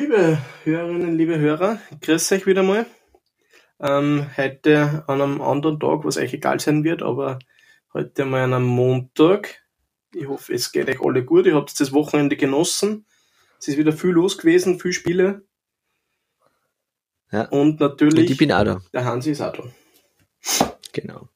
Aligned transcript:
Liebe 0.00 0.38
Hörerinnen, 0.64 1.18
liebe 1.18 1.38
Hörer, 1.38 1.78
grüß 2.00 2.32
euch 2.32 2.46
wieder 2.46 2.62
mal. 2.62 2.86
Ähm, 3.80 4.30
heute 4.34 5.04
an 5.06 5.20
einem 5.20 5.42
anderen 5.42 5.78
Tag, 5.78 6.04
was 6.04 6.16
euch 6.16 6.32
egal 6.32 6.58
sein 6.58 6.84
wird, 6.84 7.02
aber 7.02 7.38
heute 7.92 8.24
mal 8.24 8.44
an 8.44 8.54
einem 8.54 8.64
Montag. 8.64 9.62
Ich 10.14 10.26
hoffe, 10.26 10.54
es 10.54 10.72
geht 10.72 10.88
euch 10.88 11.02
alle 11.04 11.22
gut. 11.22 11.44
Ihr 11.44 11.54
habt 11.54 11.78
das 11.78 11.92
Wochenende 11.92 12.38
genossen. 12.38 13.04
Es 13.58 13.68
ist 13.68 13.76
wieder 13.76 13.92
viel 13.92 14.12
los 14.12 14.38
gewesen, 14.38 14.80
viel 14.80 14.94
Spiele. 14.94 15.44
Ja. 17.30 17.48
Und 17.50 17.78
natürlich, 17.80 18.20
Und 18.20 18.30
ich 18.30 18.38
bin 18.38 18.52
auch 18.52 18.64
da. 18.64 18.80
der 18.94 19.04
Hansi 19.04 19.32
ist 19.32 19.42
auch 19.42 19.52
da. 19.52 19.64
Genau. 20.94 21.28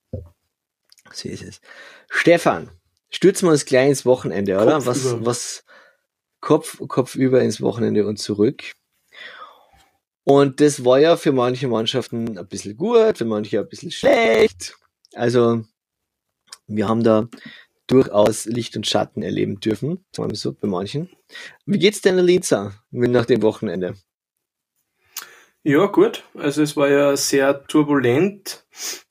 So 1.12 1.28
ist 1.28 1.42
es. 1.42 1.60
Stefan, 2.08 2.70
stürzen 3.10 3.46
wir 3.46 3.52
uns 3.52 3.66
gleich 3.66 3.90
ins 3.90 4.06
Wochenende, 4.06 4.56
oder? 4.56 4.76
Kopf 4.76 4.86
was, 4.86 5.04
über. 5.04 5.26
was, 5.26 5.64
Kopf, 6.44 6.78
Kopf 6.88 7.14
über 7.14 7.40
ins 7.40 7.62
Wochenende 7.62 8.06
und 8.06 8.18
zurück. 8.18 8.74
Und 10.24 10.60
das 10.60 10.84
war 10.84 11.00
ja 11.00 11.16
für 11.16 11.32
manche 11.32 11.68
Mannschaften 11.68 12.38
ein 12.38 12.46
bisschen 12.46 12.76
gut, 12.76 13.16
für 13.16 13.24
manche 13.24 13.60
ein 13.60 13.68
bisschen 13.68 13.90
schlecht. 13.90 14.76
Also, 15.14 15.64
wir 16.66 16.86
haben 16.86 17.02
da 17.02 17.28
durchaus 17.86 18.44
Licht 18.44 18.76
und 18.76 18.86
Schatten 18.86 19.22
erleben 19.22 19.58
dürfen, 19.58 20.04
so, 20.14 20.52
bei 20.52 20.68
manchen. 20.68 21.08
Wie 21.64 21.78
geht's 21.78 22.02
denn 22.02 22.18
Linzer 22.18 22.74
nach 22.90 23.24
dem 23.24 23.40
Wochenende? 23.40 23.94
Ja, 25.66 25.86
gut. 25.86 26.24
Also 26.34 26.62
es 26.62 26.76
war 26.76 26.90
ja 26.90 27.16
sehr 27.16 27.64
turbulent. 27.66 28.66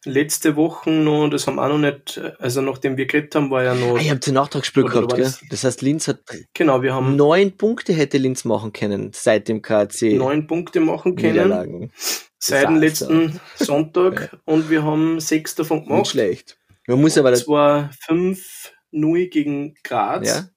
Letzte 0.06 0.56
Woche 0.56 0.92
noch, 0.92 1.28
das 1.30 1.48
haben 1.48 1.56
wir 1.56 1.64
auch 1.64 1.70
noch 1.70 1.80
nicht, 1.80 2.22
also 2.38 2.62
nachdem 2.62 2.96
wir 2.96 3.08
geredet 3.08 3.34
haben, 3.34 3.50
war 3.50 3.64
ja 3.64 3.74
noch, 3.74 3.98
Ah, 3.98 4.02
ihr 4.02 4.12
habt 4.12 4.28
ein 4.28 4.34
Nachtragsspiel 4.36 4.84
gehabt, 4.84 5.16
gell? 5.16 5.24
das- 5.24 5.42
Das 5.50 5.64
heißt, 5.64 5.82
Linz 5.82 6.08
hat 6.08 6.20
genau, 6.54 6.82
wir 6.84 6.94
haben 6.94 7.16
neun 7.16 7.58
Punkte 7.58 7.94
hätte 7.94 8.18
Linz 8.20 8.46
machen 8.46 8.72
können 8.72 9.12
seit 9.14 9.48
dem 9.48 9.62
KC 9.64 10.14
neun 10.16 10.46
Punkte 10.46 10.80
machen 10.80 11.16
können. 11.16 11.92
Seit 12.38 12.68
dem 12.68 12.76
letzten 12.76 13.40
Sonntag 13.56 14.38
und 14.46 14.70
wir 14.70 14.84
haben 14.84 15.20
sechs 15.22 15.56
davon 15.56 15.78
Nicht 15.80 15.88
gemacht. 15.88 16.08
schlecht. 16.08 16.58
Man 16.86 17.00
muss 17.02 17.18
aber 17.18 17.32
Das 17.32 17.40
das, 17.40 17.48
war 17.48 17.90
5-0 18.08 19.30
gegen 19.30 19.76
Graz. 19.84 20.28
ja, 20.28 20.50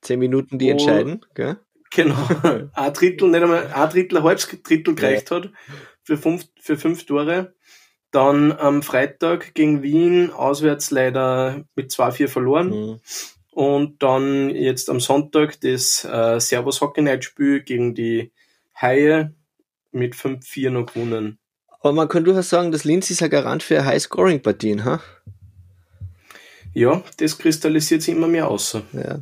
zehn 0.00 0.18
Minuten 0.20 0.58
die 0.58 0.70
entscheiden, 0.70 1.26
gell? 1.34 1.56
Genau. 1.94 2.16
ein 2.72 2.92
Drittel, 2.92 3.28
nicht 3.28 3.42
einmal, 3.42 3.66
ein 3.72 3.90
Drittel, 3.90 4.18
ein 4.18 4.24
halbes 4.24 4.48
Drittel 4.62 4.94
gereicht 4.94 5.30
hat 5.30 5.50
für 6.02 6.16
fünf, 6.16 6.46
für 6.60 6.76
fünf 6.76 7.04
Tore. 7.06 7.54
Dann 8.10 8.52
am 8.52 8.82
Freitag 8.82 9.54
gegen 9.54 9.82
Wien 9.82 10.30
auswärts 10.30 10.90
leider 10.90 11.64
mit 11.74 11.90
2-4 11.90 12.28
verloren. 12.28 12.68
Mhm. 12.68 13.00
Und 13.52 14.02
dann 14.02 14.50
jetzt 14.50 14.88
am 14.90 15.00
Sonntag 15.00 15.60
das 15.60 16.04
äh, 16.04 16.40
Servus 16.40 16.80
Hockey 16.80 17.02
Night 17.02 17.24
Spiel 17.24 17.62
gegen 17.62 17.94
die 17.94 18.32
Haie 18.80 19.34
mit 19.92 20.14
5-4 20.14 20.70
noch 20.70 20.86
gewonnen. 20.86 21.38
Aber 21.80 21.92
man 21.92 22.08
kann 22.08 22.24
durchaus 22.24 22.48
sagen, 22.48 22.72
dass 22.72 22.84
Linz 22.84 23.10
ist 23.10 23.22
ein 23.22 23.30
Garant 23.30 23.62
für 23.62 23.84
High-Scoring-Partien, 23.84 24.84
ha? 24.84 25.00
Ja, 26.74 27.02
das 27.18 27.36
kristallisiert 27.36 28.02
sich 28.02 28.14
immer 28.14 28.28
mehr 28.28 28.48
aus. 28.48 28.78
Ja. 28.92 29.20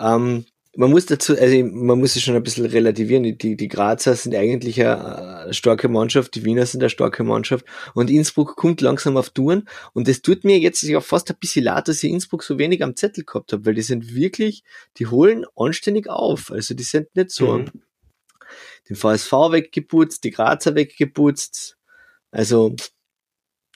Ähm, 0.00 0.46
man 0.78 0.92
muss 0.92 1.06
dazu, 1.06 1.36
also 1.36 1.64
man 1.64 1.98
muss 1.98 2.14
es 2.14 2.22
schon 2.22 2.36
ein 2.36 2.42
bisschen 2.44 2.64
relativieren. 2.64 3.24
Die, 3.24 3.56
die, 3.56 3.68
Grazer 3.68 4.14
sind 4.14 4.32
eigentlich 4.36 4.80
eine, 4.80 5.52
starke 5.52 5.88
Mannschaft, 5.88 6.36
die 6.36 6.44
Wiener 6.44 6.66
sind 6.66 6.84
eine 6.84 6.88
starke 6.88 7.24
Mannschaft 7.24 7.64
und 7.94 8.08
Innsbruck 8.08 8.54
kommt 8.54 8.80
langsam 8.80 9.16
auf 9.16 9.30
Touren 9.30 9.68
und 9.92 10.06
das 10.06 10.22
tut 10.22 10.44
mir 10.44 10.56
jetzt 10.60 10.82
ja 10.82 11.00
fast 11.00 11.30
ein 11.30 11.36
bisschen 11.40 11.64
leid, 11.64 11.88
dass 11.88 12.04
ich 12.04 12.12
Innsbruck 12.12 12.44
so 12.44 12.60
wenig 12.60 12.84
am 12.84 12.94
Zettel 12.94 13.24
gehabt 13.24 13.52
habe, 13.52 13.66
weil 13.66 13.74
die 13.74 13.82
sind 13.82 14.14
wirklich, 14.14 14.62
die 14.98 15.08
holen 15.08 15.46
anständig 15.56 16.08
auf. 16.08 16.52
Also 16.52 16.74
die 16.74 16.84
sind 16.84 17.14
nicht 17.16 17.32
so 17.32 17.58
Mhm. 17.58 17.72
den 18.88 18.94
VSV 18.94 19.32
weggeputzt, 19.50 20.22
die 20.22 20.30
Grazer 20.30 20.76
weggeputzt. 20.76 21.76
Also 22.30 22.76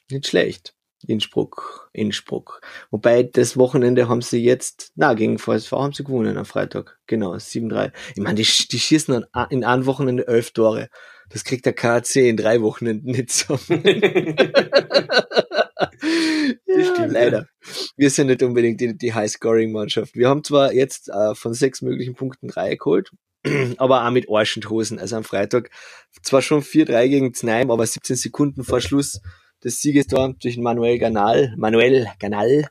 nicht 0.09 0.29
schlecht. 0.29 0.73
Innsbruck, 1.07 1.91
Innsbruck. 1.93 2.61
Wobei 2.91 3.23
das 3.23 3.57
Wochenende 3.57 4.09
haben 4.09 4.23
sie 4.23 4.43
jetzt, 4.43 4.93
na, 4.95 5.15
gegen 5.15 5.39
VSV 5.39 5.73
haben 5.73 5.93
sie 5.93 6.05
gewonnen 6.05 6.37
am 6.37 6.45
Freitag. 6.45 6.99
Genau, 7.07 7.35
7-3. 7.35 7.93
Ich 8.15 8.23
meine, 8.23 8.37
die, 8.37 8.43
die 8.45 8.79
schießen 8.79 9.25
an, 9.33 9.47
in 9.51 9.65
einem 9.65 9.87
Wochenende 9.87 10.27
elf 10.29 10.53
Tore. 10.53 10.89
Das 11.31 11.45
kriegt 11.45 11.65
der 11.65 11.73
KC 11.73 12.29
in 12.29 12.37
drei 12.37 12.61
Wochenenden 12.61 13.13
nicht 13.13 13.33
so. 13.33 13.55
das 13.69 13.69
stimmt. 16.89 17.13
leider. 17.13 17.47
Wir 17.97 18.11
sind 18.11 18.27
nicht 18.27 18.43
unbedingt 18.43 18.81
die, 18.81 18.97
die 18.97 19.15
High-Scoring-Mannschaft. 19.15 20.15
Wir 20.15 20.29
haben 20.29 20.45
zwar 20.45 20.73
jetzt 20.73 21.09
äh, 21.09 21.35
von 21.35 21.55
sechs 21.55 21.81
möglichen 21.81 22.15
Punkten 22.15 22.49
drei 22.49 22.75
geholt, 22.77 23.11
aber 23.79 24.07
auch 24.07 24.11
mit 24.11 24.29
Arsch 24.29 24.57
und 24.57 24.69
Hosen. 24.69 24.99
Also 24.99 25.17
am 25.17 25.25
Freitag 25.25 25.71
zwar 26.23 26.43
schon 26.43 26.63
4-3 26.63 27.09
gegen 27.09 27.35
Znaim, 27.35 27.71
aber 27.71 27.87
17 27.87 28.17
Sekunden 28.17 28.63
vor 28.65 28.81
Schluss 28.81 29.21
des 29.65 29.81
Sieges 29.81 30.07
da 30.07 30.29
durch 30.29 30.57
Manuel 30.59 30.99
Ganal, 30.99 31.55
Manuel 31.57 32.09
Ganal, 32.19 32.69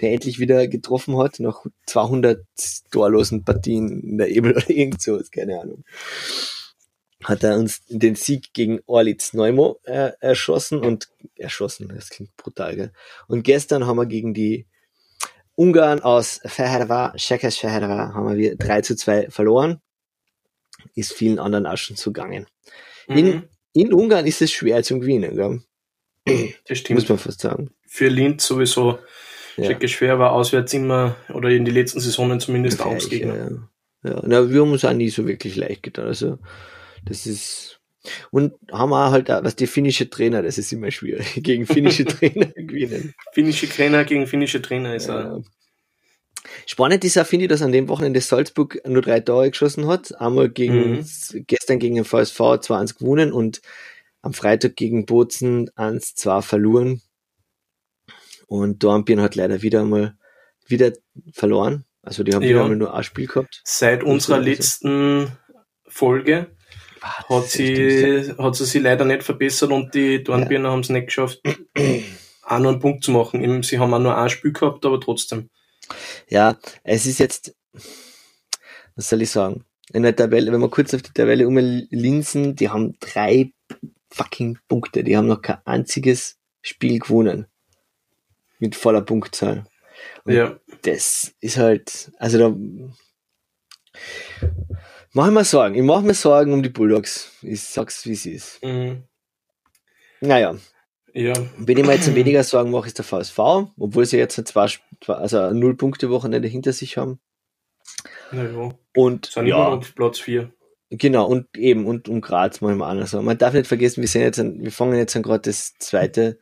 der 0.00 0.12
endlich 0.12 0.38
wieder 0.38 0.66
getroffen 0.68 1.18
hat, 1.18 1.40
nach 1.40 1.64
200 1.86 2.44
torlosen 2.90 3.44
Partien 3.44 4.00
in 4.02 4.18
der 4.18 4.28
Ebel 4.28 4.52
oder 4.56 4.70
irgend 4.70 5.02
sowas, 5.02 5.30
keine 5.30 5.60
Ahnung. 5.60 5.84
Hat 7.22 7.44
er 7.44 7.58
uns 7.58 7.84
den 7.86 8.14
Sieg 8.14 8.54
gegen 8.54 8.80
Orlitz 8.86 9.34
Neumo 9.34 9.78
äh, 9.84 10.12
erschossen 10.20 10.80
und 10.80 11.08
erschossen, 11.36 11.92
das 11.94 12.08
klingt 12.08 12.34
brutal, 12.38 12.76
gell? 12.76 12.92
Und 13.28 13.42
gestern 13.42 13.86
haben 13.86 13.98
wir 13.98 14.06
gegen 14.06 14.32
die 14.32 14.66
Ungarn 15.54 16.00
aus 16.00 16.40
Fehervar, 16.46 17.12
Shekes 17.18 17.58
Fehervar, 17.58 18.14
haben 18.14 18.38
wir 18.38 18.56
3 18.56 18.80
zu 18.80 18.96
2 18.96 19.28
verloren. 19.28 19.82
Ist 20.94 21.12
vielen 21.12 21.38
anderen 21.38 21.66
auch 21.66 21.76
schon 21.76 21.96
zugangen. 21.96 22.46
In, 23.06 23.26
Mhm, 23.26 23.48
in 23.74 23.92
Ungarn 23.92 24.26
ist 24.26 24.40
es 24.40 24.50
schwer 24.50 24.82
zu 24.82 24.98
gewinnen, 24.98 25.36
gell? 25.36 25.60
Das 26.68 26.78
stimmt. 26.78 27.00
muss 27.00 27.08
man 27.08 27.18
fast 27.18 27.40
sagen. 27.40 27.70
Für 27.86 28.08
Linz 28.08 28.46
sowieso 28.46 28.98
Ja. 29.56 29.76
Schwer 29.88 30.18
war 30.18 30.32
auswärts 30.32 30.72
immer, 30.74 31.16
oder 31.34 31.50
in 31.50 31.64
die 31.64 31.70
letzten 31.70 32.00
Saisonen 32.00 32.40
zumindest 32.40 32.78
Ja, 32.78 32.86
Angstgegner. 32.86 33.36
ja, 34.04 34.10
ja. 34.10 34.22
Na, 34.24 34.48
wir 34.50 34.60
haben 34.62 34.72
uns 34.72 34.84
auch 34.84 34.92
nie 34.92 35.10
so 35.10 35.26
wirklich 35.26 35.56
leicht 35.56 35.82
getan. 35.82 36.06
Also, 36.06 36.38
das 37.04 37.26
ist, 37.26 37.80
und 38.30 38.54
haben 38.72 38.92
auch 38.92 39.10
halt, 39.10 39.30
auch, 39.30 39.44
was 39.44 39.56
die 39.56 39.66
finnische 39.66 40.08
Trainer, 40.08 40.42
das 40.42 40.56
ist 40.56 40.72
immer 40.72 40.90
schwierig, 40.90 41.26
gegen 41.42 41.66
finnische 41.66 42.04
Trainer 42.06 42.46
gewinnen. 42.56 43.14
Finnische 43.32 43.68
Trainer 43.68 44.04
gegen 44.04 44.26
finnische 44.26 44.62
Trainer 44.62 44.94
ist 44.94 45.08
Ja. 45.08 45.32
auch. 45.34 45.44
Spannend 46.66 47.04
ist 47.04 47.18
auch, 47.18 47.26
finde 47.26 47.44
ich, 47.44 47.48
dass 47.50 47.60
an 47.60 47.72
dem 47.72 47.88
Wochenende 47.88 48.20
Salzburg 48.20 48.80
nur 48.86 49.02
drei 49.02 49.20
Tore 49.20 49.50
geschossen 49.50 49.86
hat. 49.88 50.18
Einmal 50.20 50.48
gegen, 50.48 50.92
Mhm. 50.98 51.04
gestern 51.46 51.78
gegen 51.78 51.96
den 51.96 52.04
VSV 52.04 52.40
2-1 52.60 52.96
gewonnen 52.98 53.32
und 53.32 53.60
Freitag 54.32 54.76
gegen 54.76 55.06
Bozen 55.06 55.70
1-2 55.70 56.42
verloren. 56.42 57.02
Und 58.46 58.82
Dornbirn 58.82 59.20
hat 59.20 59.34
leider 59.36 59.62
wieder 59.62 59.80
einmal 59.80 60.16
wieder 60.66 60.92
verloren. 61.32 61.84
Also 62.02 62.22
die 62.22 62.34
haben 62.34 62.42
wieder 62.42 62.56
Ja. 62.56 62.62
einmal 62.62 62.76
nur 62.76 62.94
ein 62.94 63.04
Spiel 63.04 63.26
gehabt. 63.26 63.60
Seit 63.64 64.02
unserer 64.02 64.36
also- 64.36 64.48
letzten 64.48 65.32
Folge 65.86 66.56
hat 67.02 67.48
sie, 67.48 68.32
hat 68.38 68.56
sie 68.56 68.64
sich 68.66 68.82
leider 68.82 69.04
nicht 69.04 69.22
verbessert 69.22 69.70
und 69.70 69.94
die 69.94 70.22
Dornbirner 70.22 70.70
haben 70.70 70.80
es 70.80 70.88
nicht 70.90 71.06
geschafft, 71.06 71.40
auch 72.42 72.58
nur 72.58 72.72
einen 72.72 72.80
Punkt 72.80 73.04
zu 73.04 73.10
machen. 73.10 73.42
Eben, 73.42 73.62
Sie 73.62 73.78
haben 73.78 73.94
auch 73.94 73.98
nur 73.98 74.16
ein 74.16 74.28
Spiel 74.30 74.52
gehabt, 74.52 74.84
aber 74.84 75.00
trotzdem. 75.00 75.48
Ja, 76.28 76.58
es 76.84 77.06
ist 77.06 77.18
jetzt, 77.18 77.54
was 78.96 79.08
soll 79.08 79.22
ich 79.22 79.30
sagen? 79.30 79.64
In 79.92 80.02
der 80.04 80.14
Tabelle, 80.14 80.52
wenn 80.52 80.60
wir 80.60 80.68
kurz 80.70 80.94
auf 80.94 81.02
die 81.02 81.12
Tabelle 81.12 81.48
umlinsen, 81.48 82.54
die 82.54 82.68
haben 82.68 82.96
drei 83.00 83.52
fucking 84.10 84.58
Punkte. 84.68 85.04
Die 85.04 85.16
haben 85.16 85.26
noch 85.26 85.42
kein 85.42 85.58
einziges 85.64 86.38
Spiel 86.62 86.98
gewonnen. 86.98 87.46
Mit 88.58 88.76
voller 88.76 89.02
Punktzahl. 89.02 89.66
Und 90.24 90.34
Ja, 90.34 90.58
das 90.82 91.34
ist 91.40 91.56
halt, 91.56 92.12
also 92.18 92.38
da, 92.38 92.54
mach 95.12 95.28
ich 95.28 95.32
mir 95.32 95.44
Sorgen. 95.44 95.74
Ich 95.74 95.82
mache 95.82 96.02
mir 96.02 96.14
Sorgen 96.14 96.52
um 96.52 96.62
die 96.62 96.68
Bulldogs. 96.68 97.32
Ich 97.42 97.62
sag's, 97.62 98.06
wie 98.06 98.12
es 98.12 98.26
ist. 98.26 98.62
mhm. 98.62 99.04
Naja, 100.22 100.54
ja, 101.12 101.32
wenn 101.58 101.76
ich 101.76 101.84
mir 101.84 101.94
jetzt 101.94 102.14
weniger 102.14 102.44
Sorgen 102.44 102.70
mache, 102.70 102.86
ist 102.86 102.98
der 102.98 103.04
VSV, 103.04 103.38
obwohl 103.38 104.06
sie 104.06 104.18
jetzt 104.18 104.36
zwei, 104.46 104.68
zwei 105.00 105.14
also 105.14 105.40
ein 105.40 105.58
Null-Punkte-Wochenende 105.58 106.46
hinter 106.46 106.72
sich 106.72 106.96
haben. 106.96 107.20
naja. 108.30 108.70
Und 108.94 109.26
Sind 109.26 109.46
immer 109.46 109.70
noch 109.70 109.78
auf 109.78 109.94
Platz 109.94 110.18
4. 110.20 110.52
Genau, 110.90 111.26
und 111.26 111.56
eben, 111.56 111.86
und 111.86 112.08
um 112.08 112.20
Graz 112.20 112.60
mal 112.60 112.80
an. 112.82 112.98
Also 112.98 113.22
man 113.22 113.38
darf 113.38 113.54
nicht 113.54 113.68
vergessen, 113.68 114.00
wir 114.00 114.08
sind 114.08 114.22
jetzt, 114.22 114.40
an, 114.40 114.60
wir 114.60 114.72
fangen 114.72 114.96
jetzt 114.96 115.14
an 115.14 115.22
gerade 115.22 115.42
das 115.42 115.74
zweite 115.78 116.38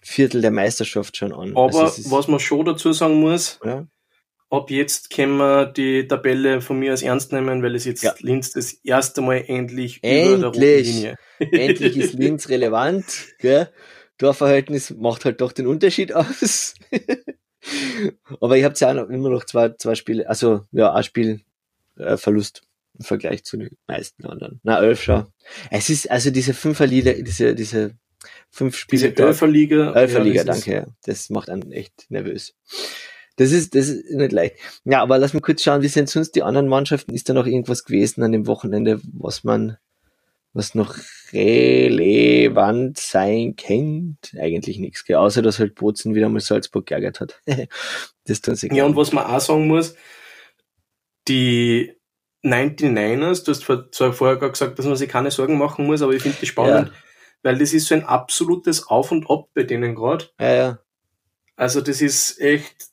Viertel 0.00 0.40
der 0.40 0.50
Meisterschaft 0.50 1.16
schon 1.16 1.32
an. 1.32 1.56
Aber 1.56 1.84
also 1.84 2.10
was 2.10 2.26
man 2.26 2.40
schon 2.40 2.64
dazu 2.64 2.92
sagen 2.92 3.20
muss, 3.20 3.60
ja, 3.64 3.86
ab 4.50 4.70
jetzt 4.70 5.10
können 5.10 5.36
wir 5.36 5.66
die 5.66 6.06
Tabelle 6.08 6.60
von 6.60 6.80
mir 6.80 6.90
als 6.90 7.02
ernst 7.02 7.32
nehmen, 7.32 7.62
weil 7.62 7.76
es 7.76 7.84
jetzt 7.84 8.02
Ja. 8.02 8.12
Linz 8.18 8.52
das 8.52 8.72
erste 8.72 9.20
Mal 9.20 9.44
endlich, 9.46 9.98
über 9.98 10.08
der 10.08 10.46
roten 10.46 10.62
Endlich. 10.62 10.86
Linie. 10.88 11.16
endlich 11.38 11.96
ist 11.96 12.14
Linz 12.18 12.48
relevant, 12.48 13.04
gell? 13.38 13.70
Torverhältnis 14.18 14.90
macht 14.90 15.24
halt 15.24 15.40
doch 15.40 15.52
den 15.52 15.66
Unterschied 15.68 16.12
aus. 16.12 16.74
Aber 18.40 18.56
ihr 18.56 18.64
habt 18.64 18.80
ja 18.80 18.90
immer 18.90 19.28
noch 19.28 19.44
zwei, 19.44 19.70
zwei 19.70 19.94
Spiele, 19.94 20.28
also 20.28 20.62
ja, 20.72 20.92
ein 20.92 21.04
Spiel 21.04 21.42
äh, 21.98 22.16
Verlust 22.16 22.62
im 22.98 23.04
Vergleich 23.04 23.44
zu 23.44 23.56
den 23.56 23.76
meisten 23.86 24.24
anderen. 24.26 24.60
Na, 24.62 24.82
elf 24.82 25.02
schon. 25.02 25.26
Es 25.70 25.90
ist 25.90 26.10
also 26.10 26.30
diese 26.30 26.54
Fünferliga, 26.54 27.12
diese, 27.12 27.54
diese 27.54 27.96
fünf 28.50 28.76
Spiele. 28.76 29.12
Diese 29.12 29.24
Elferliga. 29.24 29.92
Elferliga, 29.92 30.36
ja, 30.38 30.44
danke. 30.44 30.72
Ja. 30.72 30.86
Das 31.04 31.30
macht 31.30 31.50
einen 31.50 31.72
echt 31.72 32.10
nervös. 32.10 32.54
Das 33.36 33.52
ist, 33.52 33.74
das 33.74 33.88
ist 33.88 34.10
nicht 34.10 34.32
leicht. 34.32 34.56
Ja, 34.84 35.02
aber 35.02 35.18
lass 35.18 35.34
mal 35.34 35.40
kurz 35.40 35.62
schauen, 35.62 35.82
wie 35.82 35.88
sind 35.88 36.08
sonst 36.08 36.32
die 36.32 36.42
anderen 36.42 36.68
Mannschaften? 36.68 37.14
Ist 37.14 37.28
da 37.28 37.34
noch 37.34 37.46
irgendwas 37.46 37.84
gewesen 37.84 38.22
an 38.22 38.32
dem 38.32 38.46
Wochenende, 38.46 39.00
was 39.12 39.44
man, 39.44 39.76
was 40.54 40.74
noch 40.74 40.96
relevant 41.32 42.98
sein 42.98 43.54
könnte? 43.56 44.40
Eigentlich 44.40 44.78
nichts, 44.78 45.04
gell? 45.04 45.16
außer 45.16 45.42
dass 45.42 45.58
halt 45.58 45.74
Bozen 45.74 46.14
wieder 46.14 46.30
mal 46.30 46.40
Salzburg 46.40 46.86
geärgert 46.86 47.20
hat. 47.20 47.42
das 48.24 48.40
tun 48.40 48.56
sie. 48.56 48.68
Ja, 48.72 48.86
und 48.86 48.96
was 48.96 49.12
man 49.12 49.26
auch 49.26 49.40
sagen 49.40 49.66
muss, 49.66 49.94
die 51.28 51.95
99ers, 52.46 53.44
du 53.44 53.52
hast 53.52 53.94
zwar 53.94 54.12
vorher 54.12 54.36
gerade 54.36 54.52
gesagt, 54.52 54.78
dass 54.78 54.86
man 54.86 54.96
sich 54.96 55.08
keine 55.08 55.30
Sorgen 55.30 55.58
machen 55.58 55.86
muss, 55.86 56.02
aber 56.02 56.12
ich 56.12 56.22
finde 56.22 56.38
das 56.40 56.48
spannend, 56.48 56.88
ja. 56.88 56.94
weil 57.42 57.58
das 57.58 57.72
ist 57.72 57.88
so 57.88 57.94
ein 57.94 58.04
absolutes 58.04 58.86
Auf 58.86 59.12
und 59.12 59.28
Ab 59.30 59.48
bei 59.54 59.62
denen 59.62 59.94
gerade. 59.94 60.26
Ja, 60.38 60.54
ja. 60.54 60.78
Also 61.56 61.80
das 61.80 62.02
ist 62.02 62.40
echt 62.40 62.90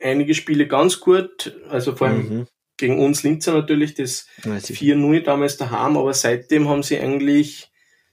einige 0.00 0.34
Spiele 0.34 0.66
ganz 0.66 1.00
gut, 1.00 1.60
also 1.68 1.96
vor 1.96 2.08
allem 2.08 2.28
mhm. 2.28 2.46
gegen 2.76 2.98
uns 3.04 3.22
Linzer 3.22 3.52
natürlich 3.52 3.94
das 3.94 4.26
4-0 4.42 5.22
damals 5.22 5.56
daheim, 5.56 5.96
aber 5.96 6.14
seitdem 6.14 6.68
haben 6.68 6.82
sie 6.82 6.98
eigentlich 6.98 7.70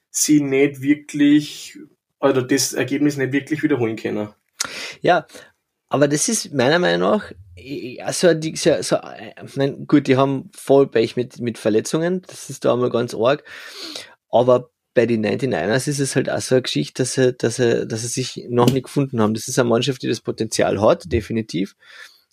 sie 0.09 0.41
nicht 0.41 0.81
wirklich, 0.81 1.77
oder 2.19 2.41
das 2.41 2.73
Ergebnis 2.73 3.17
nicht 3.17 3.31
wirklich 3.31 3.63
wiederholen 3.63 3.95
können. 3.95 4.29
Ja, 5.01 5.25
aber 5.91 6.07
das 6.07 6.29
ist 6.29 6.53
meiner 6.53 6.79
Meinung 6.79 7.11
nach, 7.11 7.31
also, 7.99 8.33
die, 8.33 8.55
so, 8.55 8.81
so, 8.81 8.97
nein, 9.55 9.85
gut, 9.87 10.07
die 10.07 10.15
haben 10.15 10.49
voll 10.55 10.87
Pech 10.87 11.17
mit, 11.17 11.41
mit 11.41 11.57
Verletzungen, 11.57 12.21
das 12.27 12.49
ist 12.49 12.63
da 12.63 12.73
einmal 12.73 12.89
ganz 12.89 13.13
arg, 13.13 13.43
aber 14.29 14.69
bei 14.93 15.05
den 15.05 15.25
99ers 15.25 15.89
ist 15.89 15.99
es 15.99 16.15
halt 16.15 16.29
auch 16.29 16.39
so 16.39 16.55
eine 16.55 16.61
Geschichte, 16.61 17.03
dass 17.03 17.13
sie, 17.15 17.33
dass 17.33 17.57
sie, 17.57 17.85
dass 17.85 18.01
sie 18.03 18.07
sich 18.07 18.47
noch 18.49 18.71
nicht 18.71 18.85
gefunden 18.85 19.21
haben. 19.21 19.33
Das 19.33 19.49
ist 19.49 19.59
eine 19.59 19.69
Mannschaft, 19.69 20.01
die 20.01 20.07
das 20.07 20.21
Potenzial 20.21 20.81
hat, 20.81 21.11
definitiv. 21.11 21.75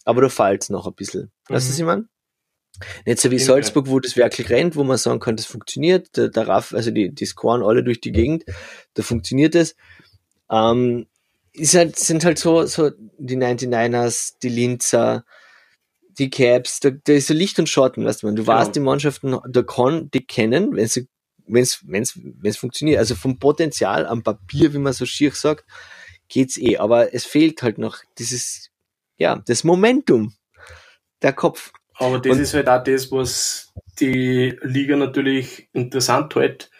Aber 0.05 0.23
da 0.23 0.29
fällt 0.29 0.63
es 0.63 0.71
noch 0.71 0.87
ein 0.87 0.95
bisschen. 0.95 1.33
Mhm. 1.49 1.55
Weißt 1.55 1.67
du, 1.67 1.71
was 1.71 1.79
ich 1.79 1.85
meine? 1.85 2.09
Nicht 3.07 3.21
so 3.21 3.31
wie 3.33 3.39
Salzburg, 3.39 3.89
wo 3.89 3.99
das 3.99 4.17
wirklich 4.17 4.51
rennt, 4.51 4.77
wo 4.77 4.85
man 4.85 4.99
sagen 4.99 5.19
kann, 5.19 5.37
das 5.37 5.47
funktioniert. 5.47 6.17
Der, 6.17 6.29
der 6.29 6.47
Raff, 6.47 6.75
also 6.75 6.91
die, 6.93 7.13
die 7.13 7.27
scoren 7.27 7.63
alle 7.63 7.83
durch 7.83 8.01
die 8.01 8.13
Gegend, 8.13 8.45
da 8.95 9.03
funktioniert 9.03 9.55
es. 9.57 9.75
Ähm, 10.51 11.07
ist 11.59 11.75
halt, 11.75 11.97
sind 11.97 12.25
halt 12.25 12.39
so, 12.39 12.67
so 12.67 12.91
die 13.19 13.37
99ers, 13.37 14.35
die 14.43 14.49
Linzer, 14.49 15.25
die 16.19 16.31
Caps, 16.31 16.81
da, 16.81 16.91
da 16.91 17.13
ist 17.13 17.29
so 17.29 17.35
Licht 17.35 17.59
und 17.59 17.69
Schatten, 17.69 18.05
weißt 18.05 18.23
du, 18.23 18.27
man. 18.27 18.37
Du 18.37 18.43
genau. 18.43 18.55
weißt 18.55 18.75
die 18.75 18.81
Mannschaften, 18.81 19.39
da 19.49 19.63
kann 19.63 20.11
die 20.11 20.27
kennen, 20.27 20.75
wenn 20.75 20.89
sie 20.89 21.09
wenn 21.49 21.63
es 21.63 21.81
wenn's, 21.87 22.19
wenn's 22.41 22.57
funktioniert. 22.57 22.99
Also 22.99 23.15
vom 23.15 23.39
Potenzial 23.39 24.07
am 24.07 24.23
Papier, 24.23 24.73
wie 24.75 24.79
man 24.79 24.93
so 24.93 25.07
schier 25.07 25.33
sagt, 25.33 25.65
geht's 26.29 26.59
eh. 26.59 26.77
Aber 26.77 27.15
es 27.15 27.25
fehlt 27.25 27.63
halt 27.63 27.79
noch 27.79 27.99
dieses, 28.19 28.71
ja, 29.17 29.43
das 29.47 29.65
Momentum, 29.65 30.35
der 31.23 31.33
Kopf. 31.33 31.73
Aber 31.95 32.21
das 32.21 32.33
Und, 32.33 32.41
ist 32.41 32.55
halt 32.55 32.69
auch 32.69 32.85
das, 32.85 33.11
was 33.11 33.73
die 33.99 34.57
Liga 34.63 34.97
natürlich 34.97 35.69
interessant 35.73 36.35
hält. 36.37 36.71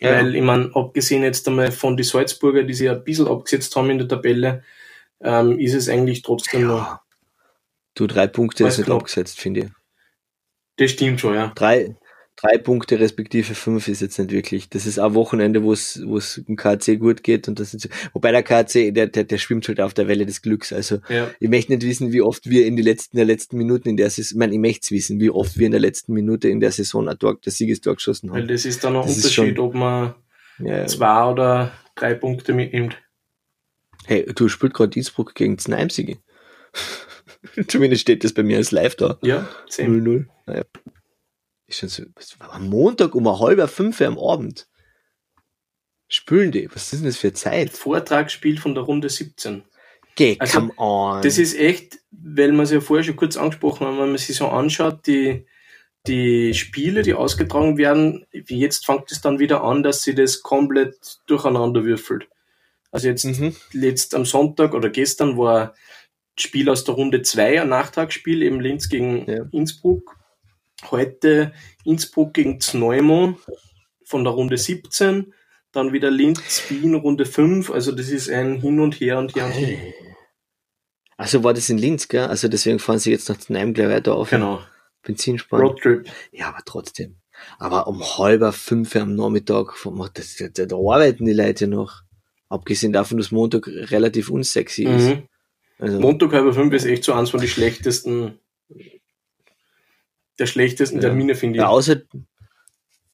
Ja. 0.00 0.12
Weil, 0.12 0.34
ich 0.34 0.42
meine, 0.42 0.70
abgesehen 0.74 1.22
jetzt 1.22 1.46
einmal 1.48 1.72
von 1.72 1.96
die 1.96 2.04
Salzburger, 2.04 2.62
die 2.62 2.74
sich 2.74 2.88
ein 2.88 3.02
bisschen 3.02 3.26
abgesetzt 3.26 3.74
haben 3.74 3.90
in 3.90 3.98
der 3.98 4.08
Tabelle, 4.08 4.62
ähm, 5.20 5.58
ist 5.58 5.74
es 5.74 5.88
eigentlich 5.88 6.22
trotzdem 6.22 6.62
ja. 6.62 6.66
noch. 6.68 7.00
Du, 7.94 8.06
drei 8.06 8.28
Punkte 8.28 8.66
ist 8.66 8.78
nicht 8.78 8.90
abgesetzt, 8.90 9.40
finde 9.40 9.60
ich. 9.60 9.70
Das 10.76 10.92
stimmt 10.92 11.20
schon, 11.20 11.34
ja. 11.34 11.52
Drei, 11.56 11.96
drei 12.40 12.56
Punkte 12.58 13.00
respektive 13.00 13.54
fünf 13.54 13.88
ist 13.88 14.00
jetzt 14.00 14.18
nicht 14.18 14.30
wirklich. 14.30 14.68
Das 14.68 14.86
ist 14.86 14.98
ein 14.98 15.14
Wochenende, 15.14 15.62
wo 15.62 15.72
es 15.72 16.00
wo 16.06 16.16
es 16.16 16.38
im 16.38 16.56
KC 16.56 16.98
gut 16.98 17.22
geht 17.22 17.48
und 17.48 17.58
das 17.58 17.74
ist, 17.74 17.88
wobei 18.12 18.30
der 18.30 18.42
KC, 18.42 18.92
der, 18.92 19.08
der, 19.08 19.24
der 19.24 19.38
schwimmt 19.38 19.66
halt 19.68 19.80
auf 19.80 19.92
der 19.92 20.08
Welle 20.08 20.24
des 20.24 20.40
Glücks. 20.40 20.72
Also 20.72 20.98
ja. 21.08 21.30
ich 21.40 21.48
möchte 21.48 21.72
nicht 21.72 21.84
wissen, 21.84 22.12
wie 22.12 22.22
oft 22.22 22.48
wir 22.48 22.66
in 22.66 22.76
die 22.76 22.82
letzten, 22.82 23.16
der 23.16 23.26
letzten 23.26 23.58
Minuten 23.58 23.88
in 23.88 23.96
der 23.96 24.10
Saison, 24.10 24.36
ich 24.36 24.38
meine, 24.38 24.52
ich 24.54 24.60
möchte 24.60 24.94
wissen, 24.94 25.20
wie 25.20 25.30
oft 25.30 25.58
wir 25.58 25.66
in 25.66 25.72
der 25.72 25.80
letzten 25.80 26.12
Minute 26.12 26.48
in 26.48 26.60
der 26.60 26.70
Saison 26.70 27.08
ein 27.08 27.18
Tor, 27.18 27.38
das 27.42 27.56
Siegestor 27.56 27.94
geschossen 27.94 28.30
haben. 28.30 28.38
Weil 28.38 28.46
das 28.46 28.64
ist 28.64 28.84
dann 28.84 28.96
ein 28.96 29.02
das 29.02 29.16
Unterschied, 29.16 29.56
schon, 29.56 29.58
ob 29.58 29.74
man 29.74 30.14
ja, 30.60 30.86
zwei 30.86 31.24
oder 31.24 31.72
drei 31.96 32.14
Punkte 32.14 32.52
mitnimmt. 32.52 32.96
Hey, 34.06 34.24
du 34.32 34.48
spielst 34.48 34.76
gerade 34.76 34.96
Innsbruck 34.96 35.34
gegen 35.34 35.58
Znaimsigi. 35.58 36.18
Zumindest 37.68 38.02
steht 38.02 38.22
das 38.22 38.32
bei 38.32 38.42
mir 38.42 38.58
als 38.58 38.70
live 38.70 38.94
da. 38.94 39.18
Ja, 39.22 39.48
0-0. 39.68 40.26
Naja 40.46 40.64
schon 41.68 41.88
so, 41.88 42.04
am 42.38 42.68
Montag 42.68 43.14
um 43.14 43.28
halb 43.40 43.68
fünf 43.68 44.00
am 44.00 44.18
Abend. 44.18 44.68
Spülen 46.08 46.52
die, 46.52 46.68
was 46.72 46.92
ist 46.92 47.00
denn 47.00 47.08
das 47.08 47.18
für 47.18 47.34
Zeit? 47.34 47.70
Vortragsspiel 47.70 48.58
von 48.58 48.74
der 48.74 48.84
Runde 48.84 49.10
17. 49.10 49.62
Geh, 50.16 50.36
also, 50.38 50.60
come 50.60 50.72
on. 50.78 51.22
Das 51.22 51.38
ist 51.38 51.56
echt, 51.56 51.98
weil 52.10 52.52
man 52.52 52.64
es 52.64 52.70
ja 52.70 52.80
vorher 52.80 53.04
schon 53.04 53.16
kurz 53.16 53.36
angesprochen 53.36 53.86
hat, 53.86 53.98
wenn 53.98 54.08
man 54.08 54.18
sich 54.18 54.36
so 54.36 54.48
anschaut, 54.48 55.06
die, 55.06 55.46
die 56.06 56.54
Spiele, 56.54 57.02
die 57.02 57.12
ausgetragen 57.12 57.76
werden, 57.76 58.26
wie 58.32 58.58
jetzt 58.58 58.86
fängt 58.86 59.12
es 59.12 59.20
dann 59.20 59.38
wieder 59.38 59.62
an, 59.62 59.82
dass 59.82 60.02
sie 60.02 60.14
das 60.14 60.42
komplett 60.42 61.18
durcheinander 61.26 61.84
würfelt. 61.84 62.28
Also 62.90 63.08
jetzt, 63.08 63.24
mhm. 63.24 63.54
letzt 63.72 64.14
am 64.14 64.24
Sonntag 64.24 64.72
oder 64.72 64.88
gestern 64.88 65.36
war 65.36 65.74
Spiel 66.38 66.70
aus 66.70 66.84
der 66.84 66.94
Runde 66.94 67.22
2, 67.22 67.62
ein 67.62 67.68
Nachtragsspiel, 67.68 68.42
eben 68.42 68.60
Linz 68.60 68.88
gegen 68.88 69.30
ja. 69.30 69.44
Innsbruck 69.52 70.17
heute 70.90 71.52
Innsbruck 71.84 72.34
gegen 72.34 72.60
Zneumo 72.60 73.38
von 74.04 74.24
der 74.24 74.32
Runde 74.32 74.56
17, 74.56 75.32
dann 75.72 75.92
wieder 75.92 76.10
Linz, 76.10 76.62
Wien, 76.68 76.94
Runde 76.94 77.26
5, 77.26 77.70
also 77.70 77.92
das 77.92 78.08
ist 78.08 78.30
ein 78.30 78.60
Hin 78.60 78.80
und 78.80 79.00
Her 79.00 79.18
und 79.18 79.34
Her 79.34 79.46
und 79.46 79.52
Her. 79.52 79.92
Also 81.16 81.42
war 81.42 81.52
das 81.52 81.68
in 81.68 81.78
Linz, 81.78 82.08
gell? 82.08 82.26
Also 82.26 82.48
deswegen 82.48 82.78
fahren 82.78 83.00
sie 83.00 83.10
jetzt 83.10 83.28
nach 83.28 83.38
Znaim 83.38 83.74
gleich 83.74 83.88
weiter 83.88 84.14
auf. 84.14 84.30
Genau. 84.30 84.60
Benzinsparen. 85.02 85.66
Roadtrip. 85.66 86.08
Ja, 86.30 86.48
aber 86.48 86.62
trotzdem. 86.64 87.16
Aber 87.58 87.88
um 87.88 88.02
halber 88.02 88.52
fünf 88.52 88.94
am 88.96 89.14
Nachmittag, 89.14 89.74
das, 90.14 90.36
das, 90.36 90.68
da 90.68 90.76
arbeiten 90.76 91.24
die 91.24 91.32
Leute 91.32 91.66
noch. 91.66 92.02
Abgesehen 92.48 92.92
davon, 92.92 93.18
dass 93.18 93.30
Montag 93.30 93.66
relativ 93.66 94.30
unsexy 94.30 94.84
ist. 94.84 95.08
Mhm. 95.08 95.28
Also, 95.78 96.00
Montag 96.00 96.32
halber 96.32 96.52
fünf 96.52 96.72
ist 96.72 96.86
echt 96.86 97.04
so 97.04 97.12
eins 97.12 97.30
von 97.30 97.40
den 97.40 97.48
schlechtesten 97.48 98.38
der 100.38 100.46
schlechtesten 100.46 100.96
ja. 100.96 101.02
Termine, 101.02 101.34
finde 101.34 101.56
ich. 101.56 101.60
Ja, 101.60 101.68
außer, 101.68 102.02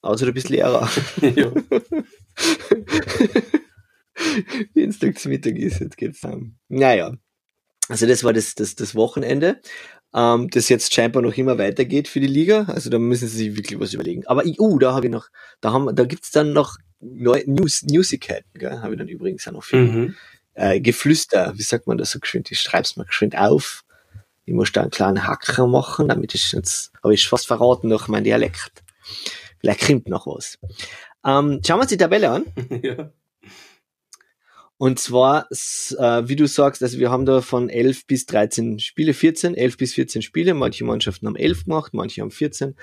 außer 0.02 0.26
du 0.26 0.32
bist 0.32 0.48
Lehrer. 0.48 0.88
ja. 1.20 1.52
Dienstag 4.74 5.18
zum 5.18 5.32
Mittag 5.32 5.56
ist, 5.56 5.80
jetzt 5.80 5.96
geht's 5.96 6.22
um. 6.24 6.56
Naja. 6.68 7.16
Also 7.88 8.06
das 8.06 8.24
war 8.24 8.32
das, 8.32 8.54
das, 8.54 8.76
das 8.76 8.94
Wochenende, 8.94 9.60
ähm, 10.14 10.48
das 10.50 10.68
jetzt 10.68 10.94
scheinbar 10.94 11.22
noch 11.22 11.36
immer 11.36 11.58
weitergeht 11.58 12.08
für 12.08 12.20
die 12.20 12.26
Liga. 12.26 12.64
Also 12.64 12.88
da 12.88 12.98
müssen 12.98 13.28
sie 13.28 13.36
sich 13.36 13.56
wirklich 13.56 13.78
was 13.78 13.92
überlegen. 13.92 14.26
Aber 14.26 14.44
uh, 14.46 14.78
da 14.78 14.94
habe 14.94 15.06
ich 15.06 15.12
noch, 15.12 15.28
da 15.60 15.72
haben, 15.72 15.94
da 15.94 16.04
gibt's 16.04 16.30
dann 16.30 16.52
noch 16.52 16.78
neue 17.00 17.42
News, 17.46 17.82
Newsigkeiten, 17.82 18.50
gell? 18.54 18.80
Habe 18.80 18.94
ich 18.94 18.98
dann 18.98 19.08
übrigens 19.08 19.46
auch 19.46 19.52
noch 19.52 19.64
viel. 19.64 19.80
Mhm. 19.80 20.14
Äh, 20.54 20.80
Geflüster, 20.80 21.52
wie 21.56 21.62
sagt 21.62 21.86
man 21.86 21.98
das 21.98 22.12
so 22.12 22.20
geschwind? 22.20 22.50
Ich 22.50 22.60
schreib's 22.60 22.96
mal 22.96 23.04
geschwind 23.04 23.36
auf. 23.36 23.83
Ich 24.44 24.54
muss 24.54 24.72
da 24.72 24.82
einen 24.82 24.90
kleinen 24.90 25.26
Hacker 25.26 25.66
machen, 25.66 26.08
damit 26.08 26.34
ist 26.34 26.52
jetzt, 26.52 26.92
habe 27.02 27.14
ich 27.14 27.28
fast 27.28 27.46
verraten 27.46 27.88
durch 27.88 28.08
mein 28.08 28.24
Dialekt. 28.24 28.82
Vielleicht 29.58 29.86
kommt 29.86 30.08
noch 30.08 30.26
was. 30.26 30.58
Ähm, 31.24 31.60
schauen 31.66 31.78
wir 31.78 31.82
uns 31.82 31.88
die 31.88 31.96
Tabelle 31.96 32.30
an. 32.30 32.44
ja. 32.82 33.10
Und 34.76 34.98
zwar, 34.98 35.46
äh, 35.50 36.28
wie 36.28 36.36
du 36.36 36.46
sagst, 36.46 36.82
also 36.82 36.98
wir 36.98 37.10
haben 37.10 37.24
da 37.24 37.40
von 37.40 37.70
11 37.70 38.06
bis 38.06 38.26
13 38.26 38.80
Spiele, 38.80 39.14
14, 39.14 39.54
11 39.54 39.76
bis 39.78 39.94
14 39.94 40.20
Spiele. 40.20 40.52
Manche 40.52 40.84
Mannschaften 40.84 41.26
haben 41.26 41.36
11 41.36 41.64
gemacht, 41.64 41.94
manche 41.94 42.20
haben 42.20 42.30
14. 42.30 42.74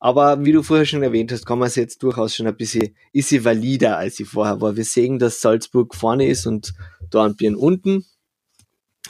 Aber 0.00 0.44
wie 0.44 0.52
du 0.52 0.62
vorher 0.62 0.86
schon 0.86 1.02
erwähnt 1.02 1.30
hast, 1.30 1.44
kann 1.44 1.58
man 1.58 1.68
es 1.68 1.76
jetzt 1.76 2.02
durchaus 2.02 2.34
schon 2.34 2.46
ein 2.46 2.56
bisschen, 2.56 2.96
ist 3.12 3.28
sie 3.28 3.44
valider, 3.44 3.98
als 3.98 4.16
sie 4.16 4.24
vorher 4.24 4.60
war. 4.60 4.76
Wir 4.76 4.84
sehen, 4.84 5.18
dass 5.18 5.40
Salzburg 5.40 5.94
vorne 5.94 6.26
ist 6.26 6.46
und 6.46 6.74
Dornbirn 7.10 7.56
unten. 7.56 8.04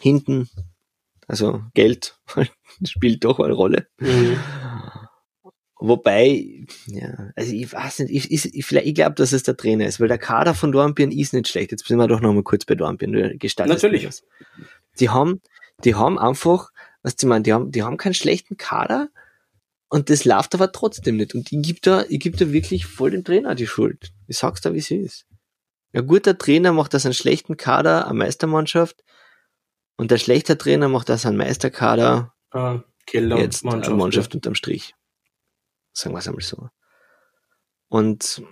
Hinten 0.00 0.48
also 1.28 1.62
Geld 1.74 2.18
spielt 2.84 3.24
doch 3.24 3.38
eine 3.38 3.52
Rolle. 3.52 3.86
Mhm. 3.98 4.38
Wobei, 5.80 6.66
ja, 6.86 7.30
also 7.36 7.52
ich 7.52 7.72
weiß 7.72 8.00
nicht, 8.00 8.10
ich, 8.10 8.32
ich, 8.32 8.52
ich, 8.52 8.72
ich 8.72 8.94
glaube, 8.94 9.14
dass 9.14 9.32
es 9.32 9.44
der 9.44 9.56
Trainer 9.56 9.86
ist, 9.86 10.00
weil 10.00 10.08
der 10.08 10.18
Kader 10.18 10.54
von 10.54 10.72
Dornbirn 10.72 11.12
ist 11.12 11.32
nicht 11.32 11.46
schlecht. 11.46 11.70
Jetzt 11.70 11.86
sind 11.86 11.98
wir 11.98 12.08
doch 12.08 12.20
noch 12.20 12.32
mal 12.32 12.42
kurz 12.42 12.64
bei 12.64 12.74
Dornbirn 12.74 13.38
gestaltet. 13.38 13.80
Natürlich. 13.80 14.08
Die 14.98 15.08
haben, 15.08 15.40
die 15.84 15.94
haben 15.94 16.18
einfach, 16.18 16.70
was 17.02 17.14
sie 17.16 17.26
meinen, 17.26 17.44
die 17.44 17.52
haben, 17.52 17.70
die 17.70 17.84
haben 17.84 17.96
keinen 17.96 18.14
schlechten 18.14 18.56
Kader 18.56 19.08
und 19.88 20.10
das 20.10 20.24
läuft 20.24 20.54
aber 20.54 20.72
trotzdem 20.72 21.16
nicht. 21.16 21.36
Und 21.36 21.52
ich 21.52 21.62
gebe 21.62 21.78
da, 21.80 22.04
ich 22.08 22.18
gebe 22.18 22.36
da 22.36 22.50
wirklich 22.50 22.86
voll 22.86 23.12
dem 23.12 23.22
Trainer 23.22 23.54
die 23.54 23.68
Schuld. 23.68 24.12
Ich 24.26 24.38
sag's 24.38 24.60
da, 24.60 24.74
wie 24.74 24.78
es 24.78 24.90
ist. 24.90 25.26
Ein 25.92 26.08
guter 26.08 26.36
Trainer 26.36 26.72
macht 26.72 26.92
das 26.92 27.06
einen 27.06 27.14
schlechten 27.14 27.56
Kader, 27.56 28.06
eine 28.06 28.18
Meistermannschaft, 28.18 29.04
und 29.98 30.10
der 30.12 30.18
schlechte 30.18 30.56
Trainer 30.56 30.88
macht 30.88 31.08
das 31.08 31.26
an 31.26 31.36
Meisterkader. 31.36 32.32
Ah, 32.50 32.80
Keller 33.04 33.38
jetzt 33.38 33.64
Mannschaft, 33.64 33.96
Mannschaft 33.96 34.34
unterm 34.34 34.54
Strich. 34.54 34.94
sagen 35.92 36.14
wir 36.14 36.20
es 36.20 36.28
einmal 36.28 36.42
so. 36.42 36.68
Und 37.88 38.42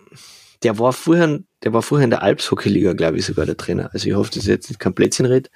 der 0.63 0.79
war 0.79 0.93
vorher, 0.93 1.41
der 1.63 1.73
war 1.73 1.83
vorher 1.83 2.05
in 2.05 2.11
der 2.11 2.23
Alps 2.23 2.51
Hockey 2.51 2.69
Liga, 2.69 2.95
glaube 2.95 3.19
ich, 3.19 3.27
sogar 3.27 3.47
der 3.47 3.57
Trainer. 3.57 3.91
Also 3.93 4.09
ich 4.09 4.15
hoffe, 4.15 4.31
dass 4.31 4.43
ich 4.43 4.49
jetzt 4.49 4.69
nicht 4.69 4.81
kein 4.81 4.95
Plätzchen 4.95 5.27
red. 5.27 5.51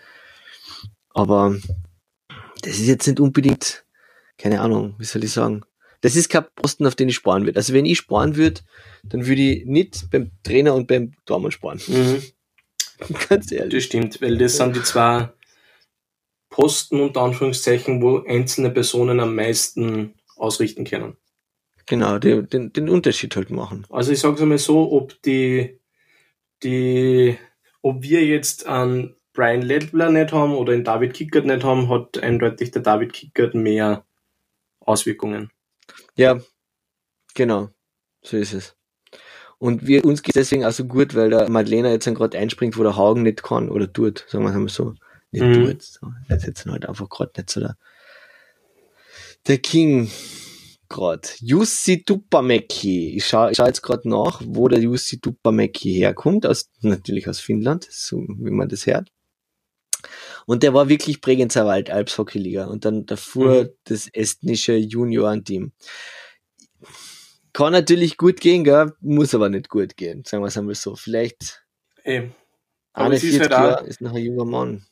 Aber 1.10 1.56
das 2.62 2.78
ist 2.78 2.86
jetzt 2.86 3.06
nicht 3.06 3.18
unbedingt, 3.18 3.84
keine 4.38 4.60
Ahnung, 4.60 4.94
wie 4.98 5.04
soll 5.04 5.24
ich 5.24 5.32
sagen. 5.32 5.62
Das 6.02 6.14
ist 6.14 6.28
kein 6.28 6.44
Posten, 6.54 6.86
auf 6.86 6.94
den 6.94 7.08
ich 7.08 7.16
sparen 7.16 7.46
würde. 7.46 7.58
Also 7.58 7.74
wenn 7.74 7.84
ich 7.84 7.98
sparen 7.98 8.36
würde, 8.36 8.60
dann 9.02 9.26
würde 9.26 9.42
ich 9.42 9.64
nicht 9.66 10.08
beim 10.10 10.30
Trainer 10.44 10.74
und 10.74 10.86
beim 10.86 11.14
Dormann 11.24 11.50
sparen. 11.50 11.80
Mhm. 11.86 12.22
Ganz 13.28 13.50
ehrlich. 13.50 13.74
Das 13.74 13.84
stimmt, 13.84 14.22
weil 14.22 14.38
das 14.38 14.56
sind 14.56 14.76
die 14.76 14.82
zwei 14.82 15.32
Posten 16.60 17.00
unter 17.00 17.22
Anführungszeichen, 17.22 18.02
wo 18.02 18.22
einzelne 18.24 18.70
Personen 18.70 19.18
am 19.18 19.34
meisten 19.34 20.14
ausrichten 20.36 20.84
können. 20.84 21.16
Genau, 21.86 22.18
den, 22.18 22.48
den, 22.48 22.72
den 22.72 22.90
Unterschied 22.90 23.34
halt 23.34 23.50
machen. 23.50 23.86
Also 23.88 24.12
ich 24.12 24.20
sage 24.20 24.34
es 24.34 24.42
einmal 24.42 24.58
so, 24.58 24.92
ob 24.92 25.20
die, 25.22 25.80
die, 26.62 27.38
ob 27.80 28.02
wir 28.02 28.24
jetzt 28.26 28.66
einen 28.66 29.16
Brian 29.32 29.62
Ledler 29.62 30.10
nicht 30.10 30.32
haben 30.32 30.54
oder 30.54 30.74
einen 30.74 30.84
David 30.84 31.14
Kickert 31.14 31.46
nicht 31.46 31.64
haben, 31.64 31.88
hat 31.88 32.18
eindeutig 32.18 32.72
der 32.72 32.82
David 32.82 33.14
Kickert 33.14 33.54
mehr 33.54 34.04
Auswirkungen. 34.80 35.50
Ja, 36.14 36.40
genau. 37.34 37.70
So 38.22 38.36
ist 38.36 38.52
es. 38.52 38.76
Und 39.56 39.86
wir, 39.86 40.04
uns 40.04 40.22
geht 40.22 40.36
deswegen 40.36 40.66
auch 40.66 40.72
so 40.72 40.84
gut, 40.84 41.14
weil 41.14 41.30
der 41.30 41.48
Madlena 41.48 41.90
jetzt 41.90 42.04
gerade 42.04 42.36
einspringt, 42.36 42.76
wo 42.76 42.82
der 42.82 42.96
Hagen 42.96 43.22
nicht 43.22 43.42
kann 43.42 43.70
oder 43.70 43.90
tut, 43.90 44.26
sagen 44.28 44.44
wir 44.44 44.50
es 44.50 44.56
einmal 44.56 44.68
so. 44.68 44.94
Nicht 45.32 45.42
Mhm. 45.44 45.66
tut. 45.66 45.82
So. 45.82 46.08
Er 46.28 46.36
ist 46.36 46.46
jetzt 46.46 46.66
halt 46.66 46.86
einfach 46.86 47.08
gerade 47.08 47.32
nicht 47.36 47.50
so 47.50 47.60
der, 47.60 47.76
der 49.46 49.58
King 49.58 50.10
grad. 50.88 51.36
Jussi 51.40 52.02
Tupamäki. 52.04 53.14
Ich 53.16 53.26
schaue 53.26 53.54
schau 53.54 53.66
jetzt 53.66 53.82
gerade 53.82 54.08
nach, 54.08 54.42
wo 54.44 54.66
der 54.68 54.80
Jussi 54.80 55.20
Tupamäki 55.20 55.92
herkommt. 55.94 56.46
Aus, 56.46 56.68
natürlich 56.80 57.28
aus 57.28 57.38
Finnland, 57.40 57.86
so 57.90 58.18
wie 58.18 58.50
man 58.50 58.68
das 58.68 58.86
hört. 58.86 59.10
Und 60.46 60.62
der 60.62 60.74
war 60.74 60.88
wirklich 60.88 61.20
Bregenzer 61.20 61.66
Wald, 61.66 61.90
Alps 61.90 62.18
Hockey 62.18 62.38
Liga. 62.38 62.64
Und 62.66 62.84
dann 62.84 63.06
davor 63.06 63.64
Mhm. 63.64 63.68
das 63.84 64.08
estnische 64.08 64.74
Juniorenteam. 64.74 65.72
Kann 67.52 67.72
natürlich 67.72 68.16
gut 68.16 68.40
gehen, 68.40 68.64
gell? 68.64 68.92
muss 69.00 69.34
aber 69.34 69.48
nicht 69.48 69.68
gut 69.68 69.96
gehen, 69.96 70.24
sagen 70.24 70.42
wir 70.42 70.48
es 70.48 70.56
einmal 70.56 70.74
so. 70.74 70.96
Vielleicht 70.96 71.62
Ey. 72.04 72.30
Aber 72.92 73.14
es 73.14 73.22
41 73.22 73.30
ist 73.34 73.40
halt 73.40 73.52
auch, 73.80 73.84
ist 73.84 74.00
noch 74.00 74.14
ein 74.14 74.22
junger 74.24 74.44
Mann. 74.44 74.86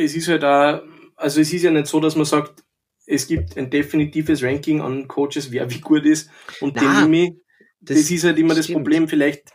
Es 0.00 0.14
ist 0.16 0.28
halt 0.28 0.44
auch, 0.44 0.82
also 1.16 1.40
es 1.40 1.52
ist 1.52 1.62
ja 1.62 1.70
nicht 1.70 1.86
so, 1.86 2.00
dass 2.00 2.16
man 2.16 2.24
sagt, 2.24 2.64
es 3.06 3.26
gibt 3.26 3.56
ein 3.56 3.70
definitives 3.70 4.42
Ranking 4.42 4.80
an 4.80 5.08
Coaches, 5.08 5.50
wer 5.50 5.70
wie 5.70 5.80
gut 5.80 6.04
ist 6.04 6.30
und 6.60 6.76
Na, 6.76 6.82
den 6.82 7.10
nehme 7.10 7.26
ich. 7.28 7.34
Das, 7.80 8.10
ist 8.10 8.24
halt 8.24 8.38
immer 8.38 8.54
das. 8.54 8.70
Problem. 8.70 9.08
Vielleicht 9.08 9.52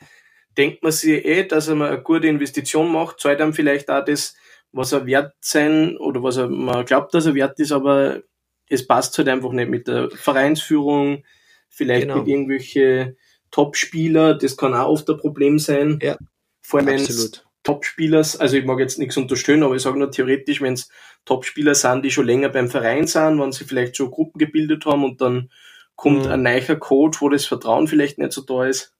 denkt 0.57 0.81
man 0.83 0.91
sich 0.91 1.23
eh, 1.25 1.43
dass 1.43 1.67
er 1.67 1.75
mal 1.75 1.89
eine 1.89 2.01
gute 2.01 2.27
Investition 2.27 2.91
macht, 2.91 3.19
zahlt 3.19 3.39
einem 3.39 3.53
vielleicht 3.53 3.89
auch 3.89 4.03
das, 4.03 4.35
was 4.71 4.91
er 4.91 5.05
wert 5.05 5.33
sein 5.41 5.95
oder 5.97 6.23
was 6.23 6.37
er 6.37 6.49
man 6.49 6.85
glaubt, 6.85 7.13
dass 7.13 7.25
er 7.25 7.35
wert 7.35 7.59
ist, 7.59 7.71
aber 7.71 8.21
es 8.67 8.85
passt 8.87 9.17
halt 9.17 9.29
einfach 9.29 9.51
nicht 9.51 9.69
mit 9.69 9.87
der 9.87 10.09
Vereinsführung, 10.09 11.23
vielleicht 11.69 12.03
Genau. 12.07 12.17
mit 12.17 12.27
irgendwelche 12.27 13.15
Top-Spieler, 13.51 14.33
das 14.33 14.57
kann 14.57 14.73
auch 14.73 14.89
oft 14.89 15.09
ein 15.09 15.17
Problem 15.17 15.59
sein. 15.59 15.99
Ja, 16.01 16.17
Vor 16.61 16.79
allem 16.79 16.87
wenn 16.87 16.95
es 16.95 17.44
Absolut. 17.67 17.83
Top-Spieler, 17.83 18.19
also 18.19 18.57
ich 18.57 18.65
mag 18.65 18.79
jetzt 18.79 18.99
nichts 18.99 19.17
unterstellen, 19.17 19.63
aber 19.63 19.75
ich 19.75 19.83
sage 19.83 19.99
nur 19.99 20.11
theoretisch, 20.11 20.61
wenn 20.61 20.73
es 20.73 20.89
Top-Spieler 21.25 21.75
sind, 21.75 22.03
die 22.05 22.11
schon 22.11 22.25
länger 22.27 22.49
beim 22.49 22.69
Verein 22.69 23.07
sind, 23.07 23.39
wenn 23.41 23.51
sie 23.53 23.65
vielleicht 23.65 23.97
schon 23.97 24.11
Gruppen 24.11 24.39
gebildet 24.39 24.85
haben 24.85 25.03
und 25.03 25.21
dann 25.21 25.51
kommt 25.95 26.25
Mhm. 26.25 26.31
ein 26.31 26.43
neuer 26.43 26.77
Coach, 26.77 27.21
wo 27.21 27.29
das 27.29 27.45
Vertrauen 27.45 27.87
vielleicht 27.87 28.19
nicht 28.19 28.33
so 28.33 28.43
da 28.43 28.65
ist. 28.67 28.94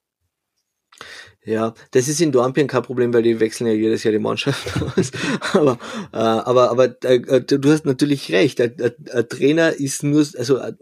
Ja, 1.46 1.74
das 1.92 2.08
ist 2.08 2.20
in 2.20 2.32
Dornbirn 2.32 2.66
kein 2.66 2.82
Problem, 2.82 3.14
weil 3.14 3.22
die 3.22 3.38
wechseln 3.38 3.68
ja 3.68 3.72
jedes 3.72 4.02
Jahr 4.02 4.10
die 4.10 4.18
Mannschaft 4.18 4.82
aus. 4.98 5.12
aber, 5.52 5.78
äh, 6.12 6.16
aber, 6.16 6.70
aber 6.72 6.96
äh, 7.04 7.14
äh, 7.14 7.40
du 7.40 7.70
hast 7.70 7.86
natürlich 7.86 8.32
recht. 8.32 8.60
Ein, 8.60 8.74
ein, 9.12 9.28
Trainer 9.28 9.72
ist 9.72 10.02
nur, 10.02 10.26
also 10.36 10.58
ein, 10.58 10.76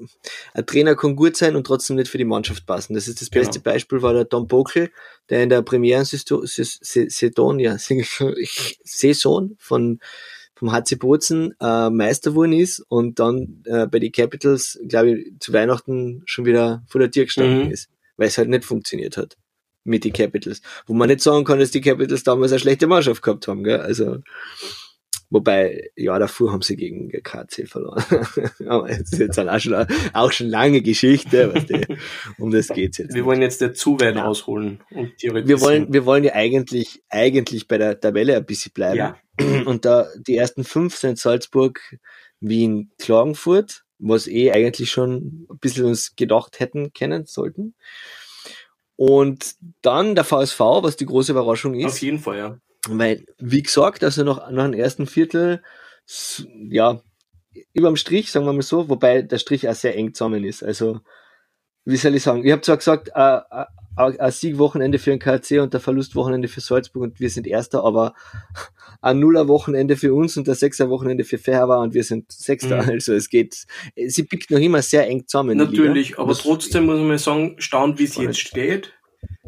ein 0.55 0.65
Trainer 0.65 0.97
kann 0.97 1.17
gut 1.17 1.37
sein 1.37 1.55
und 1.55 1.67
trotzdem 1.67 1.97
nicht 1.97 2.09
für 2.09 2.17
die 2.17 2.25
Mannschaft 2.25 2.65
passen. 2.65 2.95
Das 2.95 3.09
ist 3.09 3.21
das 3.21 3.29
beste 3.29 3.61
Genau. 3.61 3.75
Beispiel 3.75 4.01
war 4.01 4.15
der 4.15 4.27
Tom 4.27 4.49
Bokel, 4.49 4.91
der 5.29 5.43
in 5.43 5.51
der 5.51 5.61
Premieren-Saison 5.61 7.59
ja, 7.59 7.77
Saison 8.85 9.57
von 9.59 10.01
vom 10.55 10.73
HC 10.73 10.95
Bozen 10.97 11.55
äh, 11.61 11.91
Meister 11.91 12.31
geworden 12.31 12.53
ist 12.55 12.81
und 12.89 13.19
dann 13.19 13.63
äh, 13.67 13.87
bei 13.87 13.99
den 13.99 14.13
Capitals, 14.13 14.79
glaube 14.89 15.11
ich, 15.11 15.33
zu 15.41 15.53
Weihnachten 15.53 16.23
schon 16.25 16.47
wieder 16.47 16.83
vor 16.89 17.01
der 17.01 17.11
Tür 17.11 17.25
gestanden 17.25 17.67
Mhm. 17.67 17.71
ist, 17.71 17.91
weil 18.17 18.29
es 18.29 18.39
halt 18.39 18.49
nicht 18.49 18.65
funktioniert 18.65 19.19
hat 19.19 19.37
mit 19.85 20.05
den 20.05 20.13
Capitals. 20.13 20.63
Wo 20.87 20.95
man 20.95 21.09
nicht 21.09 21.21
sagen 21.21 21.45
kann, 21.45 21.59
dass 21.61 21.71
die 21.71 21.81
Capitals 21.81 22.25
damals 22.25 22.53
eine 22.53 22.59
schlechte 22.59 22.87
Mannschaft 22.87 23.23
gehabt 23.23 23.47
haben, 23.49 23.63
gell? 23.65 23.81
Also, 23.81 24.19
wobei, 25.31 25.91
ja, 25.97 26.19
davor 26.19 26.53
haben 26.53 26.63
sie 26.63 26.77
gegen 26.77 27.11
KC 27.11 27.67
verloren. 27.69 28.03
Aber 28.67 28.89
das 28.89 29.13
ist 29.13 29.19
jetzt 29.19 29.39
auch 29.39 29.59
schon, 29.59 29.87
auch 30.13 30.33
schon 30.33 30.49
lange 30.49 30.81
Geschichte, 30.83 31.53
weißt 31.55 31.71
du, 31.71 31.97
um 32.39 32.51
das 32.51 32.69
geht's 32.69 32.99
jetzt. 32.99 33.11
Wir 33.11 33.17
nicht. 33.17 33.25
wollen 33.27 33.43
jetzt 33.43 33.61
nicht 33.61 33.77
zu 33.77 33.99
weit 34.01 34.17
Ja. 34.17 34.27
ausholen 34.27 34.81
und 34.91 35.17
theoretisch. 35.19 35.49
wir 35.49 35.61
wollen, 35.61 35.93
wir 35.93 36.07
wollen 36.07 36.25
ja 36.25 36.35
eigentlich, 36.35 37.03
eigentlich 37.09 37.67
bei 37.69 37.79
der 37.79 37.99
Tabelle 38.01 38.37
ein 38.37 38.47
bisschen 38.47 38.73
bleiben. 38.73 38.97
ja, 38.97 39.17
Und 39.67 39.85
da, 39.85 40.07
die 40.27 40.37
ersten 40.37 40.63
fünf 40.65 40.95
sind 40.97 41.19
Salzburg, 41.19 41.81
Wien, 42.41 42.93
Klagenfurt, 42.99 43.83
was 43.99 44.29
eh 44.29 44.53
eigentlich 44.53 44.91
schon 44.91 45.47
ein 45.51 45.59
bisschen 45.61 45.87
uns 45.87 46.15
gedacht 46.15 46.61
hätten, 46.61 46.93
kennen 46.93 47.27
sollten. 47.27 47.75
Und 48.97 49.55
dann 49.85 50.15
der 50.15 50.25
VSV, 50.25 50.61
was 50.61 50.97
die 50.97 51.07
große 51.07 51.33
Überraschung 51.33 51.75
auf 51.75 51.93
ist, 51.93 52.01
jeden 52.01 52.19
Fall, 52.19 52.39
ja. 52.39 52.59
weil, 52.89 53.27
wie 53.39 53.63
gesagt, 53.63 54.03
also 54.03 54.25
noch, 54.25 54.51
nach 54.51 54.65
dem 54.65 54.75
ersten 54.75 55.07
Viertel, 55.07 55.63
ja, 56.69 57.01
überm 57.73 57.97
Strich, 57.97 58.31
sagen 58.31 58.47
wir 58.47 58.53
mal 58.53 58.63
so, 58.63 58.89
wobei 58.89 59.23
der 59.23 59.39
Strich 59.39 59.69
auch 59.69 59.75
sehr 59.75 59.97
eng 59.97 60.15
zusammen 60.15 60.45
ist. 60.45 60.63
Also, 60.63 61.01
wie 61.85 61.97
soll 61.97 62.15
ich 62.15 62.23
sagen? 62.23 62.45
Ich 62.45 62.53
habe 62.53 62.63
zwar 62.63 62.79
gesagt, 62.79 63.11
äh, 63.15 63.37
äh, 63.37 63.65
ein 63.97 64.31
Siegwochenende 64.33 64.99
für 64.99 65.11
den 65.11 65.21
KC 65.21 65.61
und 65.61 65.73
der 65.73 65.81
Verlustwochenende 65.81 66.49
für 66.49 66.61
Salzburg 66.61 67.03
und 67.03 67.21
wir 67.21 67.31
sind 67.31 67.47
Erster, 67.47 67.85
aber 67.85 68.15
ein 69.03 69.21
Nuller-Wochenende 69.21 69.97
für 69.97 70.15
uns 70.15 70.37
und 70.37 70.47
der 70.47 70.57
Sechser-Wochenende 70.57 71.25
für 71.25 71.39
Ferber 71.39 71.81
und 71.81 71.95
wir 71.95 72.03
sind 72.03 72.33
Sechster. 72.33 72.83
Mhm. 72.83 72.89
Also 72.91 73.15
es 73.15 73.29
geht, 73.29 73.67
sie 73.95 74.25
pickt 74.25 74.51
noch 74.51 74.59
immer 74.59 74.83
sehr 74.83 75.07
eng 75.07 75.27
zusammen. 75.27 75.59
Natürlich, 75.59 76.19
aber 76.19 76.35
trotzdem 76.35 76.87
muss 76.87 76.99
man 76.99 77.19
sagen, 77.19 77.57
staunt, 77.59 77.99
wie 77.99 78.05
es 78.05 78.17
jetzt 78.17 78.41
steht. 78.41 78.95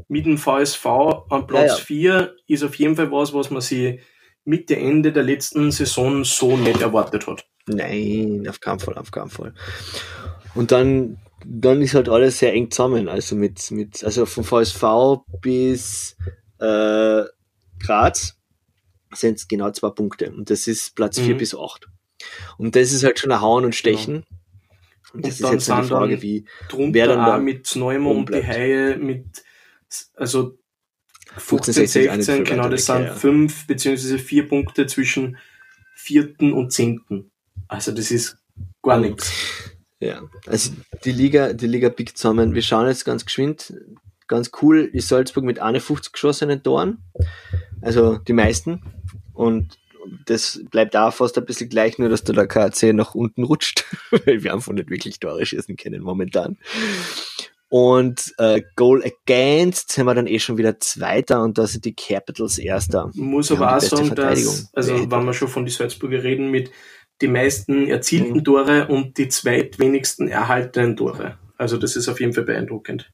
Mit 0.09 0.26
dem 0.26 0.38
VSV 0.38 0.87
an 1.30 1.47
Platz 1.47 1.71
Ja, 1.73 1.76
ja. 1.78 1.85
4 1.85 2.37
ist 2.47 2.62
auf 2.62 2.75
jeden 2.76 2.97
Fall 2.97 3.11
was, 3.11 3.33
was 3.35 3.50
man 3.50 3.61
sich 3.61 4.00
Mitte, 4.45 4.76
Ende 4.76 5.12
der 5.12 5.25
letzten 5.25 5.73
Saison 5.73 6.25
so 6.25 6.56
nicht 6.56 6.80
erwartet 6.80 7.26
hat. 7.26 7.45
Nein, 7.66 8.47
auf 8.49 8.61
keinen 8.61 8.78
Fall, 8.78 8.97
auf 8.97 9.11
keinen 9.11 9.30
Fall. 9.30 9.52
Und 10.54 10.71
dann, 10.71 11.18
dann 11.45 11.83
ist 11.83 11.95
halt 11.95 12.09
alles 12.09 12.38
sehr 12.38 12.52
eng 12.52 12.71
zusammen. 12.71 13.09
Also 13.09 13.35
mit, 13.35 13.71
mit, 13.73 14.04
also 14.04 14.25
vom 14.25 14.45
VSV 14.45 14.85
bis 15.40 16.16
äh, 16.61 17.23
Graz 17.85 18.38
sind 19.12 19.38
es 19.38 19.49
genau 19.49 19.71
zwei 19.73 19.90
Punkte. 19.90 20.30
Und 20.30 20.49
das 20.50 20.68
ist 20.68 20.95
Platz 20.95 21.18
vier 21.18 21.35
Mhm. 21.35 21.38
bis 21.38 21.54
acht. 21.54 21.88
Und 22.59 22.76
das 22.76 22.92
ist 22.92 23.02
halt 23.04 23.18
schon 23.18 23.33
ein 23.33 23.40
Hauen 23.40 23.64
und 23.64 23.75
Stechen. 23.75 24.25
Und 25.12 25.25
das 25.26 25.40
Und 25.40 25.40
ist 25.40 25.42
dann 25.42 25.52
jetzt 25.52 25.71
eine 25.71 25.87
Frage, 25.87 26.23
wie, 26.23 26.45
Wer 26.73 27.06
dann 27.09 27.18
da 27.18 27.38
mit 27.38 27.75
Neumann 27.75 28.16
und 28.18 28.30
die. 28.33 28.42
Haie 28.47 28.97
mit, 28.97 29.42
also 30.14 30.59
15, 31.37 31.75
15, 31.75 31.75
16 31.75 32.02
ist 32.02 32.09
auch 32.09 32.16
nicht 32.16 32.25
16, 32.26 32.47
viel 32.47 32.57
genau, 32.57 32.69
das 32.69 32.87
sind 32.87 33.05
ja. 33.05 33.14
fünf 33.14 33.66
beziehungsweise 33.66 34.19
vier 34.19 34.49
Punkte 34.49 34.87
zwischen 34.87 35.37
vierten 35.95 36.52
und 36.52 36.73
zehnten. 36.73 37.31
Also 37.69 37.93
das 37.93 38.11
ist 38.11 38.38
gar 38.83 38.99
nichts. 38.99 39.33
Ja, 39.99 40.23
also 40.47 40.73
die 41.05 41.12
Liga, 41.12 41.52
die 41.52 41.66
Liga 41.66 41.88
pickt 41.88 42.19
zusammen. 42.19 42.55
Wir 42.55 42.62
schauen 42.62 42.87
jetzt 42.87 43.05
ganz 43.05 43.25
geschwind. 43.25 43.73
Ganz 44.28 44.50
cool 44.61 44.90
ist 44.93 45.09
Salzburg 45.09 45.45
mit 45.45 45.59
51 45.59 46.12
geschossenen 46.12 46.62
Toren. 46.62 46.99
Also 47.81 48.19
die 48.19 48.33
meisten. 48.33 48.83
Und 49.33 49.78
das 50.26 50.61
bleibt 50.71 50.97
auch 50.97 51.12
fast 51.12 51.37
ein 51.38 51.45
bisschen 51.47 51.69
gleich, 51.69 51.99
nur 51.99 52.09
dass 52.09 52.25
da 52.25 52.33
der 52.33 52.47
KAC 52.47 52.95
nach 52.95 53.14
unten 53.14 53.45
rutscht, 53.45 53.85
weil 54.11 54.43
wir 54.43 54.52
einfach 54.52 54.73
nicht 54.73 54.90
wirklich 54.90 55.19
Tore 55.19 55.45
schießen 55.45 55.76
können 55.76 56.02
momentan. 56.02 56.59
Und 57.68 58.32
äh, 58.38 58.62
Goal 58.76 59.02
Against 59.04 59.90
sind 59.90 60.06
wir 60.06 60.14
dann 60.14 60.28
eh 60.28 60.38
schon 60.38 60.56
wieder 60.56 60.78
Zweiter 60.78 61.42
und 61.42 61.58
da 61.58 61.66
sind 61.66 61.85
die 61.85 61.94
Capitals 61.94 62.58
Erster. 62.58 63.11
Muss 63.14 63.50
Wir 63.50 63.56
aber 63.56 63.76
auch 63.76 63.80
sagen, 63.80 64.14
dass, 64.14 64.70
also 64.73 64.94
Nee, 64.94 65.06
wenn 65.11 65.25
wir 65.25 65.32
schon 65.32 65.49
von 65.49 65.64
die 65.64 65.73
Salzburger 65.73 66.23
reden, 66.23 66.50
mit 66.50 66.70
die 67.20 67.28
meisten 67.28 67.88
erzielten 67.88 68.35
Mhm. 68.38 68.44
Tore 68.44 68.87
und 68.88 69.18
die 69.18 69.28
zweitwenigsten 69.28 70.28
erhaltenen 70.28 70.96
Tore. 70.96 71.38
Also 71.56 71.76
das 71.76 71.96
ist 71.96 72.08
auf 72.08 72.20
jeden 72.20 72.35
Fall 72.35 72.44
beeindruckend. 72.44 73.11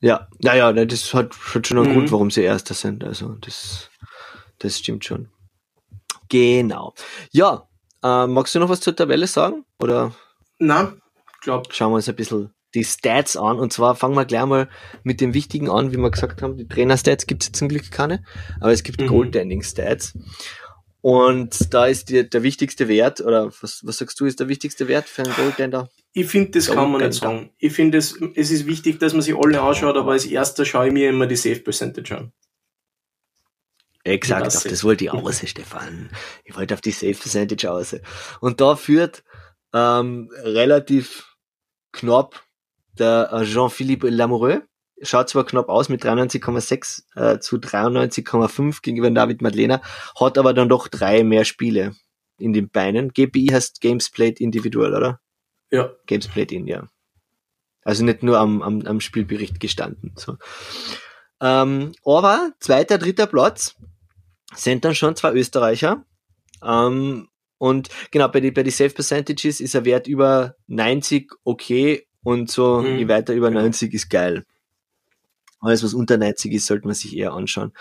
Ja, 0.00 0.28
naja, 0.42 0.72
ne, 0.72 0.86
das 0.86 1.14
hat, 1.14 1.32
hat 1.54 1.66
schon 1.66 1.78
einen 1.78 1.88
Mhm. 1.90 1.92
Grund, 1.94 2.12
warum 2.12 2.30
sie 2.30 2.42
Erster 2.42 2.74
sind. 2.74 3.04
Also 3.04 3.36
das, 3.40 3.90
das 4.58 4.78
stimmt 4.78 5.04
schon. 5.04 5.28
Genau. 6.28 6.94
Ja, 7.30 7.68
äh, 8.02 8.26
magst 8.26 8.54
du 8.54 8.58
noch 8.58 8.68
was 8.68 8.80
zur 8.80 8.96
Tabelle 8.96 9.26
sagen? 9.26 9.64
Oder? 9.78 10.12
Na, 10.58 10.94
glaube. 11.40 11.68
Schauen 11.72 11.92
wir 11.92 11.96
uns 11.96 12.08
ein 12.08 12.16
bisschen 12.16 12.50
die 12.74 12.84
Stats 12.84 13.36
an. 13.36 13.58
Und 13.58 13.72
zwar 13.72 13.94
fangen 13.94 14.16
wir 14.16 14.24
gleich 14.24 14.44
mal 14.46 14.68
mit 15.02 15.20
dem 15.20 15.34
Wichtigen 15.34 15.70
an, 15.70 15.92
wie 15.92 15.96
wir 15.96 16.10
gesagt 16.10 16.42
haben. 16.42 16.56
Die 16.56 16.68
Trainer-Stats 16.68 17.26
gibt 17.26 17.44
es 17.44 17.52
zum 17.52 17.68
Glück 17.68 17.90
keine, 17.90 18.22
aber 18.60 18.72
es 18.72 18.82
gibt 18.82 19.00
mhm. 19.00 19.06
Goaltending-Stats. 19.06 20.18
Und 21.00 21.74
da 21.74 21.86
ist 21.86 22.08
die, 22.08 22.28
der 22.28 22.42
wichtigste 22.42 22.88
Wert, 22.88 23.20
oder 23.20 23.52
was, 23.60 23.82
was 23.84 23.98
sagst 23.98 24.18
du, 24.20 24.24
ist 24.24 24.40
der 24.40 24.48
wichtigste 24.48 24.88
Wert 24.88 25.06
für 25.06 25.22
einen 25.22 25.34
Goaltender? 25.34 25.90
Ich 26.14 26.26
finde, 26.26 26.52
das 26.52 26.70
kann 26.70 26.90
man 26.90 27.02
nicht 27.02 27.12
sagen. 27.12 27.50
Ich 27.58 27.74
finde, 27.74 27.98
es, 27.98 28.18
es 28.34 28.50
ist 28.50 28.66
wichtig, 28.66 29.00
dass 29.00 29.12
man 29.12 29.20
sich 29.20 29.36
alle 29.36 29.60
anschaut, 29.60 29.96
aber 29.96 30.12
als 30.12 30.24
erster 30.24 30.64
schaue 30.64 30.86
ich 30.86 30.92
mir 30.92 31.10
immer 31.10 31.26
die 31.26 31.36
Safe 31.36 31.60
Percentage 31.60 32.16
an. 32.16 32.32
Exakt, 34.04 34.46
auf 34.46 34.62
das 34.62 34.84
wollte 34.84 35.04
ich 35.04 35.10
aus, 35.10 35.42
Stefan. 35.46 36.10
Ich 36.44 36.56
wollte 36.56 36.74
auf 36.74 36.80
die 36.80 36.90
Safe 36.90 37.14
Percentage 37.14 37.70
aus. 37.70 37.96
Und 38.40 38.60
da 38.60 38.76
führt 38.76 39.24
ähm, 39.74 40.30
relativ 40.42 41.36
knapp 41.92 42.44
der 42.98 43.30
äh, 43.32 43.44
Jean-Philippe 43.44 44.10
Lamoureux. 44.10 44.62
Schaut 45.02 45.28
zwar 45.28 45.44
knapp 45.44 45.68
aus 45.68 45.88
mit 45.88 46.04
93,6 46.04 47.02
äh, 47.16 47.38
zu 47.40 47.56
93,5 47.56 48.80
gegenüber 48.80 49.10
David 49.10 49.42
Madlena, 49.42 49.82
hat 50.18 50.38
aber 50.38 50.54
dann 50.54 50.68
doch 50.68 50.88
drei 50.88 51.24
mehr 51.24 51.44
Spiele 51.44 51.94
in 52.38 52.52
den 52.52 52.70
Beinen. 52.70 53.12
GPI 53.12 53.48
heißt 53.48 53.80
Games 53.80 54.10
Played 54.10 54.40
individuell, 54.40 54.94
oder? 54.94 55.20
Ja. 55.70 55.90
Games 56.06 56.28
Played 56.28 56.52
in, 56.52 56.66
ja. 56.66 56.88
Also 57.82 58.04
nicht 58.04 58.22
nur 58.22 58.38
am, 58.38 58.62
am, 58.62 58.82
am 58.82 59.00
Spielbericht 59.00 59.60
gestanden. 59.60 60.12
So. 60.16 60.36
Ähm, 61.40 61.92
aber 62.04 62.52
zweiter, 62.60 62.98
dritter 62.98 63.26
Platz 63.26 63.74
sind 64.54 64.84
dann 64.84 64.94
schon 64.94 65.16
zwei 65.16 65.32
Österreicher. 65.32 66.04
Ähm, 66.62 67.28
und 67.58 67.88
genau, 68.10 68.28
bei 68.28 68.40
den 68.40 68.54
bei 68.54 68.62
die 68.62 68.70
Safe 68.70 68.90
Percentages 68.90 69.60
ist 69.60 69.76
ein 69.76 69.84
Wert 69.84 70.06
über 70.06 70.54
90 70.66 71.30
okay 71.44 72.06
und 72.24 72.50
so 72.50 72.82
mhm. 72.82 72.98
je 72.98 73.08
weiter 73.08 73.34
über 73.34 73.50
90 73.50 73.94
ist 73.94 74.10
geil. 74.10 74.44
Alles, 75.60 75.84
was 75.84 75.94
unter 75.94 76.18
90 76.18 76.52
ist, 76.52 76.66
sollte 76.66 76.86
man 76.86 76.94
sich 76.94 77.16
eher 77.16 77.32
anschauen. 77.32 77.72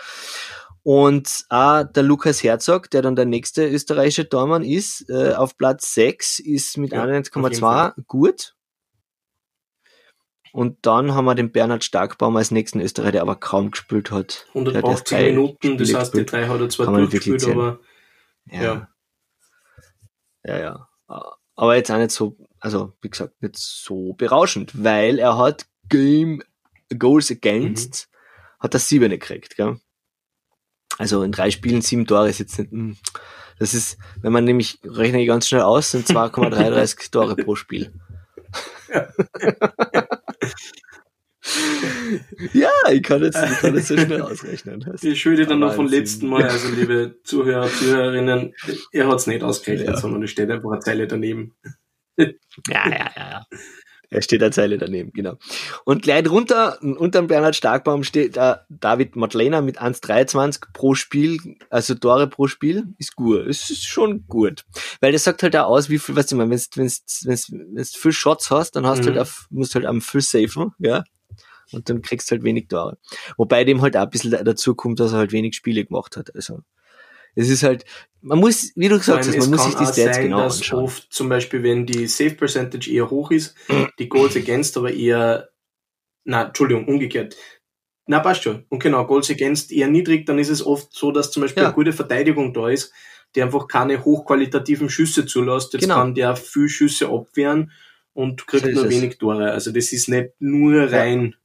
Und 0.84 1.46
auch 1.50 1.84
der 1.84 2.04
Lukas 2.04 2.44
Herzog, 2.44 2.90
der 2.92 3.02
dann 3.02 3.16
der 3.16 3.26
nächste 3.26 3.68
österreichische 3.68 4.28
Tormann 4.28 4.64
ist, 4.64 5.10
äh, 5.10 5.34
auf 5.34 5.58
Platz 5.58 5.94
6, 5.94 6.40
ist 6.40 6.78
mit 6.78 6.92
ja, 6.92 7.04
91,2 7.04 7.94
gut. 8.06 8.56
Und 10.52 10.86
dann 10.86 11.16
haben 11.16 11.26
wir 11.26 11.36
den 11.36 11.52
Bernhard 11.52 11.84
Starkbaum 11.84 12.38
als 12.38 12.52
nächsten 12.52 12.80
Österreicher, 12.80 13.14
der 13.14 13.22
aber 13.24 13.38
kaum 13.38 13.72
gespielt 13.72 14.12
hat. 14.12 14.46
180 14.50 15.18
Minuten, 15.18 15.78
das 15.78 15.94
heißt, 15.94 16.14
die 16.14 16.26
drei 16.26 16.48
hat 16.48 16.62
er 16.62 16.70
zwar 16.70 16.94
durchgespielt, 16.94 17.44
aber 17.46 17.80
ja. 18.46 18.62
ja. 18.62 18.88
Ja, 20.46 20.60
ja. 20.60 20.88
Aber 21.56 21.76
jetzt 21.76 21.90
auch 21.92 21.98
nicht 21.98 22.12
so, 22.12 22.38
also 22.64 22.94
wie 23.02 23.10
gesagt, 23.10 23.42
nicht 23.42 23.58
so 23.58 24.14
berauschend, 24.14 24.72
weil 24.74 25.20
er 25.20 25.38
hat 25.38 25.66
Game 25.90 26.42
Goals 26.98 27.30
Against, 27.30 28.08
mhm. 28.10 28.64
hat 28.64 28.74
er 28.74 28.80
sieben 28.80 29.10
gekriegt, 29.10 29.58
gell? 29.58 29.80
Also 30.98 31.24
in 31.24 31.34
drei 31.34 31.52
Spielen 31.52 31.82
sieben 31.82 32.08
Tore 32.08 32.30
ist 32.30 32.40
jetzt 32.40 32.58
nicht, 32.58 32.72
mh. 32.72 32.80
Hm. 32.80 32.98
das 33.60 33.74
ist, 33.74 33.98
wenn 34.22 34.32
man 34.32 34.46
nämlich 34.46 34.80
rechne 34.86 35.22
ich 35.22 35.28
ganz 35.28 35.48
schnell 35.48 35.64
aus, 35.64 35.92
sind 35.92 36.08
2,33 36.08 37.12
Tore 37.12 37.36
pro 37.36 37.56
Spiel. 37.56 37.92
Ja. 38.94 39.10
ja, 42.54 42.72
ich 42.92 43.04
kann 43.04 43.24
jetzt, 43.24 43.44
ich 43.44 43.60
kann 43.60 43.76
jetzt 43.76 43.88
so 43.90 43.98
schnell 43.98 44.22
ausrechnen. 44.30 44.98
Ich 45.02 45.22
schulde 45.22 45.46
dann 45.46 45.60
noch 45.60 45.74
vom 45.74 45.88
letzten 45.88 46.28
Mal, 46.28 46.44
also 46.44 46.70
liebe 46.70 47.18
Zuhörer, 47.24 47.68
Zuhörerinnen, 47.68 48.54
er 48.92 49.08
hat 49.08 49.20
es 49.20 49.28
nicht 49.28 49.44
ausgerechnet, 49.44 49.90
ja. 49.90 49.98
sondern 49.98 50.24
es 50.24 50.32
steht 50.32 50.50
einfach 50.50 50.72
eine 50.72 50.80
Zeile 50.80 51.08
daneben. 51.08 51.56
Ja, 52.18 52.90
ja, 52.90 53.12
ja, 53.16 53.30
ja. 53.32 53.46
Er 54.14 54.22
steht 54.22 54.44
eine 54.44 54.52
Zeile 54.52 54.78
daneben, 54.78 55.12
genau. 55.12 55.38
Und 55.86 56.04
gleich 56.04 56.24
drunter, 56.24 56.78
unter 56.82 57.20
dem 57.20 57.28
Bernhard 57.28 57.56
Starkbaum 57.56 58.04
steht 58.04 58.38
äh, 58.38 58.58
David 58.70 59.16
Madlena 59.16 59.62
mit 59.62 59.82
1,23 59.82 60.66
pro 60.72 60.94
Spiel, 60.94 61.40
also 61.72 61.96
Tore 61.96 62.28
pro 62.28 62.46
Spiel, 62.46 62.94
ist 63.00 63.16
gut. 63.16 63.48
Es 63.48 63.72
ist 63.72 63.86
schon 63.86 64.28
gut. 64.28 64.66
Weil 65.02 65.14
das 65.14 65.24
sagt 65.24 65.42
halt 65.42 65.56
auch 65.56 65.66
aus, 65.66 65.90
wie 65.90 65.98
viel, 65.98 66.16
weißt 66.16 66.32
du, 66.32 66.38
wenn 66.38 66.46
du 66.46 66.52
wenn's, 66.52 66.70
wenn's, 66.76 67.26
wenn's 67.26 67.96
viel 67.96 68.12
Shots 68.12 68.52
hast, 68.52 68.76
dann 68.76 68.86
hast 68.86 69.00
mhm. 69.00 69.02
du 69.02 69.10
halt 69.10 69.20
auf, 69.20 69.48
musst 69.50 69.74
halt 69.74 69.86
am 69.86 70.00
viel 70.00 70.22
safen, 70.22 70.74
ja. 70.78 71.04
Und 71.72 71.90
dann 71.90 72.04
kriegst 72.04 72.30
du 72.30 72.36
halt 72.36 72.44
wenig 72.44 72.68
Tore. 72.68 73.00
Wobei 73.38 73.64
dem 73.64 73.82
halt 73.82 73.98
auch 73.98 74.04
ein 74.04 74.10
bisschen 74.12 74.32
dazu 74.46 74.76
kommt, 74.76 75.00
dass 75.00 75.14
er 75.14 75.18
halt 75.18 75.32
wenig 75.32 75.56
Spiele 75.56 75.84
gemacht 75.86 76.18
hat. 76.18 76.36
Also 76.36 76.60
es 77.36 77.50
ist 77.50 77.64
halt, 77.64 77.86
man 78.22 78.40
muss, 78.40 78.72
wie 78.76 78.88
du 78.88 78.98
gesagt 78.98 79.28
hast, 79.28 79.38
man 79.38 79.50
muss 79.50 79.66
sich 79.66 79.76
die 79.76 79.84
Stats 79.84 79.96
sein, 79.96 80.24
genau 80.24 80.44
dass 80.44 80.58
anschauen. 80.58 80.84
oft 80.86 81.08
zum 81.12 81.30
Beispiel, 81.30 81.64
wenn 81.64 81.86
die 81.86 82.08
Save 82.08 82.36
Percentage 82.36 82.90
eher 82.92 83.10
hoch 83.10 83.32
ist, 83.32 83.56
die 84.00 84.10
Goals 84.10 84.36
against 84.36 84.78
aber 84.78 84.94
eher, 84.94 85.50
na, 86.24 86.46
Entschuldigung, 86.48 86.88
umgekehrt. 86.88 87.36
Na, 88.06 88.20
passt 88.20 88.44
schon. 88.44 88.66
Und 88.70 88.80
genau, 88.80 89.06
Goals 89.06 89.30
against 89.30 89.72
eher 89.72 89.88
niedrig, 89.88 90.26
dann 90.26 90.40
ist 90.40 90.50
es 90.50 90.66
oft 90.66 90.94
so, 90.94 91.12
dass 91.12 91.32
zum 91.32 91.42
Beispiel 91.42 91.64
ja. 91.64 91.70
eine 91.70 91.76
gute 91.76 91.94
Verteidigung 91.94 92.54
da 92.54 92.70
ist, 92.70 92.94
die 93.36 93.42
einfach 93.42 93.68
keine 93.68 94.04
hochqualitativen 94.04 94.90
Schüsse 94.90 95.26
zulässt. 95.26 95.74
Jetzt 95.74 95.84
genau. 95.84 95.96
kann 95.96 96.14
der 96.14 96.36
viel 96.36 96.70
Schüsse 96.70 97.08
abwehren 97.10 97.72
und 98.14 98.46
kriegt 98.46 98.66
so 98.66 98.72
nur 98.72 98.90
wenig 98.90 99.18
Tore. 99.18 99.52
Also 99.52 99.72
das 99.72 99.92
ist 99.92 100.08
nicht 100.08 100.32
nur 100.40 100.92
rein. 100.92 101.32
Ja. 101.32 101.38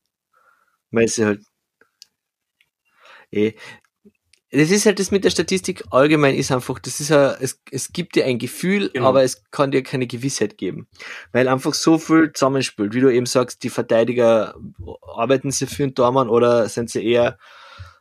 Weil 0.90 1.08
sie 1.08 1.24
halt 1.24 1.42
eh, 3.30 3.54
das 4.50 4.70
ist 4.70 4.86
halt 4.86 4.98
das 4.98 5.10
mit 5.10 5.24
der 5.24 5.30
Statistik 5.30 5.84
allgemein 5.90 6.34
ist 6.34 6.50
einfach, 6.50 6.78
das 6.78 7.00
ist 7.00 7.10
ja, 7.10 7.34
es, 7.38 7.60
es 7.70 7.92
gibt 7.92 8.16
dir 8.16 8.24
ein 8.24 8.38
Gefühl, 8.38 8.90
genau. 8.90 9.08
aber 9.08 9.22
es 9.22 9.44
kann 9.50 9.70
dir 9.70 9.82
keine 9.82 10.06
Gewissheit 10.06 10.56
geben. 10.56 10.88
Weil 11.32 11.48
einfach 11.48 11.74
so 11.74 11.98
viel 11.98 12.32
zusammenspielt. 12.32 12.94
Wie 12.94 13.00
du 13.00 13.12
eben 13.12 13.26
sagst, 13.26 13.62
die 13.62 13.68
Verteidiger 13.68 14.54
arbeiten 15.02 15.50
sie 15.50 15.66
für 15.66 15.82
einen 15.82 15.94
Tormann 15.94 16.30
oder 16.30 16.68
sind 16.68 16.88
sie 16.88 17.04
eher 17.04 17.38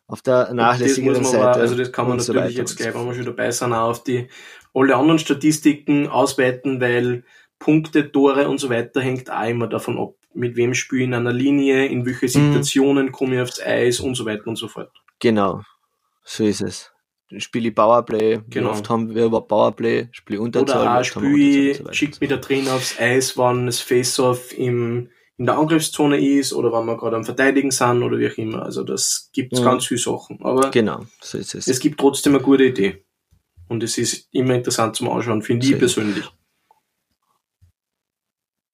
auf 0.08 0.22
der 0.22 0.54
nachlässigeren 0.54 1.26
Seite. 1.26 1.50
Aber, 1.50 1.60
also 1.60 1.76
das 1.76 1.92
kann 1.92 2.08
man 2.08 2.18
natürlich 2.18 2.54
so 2.54 2.60
jetzt 2.60 2.78
gleich, 2.78 2.96
wenn 2.96 3.06
wir 3.06 3.14
schon 3.14 3.26
dabei 3.26 3.52
sind, 3.52 3.74
auch 3.74 3.90
auf 3.90 4.04
die 4.04 4.30
alle 4.74 4.96
anderen 4.96 5.20
Statistiken 5.20 6.08
ausweiten, 6.08 6.80
weil 6.80 7.24
Punkte, 7.60 8.10
Tore 8.12 8.48
und 8.48 8.60
so 8.60 8.70
weiter 8.70 9.02
hängt 9.02 9.30
auch 9.30 9.48
immer 9.48 9.68
davon 9.68 9.98
ab, 9.98 10.14
mit 10.34 10.56
wem 10.56 10.74
spiele 10.74 11.02
ich 11.02 11.08
in 11.08 11.14
einer 11.14 11.34
Linie, 11.34 11.88
in 11.88 12.06
welche 12.06 12.26
mhm. 12.26 12.30
Situationen 12.30 13.12
komme 13.12 13.36
ich 13.36 13.42
aufs 13.42 13.62
Eis 13.62 14.00
und 14.00 14.16
so 14.16 14.26
weiter 14.26 14.48
und 14.48 14.56
so 14.56 14.70
fort. 14.70 14.92
Genau, 15.20 15.64
so 16.28 16.44
ist 16.44 16.62
es. 16.62 16.92
Spiele 17.38 17.70
ich 17.70 17.76
Powerplay, 17.76 18.42
genau. 18.50 18.70
oft 18.72 18.90
haben 18.90 19.14
wir 19.14 19.26
über 19.26 19.42
Powerplay, 19.42 20.08
spiele 20.12 20.40
Unterzahl. 20.42 20.82
Oder 20.82 21.00
auch 21.00 21.04
spiele, 21.04 21.74
so 21.74 21.92
schickt 21.92 22.22
mir 22.22 22.28
der 22.28 22.40
Trainer 22.40 22.74
aufs 22.74 22.98
Eis, 23.00 23.38
wann 23.38 23.66
das 23.66 23.80
Face-Off 23.80 24.58
im, 24.58 25.10
in 25.38 25.46
der 25.46 25.58
Angriffszone 25.58 26.20
ist 26.20 26.54
oder 26.54 26.72
wann 26.72 26.86
wir 26.86 26.98
gerade 26.98 27.18
am 27.18 27.26
Verteidigen 27.26 27.72
sind 27.72 28.04
oder 28.04 28.18
wie 28.18 28.30
auch 28.30 28.38
immer. 28.38 28.64
Also 28.64 28.84
das 28.84 29.30
gibt's 29.34 29.60
mhm. 29.60 29.66
ganz 29.66 29.88
viele 29.88 30.00
Sachen. 30.00 30.40
Aber 30.42 30.70
genau, 30.72 31.06
so 31.22 31.38
ist 31.38 31.56
es. 31.56 31.68
Es 31.68 31.80
gibt 31.80 32.00
trotzdem 32.00 32.36
eine 32.36 32.44
gute 32.44 32.66
Idee. 32.66 33.04
Und 33.68 33.84
es 33.84 33.98
ist 33.98 34.30
immer 34.32 34.56
interessant 34.56 34.96
zum 34.96 35.10
Anschauen, 35.10 35.42
finde 35.42 35.66
so 35.66 35.74
ich 35.74 35.80
persönlich. 35.80 36.26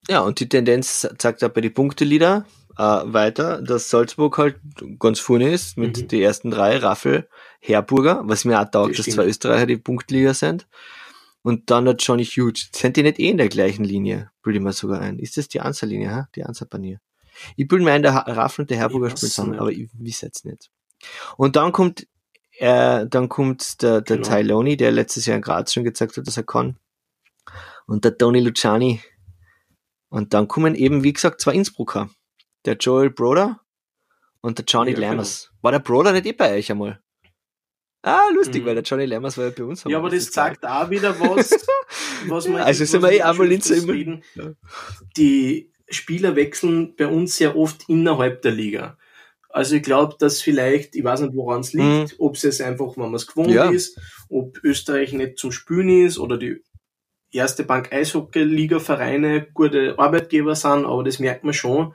Ja, 0.09 0.19
und 0.21 0.39
die 0.39 0.49
Tendenz 0.49 1.07
zeigt 1.17 1.39
bei 1.53 1.61
den 1.61 1.73
Punktelieder 1.73 2.45
äh, 2.77 2.83
weiter, 2.83 3.61
dass 3.61 3.89
Salzburg 3.89 4.37
halt 4.37 4.59
ganz 4.99 5.19
vorne 5.19 5.51
ist 5.51 5.77
mit 5.77 5.97
mhm. 5.97 6.07
die 6.07 6.21
ersten 6.21 6.51
drei, 6.51 6.77
Raffel, 6.77 7.29
Herburger, 7.59 8.21
was 8.25 8.45
mir 8.45 8.59
auch 8.59 8.69
taugt, 8.69 8.99
dass 8.99 9.05
zwei 9.05 9.25
Österreicher 9.25 9.65
die 9.65 9.77
Punktliga 9.77 10.33
sind. 10.33 10.67
Und 11.41 11.69
dann 11.69 11.87
hat 11.87 12.01
Johnny 12.01 12.25
Huge. 12.25 12.67
Sind 12.73 12.95
die 12.95 13.03
nicht 13.03 13.19
eh 13.19 13.29
in 13.29 13.37
der 13.37 13.49
gleichen 13.49 13.83
Linie? 13.83 14.31
Bilde 14.41 14.59
ich 14.59 14.63
mir 14.63 14.73
sogar 14.73 15.01
ein. 15.01 15.19
Ist 15.19 15.37
das 15.37 15.49
die 15.49 15.59
Ansatzlinie, 15.59 16.09
ha? 16.09 16.29
Die 16.35 16.43
Ansatzpanier? 16.43 16.99
Ich 17.57 17.67
bilde 17.67 17.83
mir 17.83 17.91
ein, 17.91 18.01
der 18.01 18.13
Raffel 18.13 18.63
und 18.63 18.69
der 18.69 18.77
Herburger 18.77 19.09
spielen 19.09 19.29
zusammen, 19.29 19.59
aber 19.59 19.71
ich 19.71 19.89
weiß 19.93 20.21
jetzt 20.21 20.45
nicht. 20.45 20.69
Und 21.35 21.55
dann 21.55 21.71
kommt, 21.71 22.07
äh, 22.59 23.05
dann 23.07 23.27
kommt 23.27 23.81
der, 23.81 24.01
der 24.01 24.17
genau. 24.17 24.29
Tyloni, 24.29 24.77
der 24.77 24.91
letztes 24.91 25.25
Jahr 25.25 25.35
in 25.35 25.41
Graz 25.41 25.73
schon 25.73 25.83
gezeigt 25.83 26.15
hat, 26.15 26.27
dass 26.27 26.37
er 26.37 26.43
kann. 26.43 26.77
Und 27.87 28.05
der 28.05 28.17
Tony 28.17 28.39
Luciani. 28.39 29.01
Und 30.13 30.35
dann 30.35 30.47
kommen 30.47 30.75
eben, 30.75 31.03
wie 31.03 31.11
gesagt, 31.11 31.41
zwei 31.41 31.53
Innsbrucker 31.55 32.07
der 32.65 32.75
Joel 32.75 33.09
Broder 33.09 33.61
und 34.41 34.59
der 34.59 34.65
Johnny 34.65 34.91
ja, 34.91 34.99
Lammers. 34.99 35.47
Genau. 35.49 35.63
War 35.63 35.71
der 35.71 35.79
Broder 35.79 36.11
nicht 36.11 36.27
eh 36.27 36.33
bei 36.33 36.53
euch 36.53 36.69
einmal? 36.69 37.01
Ah, 38.03 38.29
lustig, 38.35 38.61
mhm. 38.61 38.67
weil 38.67 38.75
der 38.75 38.83
Johnny 38.83 39.05
Lammers 39.05 39.39
war 39.39 39.45
ja 39.45 39.49
bei 39.57 39.63
uns. 39.63 39.83
Ja, 39.85 39.97
aber 39.97 40.11
das 40.11 40.25
sagt 40.25 40.67
auch 40.67 40.91
wieder 40.91 41.19
was, 41.19 41.49
was 42.27 42.47
man. 42.47 42.61
Also 42.61 42.85
sind 42.85 43.01
wir 43.01 43.11
eh 43.11 43.23
einmal 43.23 43.51
in 43.51 43.59
immer. 43.59 44.53
Die 45.17 45.71
Spieler 45.89 46.35
wechseln 46.35 46.95
bei 46.95 47.07
uns 47.07 47.37
sehr 47.37 47.57
oft 47.57 47.89
innerhalb 47.89 48.43
der 48.43 48.51
Liga. 48.51 48.99
Also 49.49 49.77
ich 49.77 49.81
glaube, 49.81 50.17
dass 50.19 50.43
vielleicht, 50.43 50.95
ich 50.95 51.03
weiß 51.03 51.21
nicht, 51.21 51.33
woran 51.33 51.61
es 51.61 51.73
liegt, 51.73 52.11
mhm. 52.11 52.15
ob 52.19 52.35
es 52.35 52.61
einfach, 52.61 52.95
wenn 52.97 53.05
man 53.05 53.15
es 53.15 53.25
gewohnt 53.25 53.49
ja. 53.49 53.71
ist, 53.71 53.99
ob 54.29 54.63
Österreich 54.63 55.11
nicht 55.13 55.39
zum 55.39 55.51
Spülen 55.51 56.05
ist 56.05 56.19
oder 56.19 56.37
die 56.37 56.61
erste 57.33 57.63
Bank 57.63 57.91
Eishockey-Liga-Vereine 57.91 59.47
gute 59.53 59.97
Arbeitgeber 59.97 60.55
sind, 60.55 60.85
aber 60.85 61.03
das 61.03 61.19
merkt 61.19 61.43
man 61.43 61.53
schon, 61.53 61.93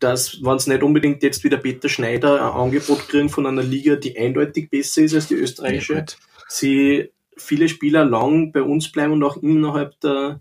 dass, 0.00 0.42
wenn 0.42 0.56
es 0.56 0.66
nicht 0.66 0.82
unbedingt 0.82 1.22
jetzt 1.22 1.44
wieder 1.44 1.56
Peter 1.56 1.88
Schneider 1.88 2.34
ein 2.34 2.60
Angebot 2.60 3.08
kriegen 3.08 3.28
von 3.28 3.46
einer 3.46 3.62
Liga, 3.62 3.96
die 3.96 4.18
eindeutig 4.18 4.70
besser 4.70 5.02
ist 5.02 5.14
als 5.14 5.28
die 5.28 5.34
österreichische, 5.34 5.94
ja, 5.94 6.04
sie 6.48 7.10
viele 7.36 7.68
Spieler 7.68 8.04
lang 8.04 8.52
bei 8.52 8.62
uns 8.62 8.90
bleiben 8.92 9.12
und 9.12 9.24
auch 9.24 9.36
innerhalb 9.36 9.98
der, 10.00 10.40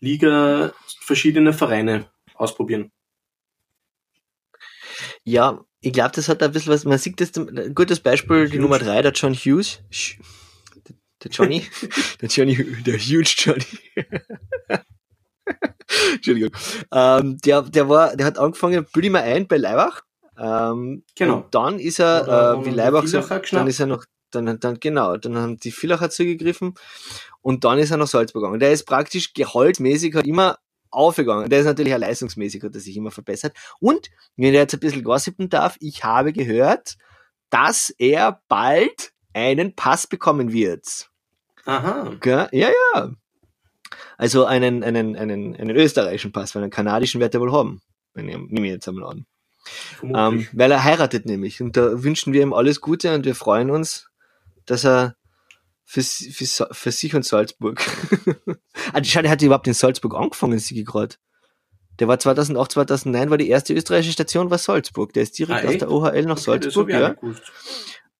Liga 0.00 0.72
verschiedene 1.00 1.52
Vereine 1.52 2.06
ausprobieren. 2.34 2.90
Ja, 5.24 5.64
ich 5.80 5.92
glaube, 5.92 6.12
das 6.14 6.28
hat 6.28 6.42
ein 6.42 6.52
bisschen 6.52 6.72
was, 6.72 6.84
man 6.84 6.98
sieht 6.98 7.20
das, 7.20 7.36
ein 7.36 7.74
gutes 7.74 8.00
Beispiel, 8.00 8.48
die. 8.48 8.58
Nummer 8.58 8.78
drei, 8.78 9.02
der 9.02 9.12
John 9.12 9.34
Hughes, 9.34 9.80
der 11.22 11.30
Johnny, 11.30 11.66
der 12.20 12.28
Johnny, 12.28 12.56
der 12.82 12.98
Huge 12.98 13.34
Johnny. 13.36 13.64
Entschuldigung. 16.14 16.50
Ähm, 16.92 17.38
der, 17.38 17.62
der 17.62 17.88
war, 17.88 18.16
der 18.16 18.26
hat 18.26 18.38
angefangen, 18.38 18.86
bilde 18.92 19.06
ich 19.08 19.12
mal 19.12 19.22
ein, 19.22 19.46
bei 19.48 19.56
Leibach. 19.56 20.02
Ähm, 20.38 21.04
Genau. 21.16 21.36
Und 21.38 21.54
dann 21.54 21.78
ist 21.78 22.00
er, 22.00 22.58
äh, 22.60 22.64
wie 22.64 22.70
Leibach 22.70 23.06
so, 23.06 23.20
dann 23.20 23.66
ist 23.66 23.80
er 23.80 23.86
noch, 23.86 24.04
dann, 24.30 24.60
dann, 24.60 24.78
genau, 24.78 25.16
dann 25.16 25.36
haben 25.36 25.56
die 25.58 25.72
Villacher 25.72 26.10
zugegriffen 26.10 26.74
und 27.42 27.64
dann 27.64 27.78
ist 27.78 27.90
er 27.90 27.96
nach 27.96 28.06
Salzburg 28.06 28.42
gegangen. 28.42 28.60
Der 28.60 28.72
ist 28.72 28.84
praktisch 28.84 29.34
gehaltmäßig, 29.34 30.14
hat 30.14 30.26
immer 30.26 30.58
aufgegangen. 30.90 31.50
Der 31.50 31.60
ist 31.60 31.66
natürlich 31.66 31.94
auch 31.94 31.98
leistungsmäßig, 31.98 32.62
hat 32.62 32.74
er 32.74 32.80
sich 32.80 32.96
immer 32.96 33.10
verbessert. 33.10 33.56
Und, 33.80 34.08
wenn 34.36 34.48
ich 34.48 34.54
jetzt 34.54 34.74
ein 34.74 34.80
bisschen 34.80 35.04
gossipen 35.04 35.48
darf, 35.48 35.76
ich 35.80 36.04
habe 36.04 36.32
gehört, 36.32 36.96
dass 37.50 37.90
er 37.98 38.42
bald 38.48 39.12
einen 39.32 39.74
Pass 39.74 40.06
bekommen 40.06 40.52
wird. 40.52 41.09
Aha. 41.64 42.12
Ja, 42.24 42.48
ja. 42.52 43.12
Also 44.16 44.44
einen, 44.44 44.84
einen, 44.84 45.16
einen, 45.16 45.56
einen 45.56 45.76
österreichischen 45.76 46.32
Pass, 46.32 46.54
weil 46.54 46.62
einen 46.62 46.70
kanadischen 46.70 47.20
wird 47.20 47.34
er 47.34 47.40
wohl 47.40 47.52
haben. 47.52 47.80
Wenn 48.14 48.28
ich, 48.28 48.36
nehme 48.36 48.66
ich 48.66 48.72
jetzt 48.72 48.88
einmal 48.88 49.10
an. 49.10 49.26
Ähm, 50.02 50.46
weil 50.52 50.70
er 50.70 50.84
heiratet 50.84 51.26
nämlich. 51.26 51.60
Und 51.60 51.76
da 51.76 52.02
wünschen 52.02 52.32
wir 52.32 52.42
ihm 52.42 52.52
alles 52.52 52.80
Gute 52.80 53.14
und 53.14 53.24
wir 53.24 53.34
freuen 53.34 53.70
uns, 53.70 54.08
dass 54.66 54.84
er 54.84 55.16
für, 55.84 56.02
für, 56.02 56.68
für 56.70 56.92
sich 56.92 57.14
und 57.14 57.24
Salzburg. 57.24 57.80
ah, 58.92 59.02
schau, 59.02 59.22
der 59.22 59.30
hat 59.30 59.42
überhaupt 59.42 59.66
in 59.66 59.74
Salzburg 59.74 60.14
angefangen, 60.14 60.58
Sigi 60.58 60.84
gerade. 60.84 61.16
Der 61.98 62.08
war 62.08 62.18
2008, 62.18 62.72
2009 62.72 63.30
war 63.30 63.38
die 63.38 63.48
erste 63.48 63.74
österreichische 63.74 64.12
Station 64.12 64.50
war 64.50 64.58
Salzburg. 64.58 65.12
Der 65.12 65.22
ist 65.22 65.38
direkt 65.38 65.64
Ah, 65.64 65.68
aus 65.68 65.78
der 65.78 65.90
OHL 65.90 66.22
nach 66.22 66.38
Okay, 66.38 66.60
Salzburg, 66.60 66.90
auch 66.92 66.98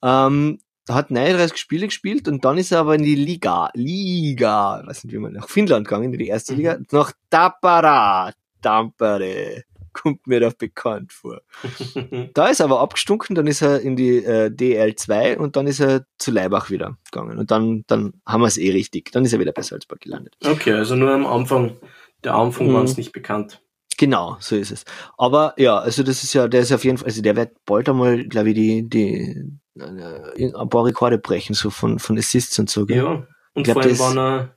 ja. 0.03 0.27
Ähm, 0.27 0.59
hat 0.89 1.11
39 1.11 1.57
Spiele 1.59 1.87
gespielt 1.87 2.27
und 2.29 2.45
dann 2.45 2.59
ist 2.59 2.73
er 2.73 2.81
aber 2.81 2.95
in 2.95 3.03
die 3.03 3.15
Liga, 3.15 3.71
Liga, 3.75 4.83
weiß 4.87 5.05
nicht 5.05 5.13
wie 5.15 5.19
man, 5.19 5.33
nach 5.33 5.49
Finnland 5.49 5.87
gegangen, 5.87 6.13
in 6.13 6.19
die 6.19 6.29
erste 6.29 6.53
Mhm. 6.53 6.59
Liga, 6.59 6.79
nach 6.91 7.13
Tappara, 7.31 8.33
Tampere, 8.63 9.65
kommt 9.93 10.27
mir 10.27 10.41
doch 10.41 10.53
bekannt 10.55 11.13
vor. 11.13 11.41
Da 12.35 12.47
ist 12.49 12.61
er 12.61 12.65
aber 12.65 12.81
abgestunken, 12.81 13.35
dann 13.35 13.47
ist 13.47 13.61
er 13.63 13.81
in 13.81 13.97
die 13.97 14.19
äh, 14.25 14.47
DL2 14.51 15.37
und 15.37 15.57
dann 15.57 15.67
ist 15.67 15.81
er 15.81 16.07
zu 16.19 16.31
Leibach 16.31 16.71
wieder 16.71 16.97
gegangen 17.11 17.39
und 17.39 17.51
dann, 17.51 17.85
dann 17.87 18.15
haben 18.27 18.41
wir 18.43 18.47
es 18.47 18.59
eh 18.59 18.71
richtig, 18.71 19.11
dann 19.13 19.25
ist 19.25 19.33
er 19.33 19.41
wieder 19.41 19.53
bei 19.53 19.63
Salzburg 19.63 20.01
gelandet. 20.01 20.37
okay, 20.45 20.73
also 20.73 20.95
nur 20.97 21.11
am 21.13 21.27
Anfang, 21.27 21.77
der 22.25 22.35
Anfang 22.35 22.69
Mhm. 22.69 22.73
war 22.75 22.81
uns 22.83 22.97
nicht 22.97 23.13
bekannt. 23.13 23.61
Genau, 23.99 24.37
so 24.41 24.57
ist 24.57 24.71
es. 24.71 24.85
Aber 25.19 25.53
ja, 25.59 25.79
also 25.79 26.03
das 26.03 26.23
ist 26.23 26.33
ja, 26.33 26.49
der 26.49 26.61
ist 26.63 26.73
auf 26.73 26.85
jeden 26.85 26.97
Fall, 26.97 27.07
also 27.07 27.21
der 27.21 27.37
wird 27.37 27.53
bald 27.67 27.87
einmal, 27.89 28.25
glaube 28.25 28.49
ich, 28.51 28.55
die, 28.55 28.89
die 28.89 29.45
äh, 29.79 30.53
ein 30.55 30.69
paar 30.69 30.85
Rekorde 30.85 31.19
brechen, 31.19 31.55
so 31.55 31.71
von, 31.71 31.99
von 31.99 32.19
Assists 32.19 32.59
und 32.59 32.71
so. 32.71 32.87
Gell? 32.87 32.99
Ja, 32.99 33.27
und 33.55 33.63
glaub, 33.65 33.75
vor 33.75 33.83
allem, 33.83 33.99
wenn, 33.99 34.19
er, 34.19 34.55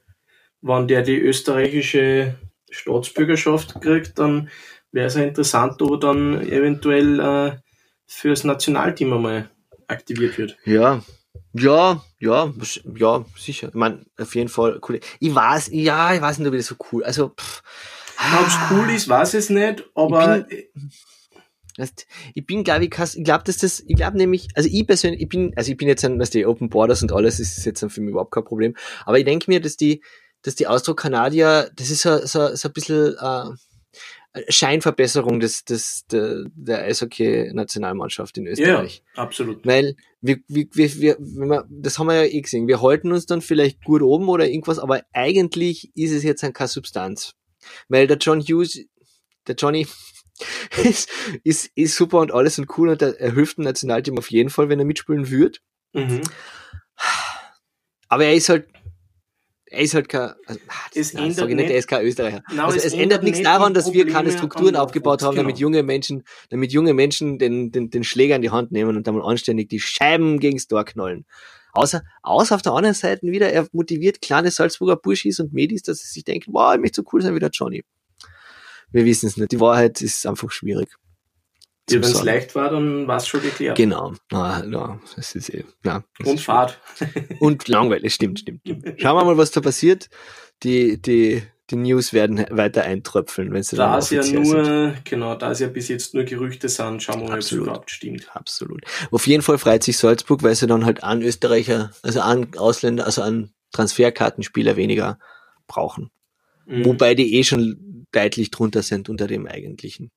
wenn 0.62 0.88
der 0.88 1.02
die 1.02 1.20
österreichische 1.20 2.36
Staatsbürgerschaft 2.70 3.82
kriegt, 3.82 4.18
dann 4.20 4.50
wäre 4.92 5.08
es 5.08 5.16
ja 5.16 5.24
interessant, 5.24 5.82
ob 5.82 5.92
er 5.92 6.00
dann 6.00 6.42
eventuell 6.42 7.20
äh, 7.20 7.58
fürs 8.06 8.44
Nationalteam 8.44 9.14
einmal 9.14 9.50
aktiviert 9.88 10.38
wird. 10.38 10.58
Ja, 10.66 11.02
ja, 11.54 12.04
ja, 12.20 12.54
ja, 12.96 13.26
sicher. 13.38 13.68
Ich 13.70 13.74
meine, 13.74 14.06
auf 14.18 14.34
jeden 14.36 14.50
Fall 14.50 14.80
cool. 14.88 15.00
Ich 15.20 15.34
weiß, 15.34 15.70
ja, 15.72 16.14
ich 16.14 16.22
weiß 16.22 16.40
nicht, 16.40 16.48
ob 16.48 16.54
ich 16.54 16.62
das 16.62 16.68
so 16.68 16.76
cool. 16.92 17.04
Also, 17.04 17.26
Ob 17.26 18.48
es 18.48 18.58
cool 18.72 18.90
ist, 18.90 19.10
weiß 19.10 19.34
ich 19.36 19.50
nicht, 19.50 19.84
aber 19.96 20.46
Weißt, 21.78 22.06
ich 22.34 22.46
bin, 22.46 22.64
glaube 22.64 22.86
ich, 22.86 22.92
kass- 22.92 23.16
ich 23.16 23.24
glaube, 23.24 23.44
dass 23.46 23.58
das, 23.58 23.80
ich 23.86 23.96
glaube 23.96 24.18
nämlich, 24.18 24.48
also 24.54 24.70
ich 24.72 24.86
persönlich, 24.86 25.22
ich 25.22 25.30
bin, 25.30 25.54
also 25.56 25.72
ich 25.72 25.78
bin 25.78 25.88
jetzt 25.88 26.06
ein, 26.06 26.20
dass 26.20 26.30
die 26.30 26.46
Open 26.46 26.70
Borders 26.70 27.02
und 27.02 27.12
alles 27.12 27.40
ist 27.40 27.66
jetzt 27.66 27.80
für 27.80 28.02
mich 28.02 28.12
überhaupt 28.12 28.32
kein 28.32 28.46
Problem. 28.46 28.76
Aber 29.06 29.18
ich 29.18 29.26
denke 29.26 29.50
mir, 29.50 29.60
dass 29.60 29.76
die, 29.78 30.04
dass 30.44 30.56
die 30.56 30.68
Austro-Kanadier, 30.68 31.72
das 31.76 31.90
ist 31.90 32.02
so, 32.02 32.18
so, 32.26 32.56
so 32.56 32.70
ein 32.70 32.74
bisschen 32.74 33.16
äh, 33.20 33.46
Scheinverbesserung 34.50 35.40
des, 35.40 35.64
des, 35.64 36.06
der, 36.08 36.46
der 36.56 36.84
Eishockey-Nationalmannschaft 36.84 38.38
in 38.38 38.46
ja, 38.46 38.52
Österreich. 38.52 39.04
absolut. 39.16 39.66
Weil 39.66 39.96
wir, 40.22 40.40
wir, 40.48 40.68
wir, 40.74 41.18
wenn 41.20 41.50
wir, 41.50 41.66
das 41.70 42.00
haben 42.00 42.08
wir 42.08 42.16
ja 42.16 42.32
eh 42.32 42.42
gesehen, 42.42 42.68
wir 42.68 42.82
halten 42.82 43.12
uns 43.12 43.26
dann 43.26 43.42
vielleicht 43.42 43.84
gut 43.84 44.02
oben 44.02 44.30
oder 44.30 44.48
irgendwas, 44.48 44.80
aber 44.80 45.04
eigentlich 45.14 45.92
ist 45.96 46.12
es 46.12 46.24
jetzt 46.24 46.42
keine 46.54 46.68
Substanz. 46.68 47.34
Weil 47.90 48.08
der 48.08 48.18
John 48.18 48.42
Hughes, 48.42 48.80
der 49.48 49.56
Johnny 49.56 49.88
ist, 50.84 51.10
ist, 51.44 51.72
ist 51.76 51.96
super 51.96 52.20
und 52.20 52.34
alles 52.34 52.58
und 52.60 52.78
cool 52.78 52.90
und 52.90 53.02
er, 53.02 53.20
er 53.20 53.34
hilft 53.34 53.58
dem 53.58 53.66
Nationalteam 53.66 54.18
auf 54.18 54.32
jeden 54.32 54.50
Fall, 54.50 54.70
wenn 54.70 54.80
er 54.80 54.86
mitspielen 54.86 55.30
wird. 55.30 55.62
Mhm. 55.94 56.22
Aber 58.08 58.26
er 58.26 58.34
ist 58.34 58.50
halt, 58.50 58.68
er 59.66 59.82
ist 59.82 59.96
halt 59.96 60.08
kein, 60.08 60.34
also, 60.46 60.60
ah, 60.68 60.74
das, 60.94 61.08
Es 61.08 61.14
nein, 61.14 61.32
ändert 61.32 61.50
nicht, 61.50 61.70
er 61.70 61.78
ist 61.78 61.88
kein 61.88 62.06
Österreicher. 62.06 62.44
Nein, 62.50 62.60
also 62.60 62.78
es 62.78 62.86
es, 62.86 62.94
ändert 62.94 63.04
ändert 63.04 63.24
nichts 63.24 63.40
nicht 63.40 63.48
daran, 63.48 63.74
dass 63.74 63.92
wir 63.92 64.08
keine 64.08 64.32
Strukturen 64.32 64.76
aufgebaut 64.76 65.22
Nachwuchs, 65.22 65.28
haben, 65.28 65.36
damit 65.36 65.56
genau. 65.56 65.68
junge 65.68 65.84
Menschen, 65.84 66.24
damit 66.50 66.72
junge 66.72 66.94
Menschen 66.94 67.40
den, 67.40 67.72
den, 67.72 67.90
den 67.90 68.04
Schläger 68.04 68.36
in 68.36 68.42
die 68.44 68.52
Hand 68.52 68.72
nehmen 68.72 68.96
und 68.96 69.08
dann 69.08 69.16
mal 69.16 69.24
anständig 69.24 69.70
die 69.70 69.80
Scheiben 69.80 70.40
gegens 70.40 70.68
Tor 70.68 70.86
knallen. 70.86 71.26
Außer, 71.74 72.04
außer 72.22 72.54
auf 72.54 72.62
der 72.62 72.74
anderen 72.74 72.94
Seite 72.94 73.26
wieder, 73.26 73.52
er 73.52 73.68
motiviert 73.72 74.22
kleine 74.22 74.52
Salzburger 74.52 74.96
Burschis 74.96 75.40
und 75.40 75.54
Medis, 75.54 75.82
dass 75.82 76.00
sie 76.00 76.08
sich 76.08 76.24
denken, 76.24 76.54
wow, 76.54 76.76
ich 76.76 76.80
möchte 76.80 77.02
so 77.02 77.10
cool 77.12 77.24
sein 77.24 77.34
wie 77.34 77.40
der 77.40 77.50
Johnny. 77.50 77.84
Wir 78.94 79.04
wissen 79.06 79.28
es 79.28 79.36
nicht. 79.36 79.52
Die 79.52 79.60
Wahrheit 79.60 80.02
ist 80.02 80.26
einfach 80.26 80.50
schwierig. 80.52 80.90
Ja, 81.90 81.96
Wenn 82.02 82.04
es 82.12 82.24
leicht 82.24 82.56
war, 82.56 82.70
dann 82.70 83.08
war 83.10 83.18
es 83.18 83.28
schon 83.28 83.42
geklärt. 83.42 83.76
Genau. 83.76 84.14
Ah, 84.32 84.64
ja, 84.66 85.02
das 85.18 85.36
ist 85.36 85.50
eh, 85.50 85.66
ja. 85.84 86.04
das 86.18 86.28
Und 86.28 86.40
Fahrt. 86.40 86.80
und 87.42 87.68
langweilig, 87.68 88.14
stimmt, 88.14 88.40
stimmt. 88.40 88.62
Schauen 88.66 89.18
wir 89.18 89.26
mal, 89.26 89.38
was 89.38 89.52
da 89.52 89.60
passiert. 89.60 90.10
Die, 90.64 91.02
die, 91.02 91.44
die 91.70 91.76
News 91.76 92.14
werden 92.14 92.46
weiter 92.52 92.84
eintröpfeln, 92.84 93.52
wenn 93.52 93.64
sie 93.64 93.76
Da 93.76 93.84
dann 93.84 93.92
ja 93.92 93.98
offiziell 93.98 94.46
sind. 94.46 94.64
nur, 94.64 94.94
genau, 95.04 95.36
da 95.36 95.52
es 95.52 95.60
ja 95.60 95.68
bis 95.68 95.90
jetzt 95.90 96.14
nur 96.14 96.24
Gerüchte 96.24 96.70
sind, 96.70 97.04
schauen 97.04 97.20
wir 97.20 97.28
mal, 97.28 97.34
ob 97.34 97.40
es 97.40 97.52
überhaupt 97.52 97.92
stimmt. 97.92 98.30
Absolut. 98.34 98.86
Auf 99.12 99.28
jeden 99.28 99.44
Fall 99.44 99.58
freut 99.58 99.84
sich 99.84 99.98
Salzburg, 99.98 100.42
weil 100.42 100.56
sie 100.56 100.68
dann 100.68 100.86
halt 100.86 101.04
an 101.04 101.22
Österreicher, 101.22 101.92
also 102.02 102.22
an 102.22 102.48
Ausländer, 102.56 103.06
also 103.06 103.24
an 103.24 103.52
Transferkartenspieler 103.74 104.78
weniger 104.78 105.20
brauchen. 105.68 106.12
Mhm. 106.66 106.86
Wobei 106.86 107.14
die 107.14 107.36
eh 107.36 107.44
schon 107.44 107.93
deutlich 108.14 108.52
drunter 108.52 108.82
sind 108.82 109.10
unter 109.10 109.28
dem 109.28 109.48
eigentlichen. 109.48 110.12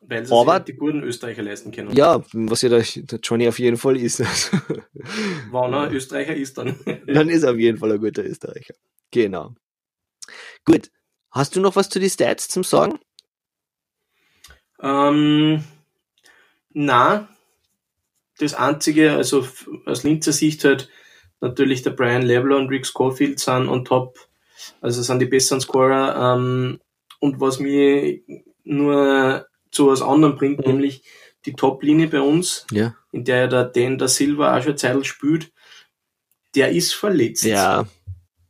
Weil 0.00 0.24
sie 0.24 0.34
aber- 0.34 0.60
die 0.60 0.74
guten 0.74 1.02
Österreicher 1.02 1.42
leisten 1.42 1.72
können. 1.72 1.94
Ja, 1.94 2.24
was 2.32 2.62
ja 2.62 2.70
der, 2.70 2.82
der 2.82 3.18
Johnny 3.22 3.46
auf 3.48 3.58
jeden 3.58 3.76
Fall 3.76 3.98
ist. 3.98 4.20
Wenn 5.52 5.72
er 5.74 5.92
Österreicher 5.92 6.34
ist, 6.34 6.56
dann. 6.56 6.78
dann 7.06 7.28
ist 7.28 7.42
er 7.42 7.52
auf 7.52 7.58
jeden 7.58 7.76
Fall 7.78 7.92
ein 7.92 8.00
guter 8.00 8.24
Österreicher. 8.24 8.74
Genau. 9.10 9.54
Gut. 10.64 10.90
Hast 11.30 11.54
du 11.54 11.60
noch 11.60 11.76
was 11.76 11.88
zu 11.88 12.00
den 12.00 12.10
Stats 12.10 12.48
zum 12.48 12.64
Sagen? 12.64 12.98
ähm, 14.82 15.62
na, 16.70 17.28
das 18.38 18.54
einzige, 18.54 19.12
also 19.12 19.46
aus 19.86 20.02
Linzer 20.02 20.32
Sicht 20.32 20.64
halt 20.64 20.88
natürlich 21.40 21.82
der 21.82 21.90
Brian 21.90 22.22
Leveler 22.22 22.56
und 22.56 22.68
Rick 22.68 22.86
Schofield 22.86 23.38
sind 23.38 23.68
on 23.68 23.84
top, 23.84 24.18
also 24.80 25.02
sind 25.02 25.18
die 25.20 25.26
besseren 25.26 25.60
Scorer. 25.60 26.36
Ähm, 26.36 26.80
und 27.20 27.40
was 27.40 27.60
mir 27.60 28.18
nur 28.64 29.46
zu 29.70 29.86
was 29.86 30.02
anderem 30.02 30.36
bringt, 30.36 30.58
Mhm. 30.66 30.72
nämlich 30.72 31.04
die 31.46 31.52
Top-Linie 31.54 32.08
bei 32.08 32.20
uns, 32.20 32.66
Ja. 32.72 32.94
in 33.12 33.24
der 33.24 33.36
ja 33.42 33.46
der 33.46 33.64
Dan 33.64 33.96
da 33.98 34.08
Silva 34.08 34.56
auch 34.58 34.62
schon 34.62 34.76
Zeitl 34.76 35.04
spielt, 35.04 35.52
der 36.54 36.70
ist 36.72 36.92
verletzt. 36.94 37.44
Ja, 37.44 37.86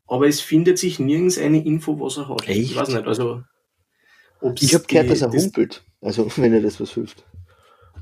Aber 0.06 0.26
es 0.26 0.40
findet 0.40 0.76
sich 0.78 0.98
nirgends 0.98 1.38
eine 1.38 1.64
Info, 1.64 2.00
was 2.00 2.16
er 2.16 2.28
hat. 2.28 2.48
Echt? 2.48 2.58
Ich 2.72 2.74
weiß 2.76 2.88
nicht, 2.88 3.06
also. 3.06 3.42
ob's 4.40 4.62
ich 4.62 4.74
habe 4.74 4.84
gehört, 4.88 5.10
dass 5.10 5.22
er 5.22 5.28
das- 5.30 5.44
humpelt. 5.44 5.84
Also, 6.00 6.26
wenn 6.36 6.52
er 6.54 6.62
das 6.62 6.80
was 6.80 6.90
hilft. 6.94 7.24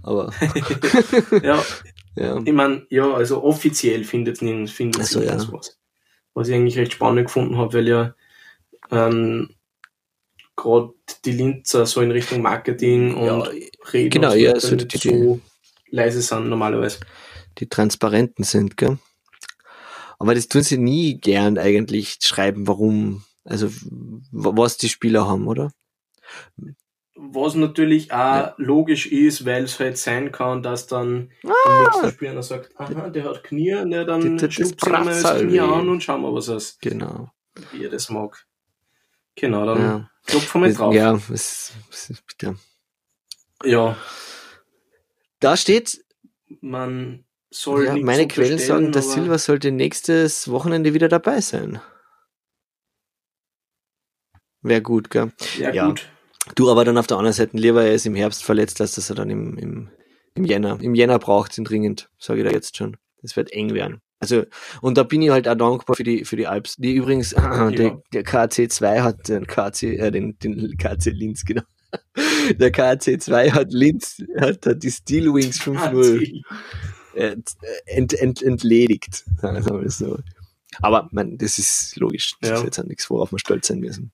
Aber, 0.03 0.33
Ja, 1.43 1.63
ja. 2.17 2.41
ich 2.45 2.53
meine, 2.53 2.87
ja, 2.89 3.13
also 3.13 3.43
offiziell 3.43 4.05
findet 4.05 4.41
nirgends 4.41 4.73
findet 4.73 5.03
Ach 5.03 5.07
so, 5.07 5.21
sich 5.21 5.29
ja. 5.29 5.53
was. 5.53 5.79
Was 6.35 6.49
ich 6.49 6.55
eigentlich 6.55 6.79
recht 6.79 6.93
spannend 6.95 7.27
gefunden 7.27 7.59
habe, 7.59 7.75
weil 7.75 7.89
ja 7.89 8.15
ähm, 8.91 9.51
gerade 10.61 10.93
die 11.25 11.33
Linzer 11.33 11.87
so 11.87 12.01
in 12.03 12.11
Richtung 12.11 12.43
Marketing 12.43 13.15
und 13.15 13.27
Ja, 13.27 13.49
Reden 13.93 14.11
genau, 14.11 14.33
und 14.33 14.39
ja, 14.39 14.51
weiter 14.51 14.61
so 14.61 14.75
nicht 14.75 15.05
die- 15.05 15.09
so 15.09 15.41
leise 15.91 16.21
sind 16.21 16.49
normalerweise. 16.49 16.99
die 17.59 17.69
Transparenten 17.69 18.45
sind, 18.45 18.77
gell? 18.77 18.99
Aber 20.19 20.35
das 20.35 20.49
tun 20.49 20.63
sie 20.63 20.79
nie 20.79 21.19
gern 21.19 21.59
eigentlich 21.59 22.19
schreiben, 22.23 22.67
warum, 22.67 23.23
also 23.45 23.71
was 24.33 24.77
die 24.77 24.89
Spieler 24.89 25.27
haben, 25.29 25.47
oder? 25.47 25.71
Was 27.15 27.55
natürlich 27.55 28.13
auch 28.13 28.17
Ja. 28.17 28.55
logisch 28.59 29.07
ist, 29.07 29.45
weil 29.45 29.65
es 29.65 29.79
halt 29.81 29.97
sein 29.99 30.31
kann, 30.31 30.63
dass 30.63 30.87
dann 30.87 31.31
am 31.45 31.83
nächsten 31.85 32.11
Spiel 32.11 32.29
einer 32.29 32.43
sagt, 32.43 32.79
aha, 32.79 33.11
der 33.11 33.25
hat 33.25 33.43
Knie, 33.45 33.85
ne, 33.85 34.05
dann 34.05 34.39
Ah. 34.41 34.51
Schnuppt 34.51 34.85
sie 34.85 34.91
mal 34.91 35.05
das 35.05 35.41
Knie 35.41 35.61
an 35.61 35.89
und 35.89 36.03
schauen 36.03 36.23
wir, 36.23 36.33
was 36.35 36.49
es 36.49 36.79
Genau. 36.81 37.31
wie 37.73 37.85
er 37.85 37.91
das 37.91 38.09
mag. 38.09 38.45
Genau, 39.35 39.67
dann 39.67 39.79
Ja. 39.81 40.11
Klopfen 40.29 40.63
wir 40.63 40.73
drauf. 40.73 40.95
Ja, 40.95 41.13
das, 41.29 41.73
das 41.91 42.11
ist 42.11 42.27
bitter. 42.27 42.55
ja, 43.65 43.97
Da 45.41 45.57
steht, 45.57 46.05
man 46.61 47.25
soll 47.51 47.87
ja, 47.87 47.97
meine 47.97 48.29
Quellen 48.29 48.59
sagen, 48.59 48.93
der 48.93 49.03
aber- 49.03 49.11
Silva 49.13 49.39
sollte 49.39 49.71
nächstes 49.73 50.49
Wochenende 50.51 50.95
wieder 50.95 51.09
dabei 51.09 51.41
sein. 51.41 51.81
Wäre 54.63 54.83
gut, 54.83 55.11
gell? 55.11 55.33
Ja, 55.59 55.73
Ja. 55.73 55.87
gut. 55.89 56.09
Du 56.55 56.71
aber 56.71 56.85
dann 56.85 56.97
auf 56.99 57.07
der 57.07 57.19
anderen 57.19 57.35
Seite 57.35 57.57
lieber, 57.57 57.85
er 57.85 57.93
ist 57.95 58.07
im 58.07 58.15
Herbst 58.15 58.43
verletzt, 58.43 58.81
als 58.81 58.95
dass 58.95 59.11
er 59.11 59.17
dann 59.17 59.29
im, 59.31 59.59
im, 59.59 59.91
im 60.35 60.45
Jänner. 60.45 60.79
Im 60.81 60.95
Jänner 60.95 61.19
braucht 61.19 61.57
ihn 61.59 61.65
dringend, 61.65 62.11
sage 62.19 62.41
ich 62.41 62.47
da 62.47 62.53
jetzt 62.53 62.77
schon. 62.77 62.97
Das 63.23 63.37
wird 63.37 63.53
eng 63.53 63.75
werden. 63.75 64.01
Also, 64.21 64.45
und 64.81 64.99
da 64.99 65.05
bin 65.05 65.23
ich 65.23 65.31
halt 65.31 65.47
auch 65.49 65.55
dankbar 65.55 65.95
für 65.95 66.03
die, 66.03 66.25
für 66.25 66.37
die 66.37 66.47
Alps. 66.47 66.77
Die 66.77 66.95
übrigens, 66.95 67.31
der, 67.37 68.03
der 68.13 68.25
KC2 68.25 69.01
hat 69.03 69.29
den 69.29 69.47
KC, 69.47 69.83
äh, 69.99 70.11
den, 70.11 70.39
den 70.39 70.77
KC 70.77 71.11
Linz, 71.11 71.45
genau. 71.45 71.63
Der 72.59 72.71
KC2 72.71 73.53
hat 73.53 73.73
Linz, 73.73 74.23
hat, 74.39 74.67
hat 74.67 74.83
die 74.83 74.91
Steel 74.91 75.33
Wings 75.33 75.59
5-0 75.59 76.43
äh, 77.15 77.37
ent, 77.87 78.13
ent, 78.15 78.43
entledigt. 78.43 79.25
Sagen 79.41 79.65
wir 79.65 79.73
mal 79.73 79.89
so. 79.89 80.19
Aber 80.83 81.09
man, 81.13 81.39
das 81.39 81.59
ist 81.59 81.97
logisch. 81.97 82.35
Das 82.41 82.51
Ja. 82.51 82.57
ist 82.57 82.65
jetzt 82.65 82.79
auch 82.79 82.85
nichts, 82.85 83.09
worauf 83.09 83.33
wir 83.33 83.39
stolz 83.39 83.69
sein 83.69 83.79
müssen. 83.81 84.13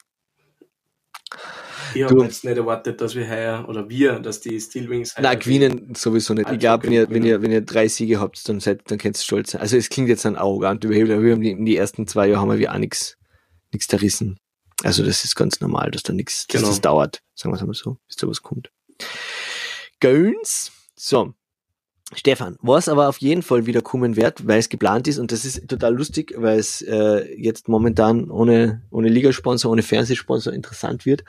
Ich 1.95 2.03
habe 2.05 2.23
jetzt 2.25 2.45
nicht 2.45 2.57
erwartet, 2.57 3.01
dass 3.01 3.15
wir 3.15 3.29
heuer, 3.29 3.65
oder 3.69 3.89
wir, 3.89 4.19
dass 4.21 4.41
die 4.41 4.61
Steelwings 4.61 5.15
Na, 5.21 5.35
gewinnen 5.35 5.95
sowieso 5.95 6.35
nicht. 6.35 6.51
Ich 6.51 6.59
glaube, 6.59 6.85
wenn 6.85 6.93
ihr, 6.93 7.11
wenn 7.11 7.25
ihr, 7.25 7.43
wenn 7.43 7.51
ihr 7.53 7.61
drei 7.61 7.89
Siege 7.89 8.21
habt, 8.21 8.49
dann 8.49 8.61
seid, 8.61 8.83
dann 8.91 8.99
könnt 8.99 9.17
ihr 9.17 9.23
stolz 9.23 9.53
sein. 9.53 9.61
Also 9.61 9.77
es 9.77 9.89
klingt 9.89 10.09
jetzt 10.09 10.25
dann 10.25 10.37
arrogant 10.37 10.83
überheblich, 10.85 11.13
aber 11.15 11.23
wir 11.25 11.33
haben 11.33 11.43
die, 11.43 11.51
in 11.51 11.65
die 11.65 11.77
ersten 11.77 12.07
zwei 12.07 12.29
Jahre 12.29 12.41
haben 12.41 12.59
wir 12.59 12.73
auch 12.73 12.79
nichts, 12.79 13.17
nichts 13.73 13.89
zerrissen. 13.89 14.39
Also 14.83 15.05
das 15.05 15.25
ist 15.25 15.35
ganz 15.37 15.61
normal, 15.61 15.91
dass 15.91 16.03
da 16.03 16.13
nichts, 16.13 16.47
dass 16.47 16.61
Genau. 16.61 16.69
das 16.71 16.81
dauert. 16.81 17.23
Sagen 17.35 17.53
wir 17.55 17.61
es 17.61 17.67
mal 17.67 17.75
so, 17.75 17.97
bis 18.07 18.17
da 18.17 18.27
was 18.27 18.43
kommt. 18.43 18.71
Göns. 20.01 20.73
So. 20.97 21.35
Stefan, 22.13 22.57
was 22.61 22.89
aber 22.89 23.09
auf 23.09 23.19
jeden 23.19 23.43
Fall 23.43 23.65
wieder 23.67 23.81
kommen 23.81 24.15
wird, 24.17 24.47
weil 24.47 24.59
es 24.59 24.69
geplant 24.69 25.09
ist 25.09 25.19
und 25.19 25.33
das 25.33 25.45
ist 25.45 25.67
total 25.69 25.95
lustig, 25.95 26.35
weil 26.37 26.59
es 26.59 26.83
äh, 26.83 27.35
jetzt 27.37 27.67
momentan 27.67 28.31
ohne, 28.31 28.83
ohne 28.91 29.09
Ligasponsor, 29.09 29.73
ohne 29.73 29.83
Fernsehsponsor 29.83 30.53
interessant 30.53 31.07
wird. 31.07 31.25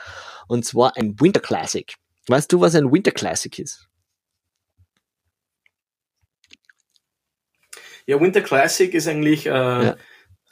Und 0.48 0.66
zwar 0.66 0.98
ein 0.98 1.20
Winter 1.20 1.40
Classic. 1.40 1.96
Weißt 2.28 2.52
du, 2.52 2.60
was 2.60 2.76
ein 2.76 2.92
Winter 2.92 3.12
Classic 3.12 3.58
ist? 3.58 3.88
Ja, 8.06 8.20
Winter 8.20 8.42
Classic 8.42 8.94
ist 8.94 9.08
eigentlich 9.08 9.46
äh, 9.48 9.50
Ja. 9.50 9.96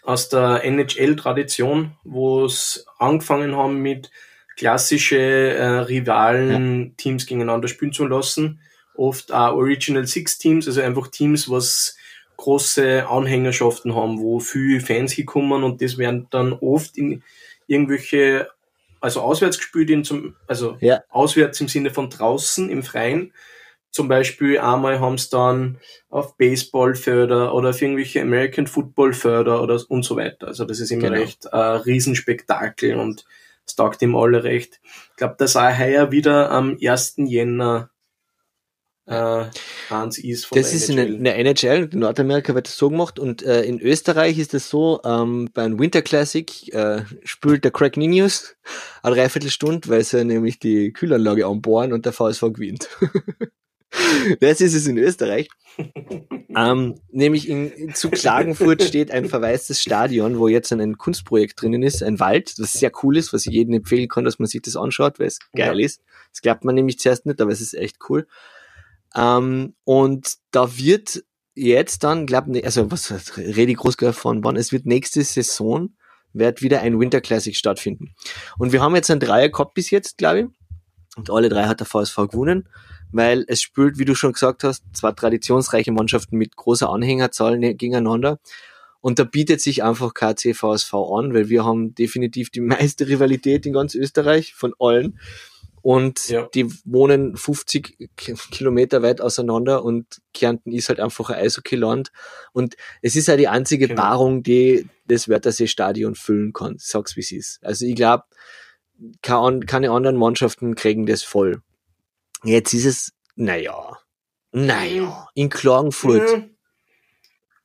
aus 0.04 0.30
der 0.30 0.64
NHL-Tradition, 0.64 1.96
wo 2.04 2.46
es 2.46 2.86
angefangen 2.98 3.56
haben 3.56 3.82
mit 3.82 4.10
klassische 4.56 5.18
äh, 5.20 5.66
rivalen 5.80 6.96
Teams 6.98 7.26
gegeneinander 7.26 7.68
spielen 7.68 7.92
zu 7.94 8.06
lassen. 8.06 8.62
Oft 8.96 9.32
auch 9.32 9.56
Original 9.56 10.06
Six 10.06 10.38
Teams, 10.38 10.68
also 10.68 10.82
einfach 10.82 11.08
Teams, 11.08 11.50
was 11.50 11.96
große 12.38 13.08
Anhängerschaften 13.08 13.96
haben, 13.96 14.20
wo 14.20 14.40
viele 14.40 14.82
Fans 14.82 15.12
hinkommen 15.14 15.64
und 15.64 15.82
das 15.82 15.98
werden 15.98 16.28
dann 16.32 16.54
oft 16.54 16.98
in 16.98 17.24
irgendwelche, 17.68 18.50
also 19.02 19.22
auswärts 19.22 19.58
gespielt, 19.58 19.90
in 19.90 20.04
zum, 20.04 20.36
also 20.48 20.78
Ja. 20.82 21.02
auswärts 21.10 21.62
im 21.62 21.68
Sinne 21.68 21.92
von 21.92 22.10
draußen 22.10 22.70
im 22.70 22.84
Freien. 22.84 23.34
Zum 23.92 24.08
Beispiel 24.08 24.58
einmal 24.58 25.00
haben 25.00 25.14
es 25.16 25.30
dann 25.30 25.78
auf 26.10 26.36
Baseballförder 26.38 27.54
oder 27.54 27.70
auf 27.70 27.82
irgendwelche 27.82 28.22
American 28.22 28.66
Football 28.66 29.14
Förder 29.14 29.62
oder 29.62 29.80
und 29.88 30.04
so 30.04 30.16
weiter. 30.16 30.48
Also 30.48 30.66
das 30.66 30.80
ist 30.80 30.90
immer 30.92 31.10
Genau. 31.10 31.22
recht 31.22 31.46
äh, 31.46 31.56
Riesenspektakel 31.58 32.96
und 32.96 33.26
es 33.66 33.76
taugt 33.76 34.02
ihm 34.02 34.16
alle 34.16 34.44
recht. 34.44 34.82
Ich 35.12 35.16
glaube, 35.16 35.36
dass 35.38 35.56
auch 35.56 35.78
heuer 35.78 36.12
wieder 36.12 36.50
am 36.52 36.78
1. 36.82 37.16
Jänner 37.28 37.92
äh, 39.06 39.46
eins 39.89 40.18
ist 40.18 40.46
von 40.46 40.58
Das 40.58 40.74
ist 40.74 40.89
in 40.89 40.96
der, 40.96 41.06
NHL. 41.06 41.18
in 41.18 41.24
der 41.24 41.38
NHL, 41.38 41.89
in 41.92 42.00
Nordamerika 42.00 42.56
wird 42.56 42.68
das 42.68 42.78
so 42.78 42.89
gemacht 42.89 43.20
und 43.20 43.44
äh, 43.44 43.63
in 43.63 43.80
Österreich 43.82 44.38
ist 44.38 44.54
es 44.54 44.70
so, 44.70 45.02
ähm, 45.04 45.50
beim 45.54 45.78
Winter 45.78 46.02
Classic 46.02 46.74
äh, 46.74 47.02
spült 47.24 47.66
der 47.66 47.72
Craig 47.72 47.98
Ninius 47.98 48.56
eine 49.02 49.16
Dreiviertelstunde, 49.16 49.89
weil 49.89 50.04
sie 50.04 50.24
nämlich 50.24 50.60
die 50.60 50.94
Kühlanlage 50.94 51.46
anbohren 51.46 51.92
und 51.92 52.06
der 52.06 52.13
VSV 52.13 52.54
gewinnt. 52.54 52.88
das 54.39 54.62
ist 54.62 54.74
es 54.74 54.88
in 54.88 54.98
Österreich. 54.98 55.50
ähm, 56.56 56.96
nämlich 57.12 57.50
in, 57.50 57.94
zu 57.94 58.10
Klagenfurt 58.10 58.84
steht 58.84 59.12
ein 59.12 59.26
verwaistes 59.26 59.82
Stadion, 59.82 60.39
wo 60.39 60.48
jetzt 60.48 60.72
ein 60.72 60.98
Kunstprojekt 60.98 61.62
drinnen 61.62 61.84
ist, 61.84 62.04
ein 62.04 62.22
Wald, 62.22 62.58
das 62.58 62.72
sehr 62.72 62.92
cool 63.04 63.18
ist, 63.18 63.34
was 63.34 63.46
ich 63.48 63.54
jedem 63.54 63.74
empfehlen 63.74 64.08
kann, 64.08 64.24
dass 64.24 64.39
man 64.39 64.48
sich 64.48 64.62
das 64.62 64.78
anschaut, 64.78 65.20
weil 65.20 65.28
es 65.28 65.39
geil 65.54 65.82
ist. 65.82 66.02
Das 66.32 66.42
glaubt 66.42 66.63
man 66.63 66.76
nämlich 66.76 67.00
zuerst 67.00 67.26
nicht, 67.26 67.42
aber 67.42 67.52
es 67.52 67.60
ist 67.60 67.74
echt 67.74 67.98
cool. 68.08 68.28
Ähm, 69.15 69.76
und 69.84 70.36
da 70.52 70.78
wird 70.78 71.23
jetzt 71.56 72.04
dann, 72.04 72.26
glaub 72.26 72.47
ne, 72.47 72.63
also 72.63 72.91
was 72.91 73.38
rede 73.38 73.71
ich 73.71 73.78
groß 73.78 73.95
von 74.13 74.43
wann, 74.43 74.56
es 74.56 74.71
wird 74.71 74.86
nächste 74.86 75.23
Saison 75.23 75.89
wird 76.34 76.62
wieder 76.62 76.82
ein 76.82 76.99
Winter 76.99 77.21
Classic 77.21 77.56
stattfinden. 77.56 78.15
Und 78.58 78.71
wir 78.71 78.82
haben 78.82 78.95
jetzt 78.95 79.12
ein 79.12 79.19
Dreier 79.19 79.49
gehabt 79.49 79.76
bis 79.76 79.91
jetzt, 79.91 80.17
glaube 80.17 80.39
ich. 80.39 80.45
Und 81.15 81.30
alle 81.30 81.47
drei 81.47 81.65
hat 81.65 81.80
der 81.80 81.86
VSV 81.86 82.15
gewonnen, 82.32 82.67
weil 83.12 83.45
es 83.47 83.62
spielt, 83.62 83.99
wie 83.99 84.06
du 84.06 84.15
schon 84.15 84.34
gesagt 84.34 84.63
hast, 84.63 84.84
zwei 84.93 85.12
traditionsreiche 85.12 85.91
Mannschaften 85.91 86.38
mit 86.38 86.56
großer 86.56 86.89
Anhängerzahl 86.89 87.60
ne- 87.60 87.76
gegeneinander. 87.76 88.39
Und 88.99 89.19
da 89.19 89.23
bietet 89.26 89.62
sich 89.62 89.84
einfach 89.84 90.13
KC 90.13 90.56
VSV 90.56 90.93
an, 90.93 91.34
weil 91.34 91.49
wir 91.49 91.65
haben 91.65 91.93
definitiv 91.93 92.49
die 92.49 92.62
meiste 92.62 93.08
Rivalität 93.08 93.65
in 93.65 93.73
ganz 93.73 93.93
Österreich 93.93 94.56
von 94.56 94.73
allen. 94.80 95.19
Und 95.84 96.30
Ja. 96.30 96.48
die 96.54 96.65
wohnen 96.86 97.36
50 97.36 97.98
Ki- 98.15 98.36
Kilometer 98.52 99.02
weit 99.04 99.19
auseinander 99.19 99.84
und 99.84 100.22
Kärnten 100.34 100.72
ist 100.72 100.88
halt 100.88 101.02
einfach 101.02 101.30
ein 101.30 101.36
Eishockeyland. 101.43 102.12
Und 102.54 102.76
es 103.02 103.17
ist 103.17 103.28
ja 103.28 103.36
die 103.36 103.50
einzige 103.50 103.89
Genau. 103.89 104.02
Paarung, 104.02 104.43
die 104.43 104.88
das 105.06 105.28
Wörthersee-Stadion 105.28 106.15
füllen 106.15 106.54
kann. 106.54 106.78
Sag's 106.80 107.17
wie 107.17 107.19
es 107.19 107.32
ist. 107.34 107.60
Also 107.65 107.86
ich 107.86 107.96
glaube, 107.96 108.24
keine 109.22 109.91
anderen 109.91 110.15
Mannschaften 110.15 110.74
kriegen 110.76 111.06
das 111.06 111.22
voll. 111.24 111.62
Jetzt 112.46 112.74
ist 112.74 112.86
es, 112.86 113.13
naja, 113.36 113.98
naja, 114.54 115.28
in 115.36 115.50
Klagenfurt. 115.50 116.30
Ja. 116.32 116.43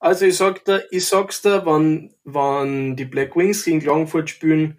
Also 0.00 0.26
ich 0.26 0.36
sag 0.36 0.64
da, 0.64 0.80
ich 0.90 1.06
sag's 1.06 1.42
da, 1.42 1.64
wann, 1.66 2.14
wann 2.24 2.96
die 2.96 3.04
Black 3.04 3.36
Wings 3.36 3.64
gegen 3.64 3.80
Klagenfurt 3.80 4.30
spielen, 4.30 4.78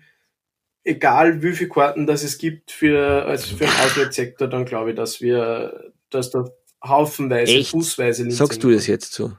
egal 0.90 1.42
wie 1.44 1.54
viele 1.54 1.70
Karten 1.70 2.08
das 2.08 2.24
es 2.24 2.38
gibt 2.38 2.72
für, 2.72 3.26
also 3.26 3.56
für 3.56 3.66
den 3.66 3.74
Auswärtssektor, 3.76 4.48
dann 4.48 4.66
glaube 4.66 4.92
ich, 4.92 4.96
dass 4.96 5.22
wir, 5.22 5.94
dass 6.10 6.32
da 6.32 6.46
haufenweise, 6.84 7.54
Echt? 7.60 7.72
fußweise 7.72 8.24
Linzer 8.24 8.46
Sagst 8.46 8.64
du 8.64 8.72
das 8.72 8.88
jetzt 8.88 9.14
so? 9.14 9.32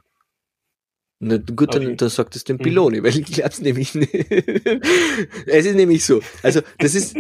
Na 1.23 1.37
gut, 1.37 1.75
dann, 1.75 1.83
Okay. 1.85 1.97
dann 1.97 2.09
sagt 2.09 2.35
es 2.37 2.45
dem 2.45 2.57
Mhm. 2.57 2.63
Piloni, 2.63 3.03
weil 3.03 3.15
ich 3.19 3.27
glaub's 3.27 3.61
nämlich 3.61 3.95
nicht. 3.95 4.15
es 5.47 5.67
ist 5.67 5.75
nämlich 5.75 6.05
so. 6.05 6.23
Also, 6.43 6.63
das 6.79 6.95
ist, 6.95 7.15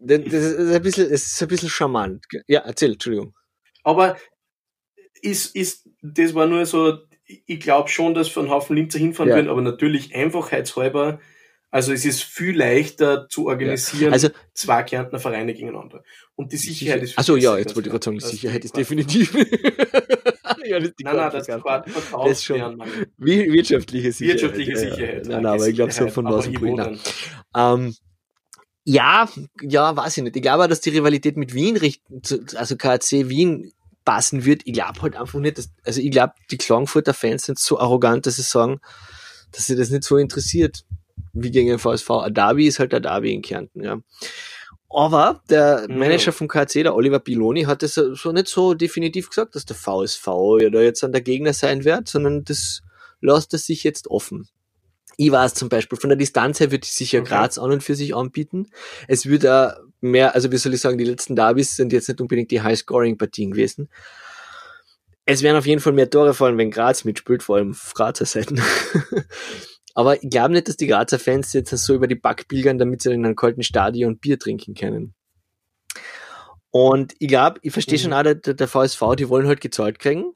das 0.00 0.18
ist 0.20 0.58
ein 0.74 0.82
bisschen, 0.82 1.06
es 1.10 1.26
ist 1.26 1.42
ein 1.42 1.48
bisschen 1.48 1.70
charmant. 1.70 2.26
Ja, 2.48 2.60
erzähl, 2.60 2.92
Entschuldigung. 2.92 3.34
Aber 3.82 4.18
ist, 5.22 5.56
ist, 5.56 5.88
das 6.02 6.34
war 6.34 6.46
nur 6.46 6.66
so, 6.66 6.98
ich 7.24 7.60
glaube 7.60 7.88
schon, 7.88 8.12
dass 8.12 8.34
wir 8.36 8.42
einen 8.42 8.50
Haufen 8.50 8.76
Linzer 8.76 8.98
hinfahren 8.98 9.30
Ja. 9.30 9.36
würden, 9.36 9.48
aber 9.48 9.62
natürlich 9.62 10.14
einfachheitshalber, 10.14 11.18
also 11.76 11.92
es 11.92 12.06
ist 12.06 12.24
viel 12.24 12.56
leichter 12.56 13.28
zu 13.28 13.48
organisieren, 13.48 14.10
Also, 14.10 14.30
zwei 14.54 14.82
Kärntner 14.82 15.18
Vereine 15.18 15.52
gegeneinander. 15.52 16.02
Und 16.34 16.50
die 16.50 16.56
Sicherheit 16.56 17.02
ist 17.02 17.10
viel 17.10 17.20
Achso, 17.20 17.36
ja, 17.36 17.58
jetzt 17.58 17.76
wollte 17.76 17.90
ich 17.90 17.92
gerade 17.92 18.02
sagen, 18.02 18.18
die 18.18 18.24
Sicherheit 18.24 18.64
ist 18.64 18.74
definitiv. 18.74 19.34
ja, 20.64 20.78
das 20.78 20.88
ist 20.88 20.98
die 20.98 21.04
Nein, 21.04 21.16
nein, 21.16 21.30
das 21.32 21.46
Kartenverkauf. 21.46 21.62
Quad 21.62 21.86
Das 21.86 21.92
verkauft 21.92 22.44
schon. 22.44 22.56
werden. 22.56 22.82
Wirtschaftliche 23.18 24.10
Sicherheit. 24.10 24.40
Wirtschaftliche 24.40 24.72
ja, 24.72 24.78
ja. 24.78 24.90
Sicherheit. 24.94 25.26
Nein, 25.26 25.42
nein, 25.42 25.52
aber 25.52 25.68
ich 25.68 25.74
glaube 25.74 25.92
so 25.92 26.06
Sicherheit, 26.06 26.14
von 26.14 26.24
was. 26.24 27.14
Ähm, 27.54 27.94
ja, 28.84 29.28
ja, 29.60 29.94
weiß 29.94 30.16
ich 30.16 30.22
nicht. 30.22 30.36
Ich 30.36 30.42
glaube 30.42 30.64
auch, 30.64 30.68
dass 30.68 30.80
die 30.80 30.90
Rivalität 30.90 31.36
mit 31.36 31.52
Wien, 31.52 31.78
also 32.54 32.76
KC 32.76 33.28
Wien, 33.28 33.70
passen 34.06 34.46
wird. 34.46 34.62
Ich 34.64 34.72
glaube 34.72 35.02
halt 35.02 35.14
einfach 35.14 35.40
nicht, 35.40 35.58
dass, 35.58 35.68
also 35.84 36.00
ich 36.00 36.10
glaube, 36.10 36.32
die 36.50 36.56
Klagenfurter 36.56 37.12
Fans 37.12 37.44
sind 37.44 37.58
so 37.58 37.78
arrogant, 37.78 38.24
dass 38.24 38.36
sie 38.36 38.42
sagen, 38.42 38.80
dass 39.52 39.66
sie 39.66 39.76
das 39.76 39.90
nicht 39.90 40.04
so 40.04 40.16
interessiert, 40.16 40.86
wie 41.32 41.50
gegen 41.50 41.68
den 41.68 41.78
VSV. 41.78 42.10
Ein 42.10 42.34
Derby 42.34 42.66
ist 42.66 42.78
halt 42.78 42.94
ein 42.94 43.02
Derby 43.02 43.32
in 43.32 43.42
Kärnten, 43.42 43.82
ja. 43.82 43.98
Aber 44.88 45.42
der 45.50 45.86
Ja. 45.88 45.94
Manager 45.94 46.32
vom 46.32 46.48
KC, 46.48 46.82
der 46.84 46.94
Oliver 46.94 47.18
Piloni, 47.18 47.64
hat 47.64 47.82
es 47.82 47.94
so 47.94 48.32
nicht 48.32 48.48
so 48.48 48.74
definitiv 48.74 49.28
gesagt, 49.28 49.54
dass 49.54 49.64
der 49.66 49.76
VSV 49.76 50.26
ja 50.60 50.70
da 50.70 50.80
jetzt 50.80 51.02
an 51.04 51.12
der 51.12 51.20
Gegner 51.22 51.52
sein 51.52 51.84
wird, 51.84 52.08
sondern 52.08 52.44
das 52.44 52.82
lässt 53.20 53.52
es 53.54 53.66
sich 53.66 53.82
jetzt 53.84 54.08
offen. 54.08 54.48
Ich 55.18 55.30
weiß 55.30 55.54
zum 55.54 55.68
Beispiel, 55.70 55.98
von 55.98 56.10
der 56.10 56.16
Distanz 56.18 56.60
her 56.60 56.70
würde 56.70 56.84
ich 56.84 56.92
sicher 56.92 57.20
Okay. 57.20 57.28
Graz 57.28 57.58
an 57.58 57.72
und 57.72 57.82
für 57.82 57.94
sich 57.94 58.14
anbieten. 58.14 58.68
Es 59.08 59.26
würde 59.26 59.54
auch 59.78 59.82
mehr, 60.00 60.34
also 60.34 60.52
wie 60.52 60.58
soll 60.58 60.74
ich 60.74 60.80
sagen, 60.80 60.98
die 60.98 61.04
letzten 61.04 61.34
Derbys 61.36 61.74
sind 61.74 61.92
jetzt 61.92 62.08
nicht 62.08 62.20
unbedingt 62.20 62.50
die 62.50 62.60
High-Scoring-Partien 62.60 63.52
gewesen. 63.52 63.88
Es 65.24 65.42
werden 65.42 65.56
auf 65.56 65.66
jeden 65.66 65.80
Fall 65.80 65.94
mehr 65.94 66.08
Tore 66.08 66.34
fallen, 66.34 66.58
wenn 66.58 66.70
Graz 66.70 67.04
mitspielt, 67.04 67.42
vor 67.42 67.56
allem 67.56 67.72
auf 67.72 67.92
Grazer 67.94 68.26
Seiten. 68.26 68.60
Aber 69.96 70.22
ich 70.22 70.28
glaube 70.28 70.52
nicht, 70.52 70.68
dass 70.68 70.76
die 70.76 70.86
Grazer 70.88 71.18
Fans 71.18 71.54
jetzt 71.54 71.70
so 71.70 71.94
über 71.94 72.06
die 72.06 72.14
Back 72.16 72.48
pilgern, 72.48 72.76
damit 72.78 73.00
sie 73.00 73.12
in 73.12 73.24
einem 73.24 73.34
kalten 73.34 73.62
Stadion 73.62 74.18
Bier 74.18 74.38
trinken 74.38 74.74
können. 74.74 75.14
Und 76.70 77.14
ich 77.18 77.28
glaube, 77.28 77.58
ich 77.62 77.72
verstehe 77.72 77.98
Mhm. 77.98 78.02
schon 78.02 78.12
auch, 78.12 78.22
der, 78.22 78.34
der 78.34 78.68
VSV, 78.68 79.16
die 79.16 79.28
wollen 79.28 79.46
halt 79.46 79.60
gezahlt 79.62 79.98
kriegen. 79.98 80.32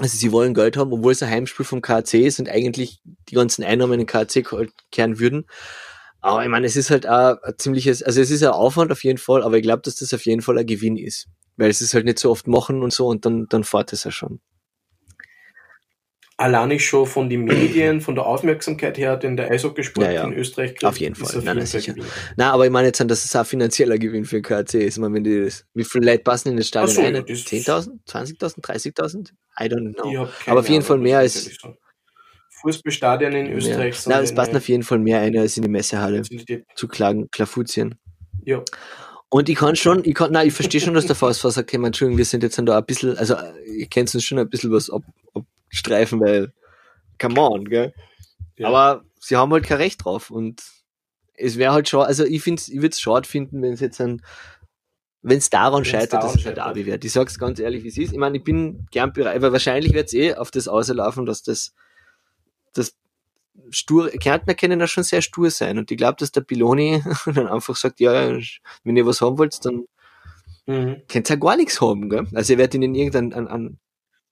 Also 0.00 0.16
sie 0.16 0.30
wollen 0.32 0.52
Geld 0.54 0.76
haben, 0.76 0.92
obwohl 0.92 1.12
es 1.12 1.22
ein 1.22 1.30
Heimspiel 1.30 1.64
vom 1.64 1.80
KC 1.80 2.26
ist 2.26 2.38
und 2.38 2.48
eigentlich 2.48 3.00
die 3.30 3.34
ganzen 3.34 3.64
Einnahmen 3.64 3.94
in 3.94 4.00
den 4.00 4.06
KC 4.06 4.42
ke- 4.44 4.68
kehren 4.92 5.18
würden. 5.18 5.46
Aber 6.20 6.42
ich 6.42 6.48
meine, 6.50 6.66
es 6.66 6.76
ist 6.76 6.90
halt 6.90 7.08
auch 7.08 7.40
ein 7.42 7.54
ziemliches, 7.56 8.02
also 8.02 8.20
es 8.20 8.30
ist 8.30 8.42
ein 8.42 8.50
Aufwand 8.50 8.92
auf 8.92 9.02
jeden 9.02 9.18
Fall, 9.18 9.42
aber 9.42 9.56
ich 9.56 9.62
glaube, 9.62 9.82
dass 9.82 9.96
das 9.96 10.12
auf 10.12 10.26
jeden 10.26 10.42
Fall 10.42 10.58
ein 10.58 10.66
Gewinn 10.66 10.96
ist. 10.96 11.26
Weil 11.56 11.70
es 11.70 11.80
ist 11.80 11.94
halt 11.94 12.04
nicht 12.04 12.18
so 12.18 12.30
oft 12.30 12.46
machen 12.46 12.82
und 12.82 12.92
so 12.92 13.06
und 13.08 13.24
dann, 13.24 13.46
dann 13.48 13.64
fährt 13.64 13.92
es 13.92 14.04
ja 14.04 14.10
schon. 14.10 14.40
Allein 16.40 16.78
schon 16.78 17.04
von 17.04 17.28
den 17.28 17.42
Medien, 17.44 18.00
von 18.00 18.14
der 18.14 18.24
Aufmerksamkeit 18.24 18.96
her, 18.96 19.16
den 19.16 19.36
der 19.36 19.50
Eishockeysport 19.50 20.06
Ja, 20.06 20.12
ja. 20.12 20.24
in 20.24 20.34
Österreich 20.34 20.70
kriegt, 20.70 20.84
Auf 20.84 20.96
jeden 20.98 21.16
Fall. 21.16 21.36
auf 21.36 21.42
Nein, 21.44 21.66
sicher. 21.66 21.92
Gewinn. 21.94 22.06
Na, 22.36 22.52
aber 22.52 22.64
ich 22.64 22.70
meine 22.70 22.86
jetzt, 22.86 23.00
dass 23.00 23.24
es 23.24 23.34
auch 23.34 23.40
ein 23.40 23.44
finanzieller 23.46 23.98
Gewinn 23.98 24.24
für 24.24 24.40
den 24.40 24.44
KC 24.44 24.74
ist. 24.86 24.94
Ich 24.94 24.98
meine, 25.00 25.14
wenn 25.14 25.24
die 25.24 25.44
das, 25.46 25.64
wie 25.74 25.82
viele 25.82 26.06
Leute 26.12 26.22
passen 26.22 26.50
in 26.50 26.56
das 26.56 26.68
Stadion 26.68 26.94
so, 26.94 27.00
rein? 27.02 27.14
ja, 27.16 27.22
das- 27.22 27.44
10.000? 27.44 27.90
20.000? 28.06 28.60
30.000? 28.62 29.30
I 29.60 29.64
don't 29.64 29.94
know. 29.94 30.28
Aber 30.46 30.60
auf 30.60 30.66
jeden 30.68 30.76
Ahnung, 30.76 30.82
Fall 30.86 30.98
mehr 30.98 31.18
als-. 31.18 31.50
Fußballstadien 32.60 33.32
in 33.34 33.52
Österreich 33.52 33.96
Ja. 34.04 34.10
Nein, 34.12 34.24
es 34.24 34.34
passen 34.34 34.56
auf 34.56 34.68
jeden 34.68 34.82
Fall 34.82 34.98
mehr 34.98 35.20
eine 35.20 35.40
als 35.40 35.56
in 35.56 35.62
die 35.64 35.68
Messehalle 35.68 36.22
zu 36.74 36.88
klagen, 36.88 37.28
Klafuzien. 37.30 37.96
Ja, 38.44 38.62
Und 39.28 39.48
ich 39.48 39.56
kann 39.56 39.76
schon, 39.76 40.04
ich 40.04 40.14
kann, 40.14 40.32
nein, 40.32 40.48
ich 40.48 40.54
verstehe 40.54 40.80
schon, 40.80 40.94
dass 40.94 41.06
der 41.06 41.16
VSV 41.16 41.42
sagt, 41.50 41.72
hey, 41.72 41.84
Entschuldigung, 41.84 42.18
wir 42.18 42.24
sind 42.24 42.42
jetzt 42.42 42.58
da 42.58 42.78
ein 42.78 42.84
bisschen, 42.84 43.16
also, 43.18 43.34
ich 43.76 43.90
kenne 43.90 44.08
uns 44.12 44.24
schon 44.24 44.38
ein 44.38 44.48
bisschen 44.48 44.70
was 44.72 44.88
ab, 44.90 45.02
abstreifen, 45.68 46.20
weil, 46.20 46.52
come 47.18 47.40
on, 47.40 47.64
gell? 47.66 47.94
Ja. 48.56 48.68
Aber 48.68 49.04
sie 49.20 49.36
haben 49.36 49.52
halt 49.52 49.64
kein 49.64 49.78
Recht 49.78 50.04
drauf 50.04 50.30
und 50.30 50.62
es 51.34 51.56
wäre 51.56 51.72
halt 51.72 51.88
schon, 51.88 52.04
also 52.04 52.24
ich 52.24 52.42
finde 52.42 52.62
ich 52.66 52.76
würde 52.76 52.88
es 52.88 53.00
schade 53.00 53.28
finden, 53.28 53.62
wenn 53.62 53.72
es 53.72 53.80
jetzt 53.80 54.00
ein, 54.00 54.22
wenn 55.22 55.38
es 55.38 55.50
daran 55.50 55.80
Wenn's 55.80 55.88
scheitert, 55.88 56.22
dass 56.22 56.32
es 56.32 56.36
ein 56.36 56.40
scheitert. 56.40 56.66
Derby 56.66 56.86
wird. 56.86 57.04
Ich 57.04 57.12
sag's 57.12 57.38
ganz 57.38 57.58
ehrlich, 57.58 57.84
wie 57.84 57.88
es 57.88 57.98
ist. 57.98 58.12
Ich 58.12 58.18
meine, 58.18 58.38
ich 58.38 58.44
bin 58.44 58.86
gern 58.90 59.12
bereit, 59.12 59.36
aber 59.36 59.52
wahrscheinlich 59.52 59.92
wird's 59.92 60.14
eh 60.14 60.34
auf 60.34 60.50
das 60.50 60.68
auslaufen, 60.68 61.26
dass 61.26 61.42
das, 61.42 61.74
das 62.72 62.96
stur, 63.70 64.10
Kärntner 64.10 64.54
können 64.54 64.80
ja 64.80 64.86
schon 64.86 65.04
sehr 65.04 65.22
stur 65.22 65.50
sein 65.50 65.78
und 65.78 65.90
ich 65.90 65.96
glaube, 65.96 66.16
dass 66.18 66.32
der 66.32 66.40
Piloni 66.40 67.02
dann 67.26 67.46
einfach 67.46 67.76
sagt, 67.76 68.00
ja, 68.00 68.38
wenn 68.84 68.96
ihr 68.96 69.06
was 69.06 69.20
haben 69.20 69.38
wollt, 69.38 69.64
dann 69.64 69.86
mhm. 70.66 71.02
könnt 71.08 71.30
ihr 71.30 71.36
ja 71.36 71.40
gar 71.40 71.56
nichts 71.56 71.80
haben, 71.80 72.08
gell? 72.08 72.26
Also 72.34 72.54
er 72.54 72.58
wird 72.58 72.74
ihnen 72.74 72.94
irgendein, 72.94 73.32
an, 73.32 73.48
an, 73.48 73.78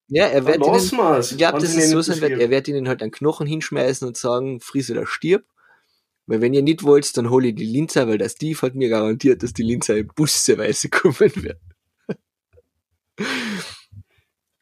ja, 0.08 0.26
er 0.26 0.46
wird 0.46 0.64
ihnen, 0.64 1.20
ich 1.20 1.36
glaube, 1.36 1.60
sie 1.66 1.78
es 1.78 1.90
so 1.90 2.00
sein 2.00 2.20
wird, 2.20 2.38
er 2.40 2.50
wird 2.50 2.68
ihnen 2.68 2.88
halt 2.88 3.02
einen 3.02 3.10
Knochen 3.10 3.46
hinschmeißen 3.46 4.06
und 4.06 4.16
sagen, 4.16 4.60
friss 4.60 4.90
oder 4.90 5.06
stirb. 5.06 5.44
Weil 6.26 6.40
wenn 6.40 6.54
ihr 6.54 6.62
nicht 6.62 6.82
wollt, 6.82 7.16
dann 7.16 7.30
hole 7.30 7.48
ich 7.48 7.54
die 7.54 7.64
Linzer, 7.66 8.08
weil 8.08 8.18
der 8.18 8.28
Steve 8.28 8.60
hat 8.62 8.74
mir 8.74 8.88
garantiert, 8.88 9.42
dass 9.42 9.52
die 9.52 9.62
Linzer 9.62 9.96
in 9.96 10.08
busseweise 10.08 10.88
kommen 10.88 11.16
wird. 11.36 11.60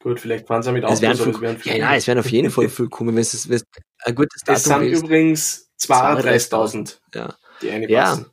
Gut, 0.02 0.20
vielleicht 0.20 0.46
fahren 0.46 0.62
sie 0.62 0.72
mit 0.72 0.84
Es 0.84 0.90
Autos, 0.90 1.00
werden 1.00 1.12
aber 1.14 1.24
viel, 1.24 1.34
es 1.34 1.40
werden 1.40 1.60
ja, 1.64 1.78
nein, 1.86 1.98
es 1.98 2.06
werden 2.06 2.18
auf 2.18 2.30
jeden 2.30 2.50
Fall 2.50 2.68
viel 2.68 2.88
kommen, 2.90 3.14
wenn 3.14 3.22
es, 3.22 3.48
wenn 3.48 3.56
es 3.56 3.64
ein 4.04 4.14
gutes 4.14 4.42
Es 4.46 4.62
Datum 4.64 4.82
sind 4.82 4.92
ist. 4.92 5.02
übrigens 5.02 5.70
32.000, 5.80 7.00
Ja. 7.14 7.34
die 7.62 7.70
eine 7.70 7.88
Ja. 7.90 8.10
passen. 8.10 8.26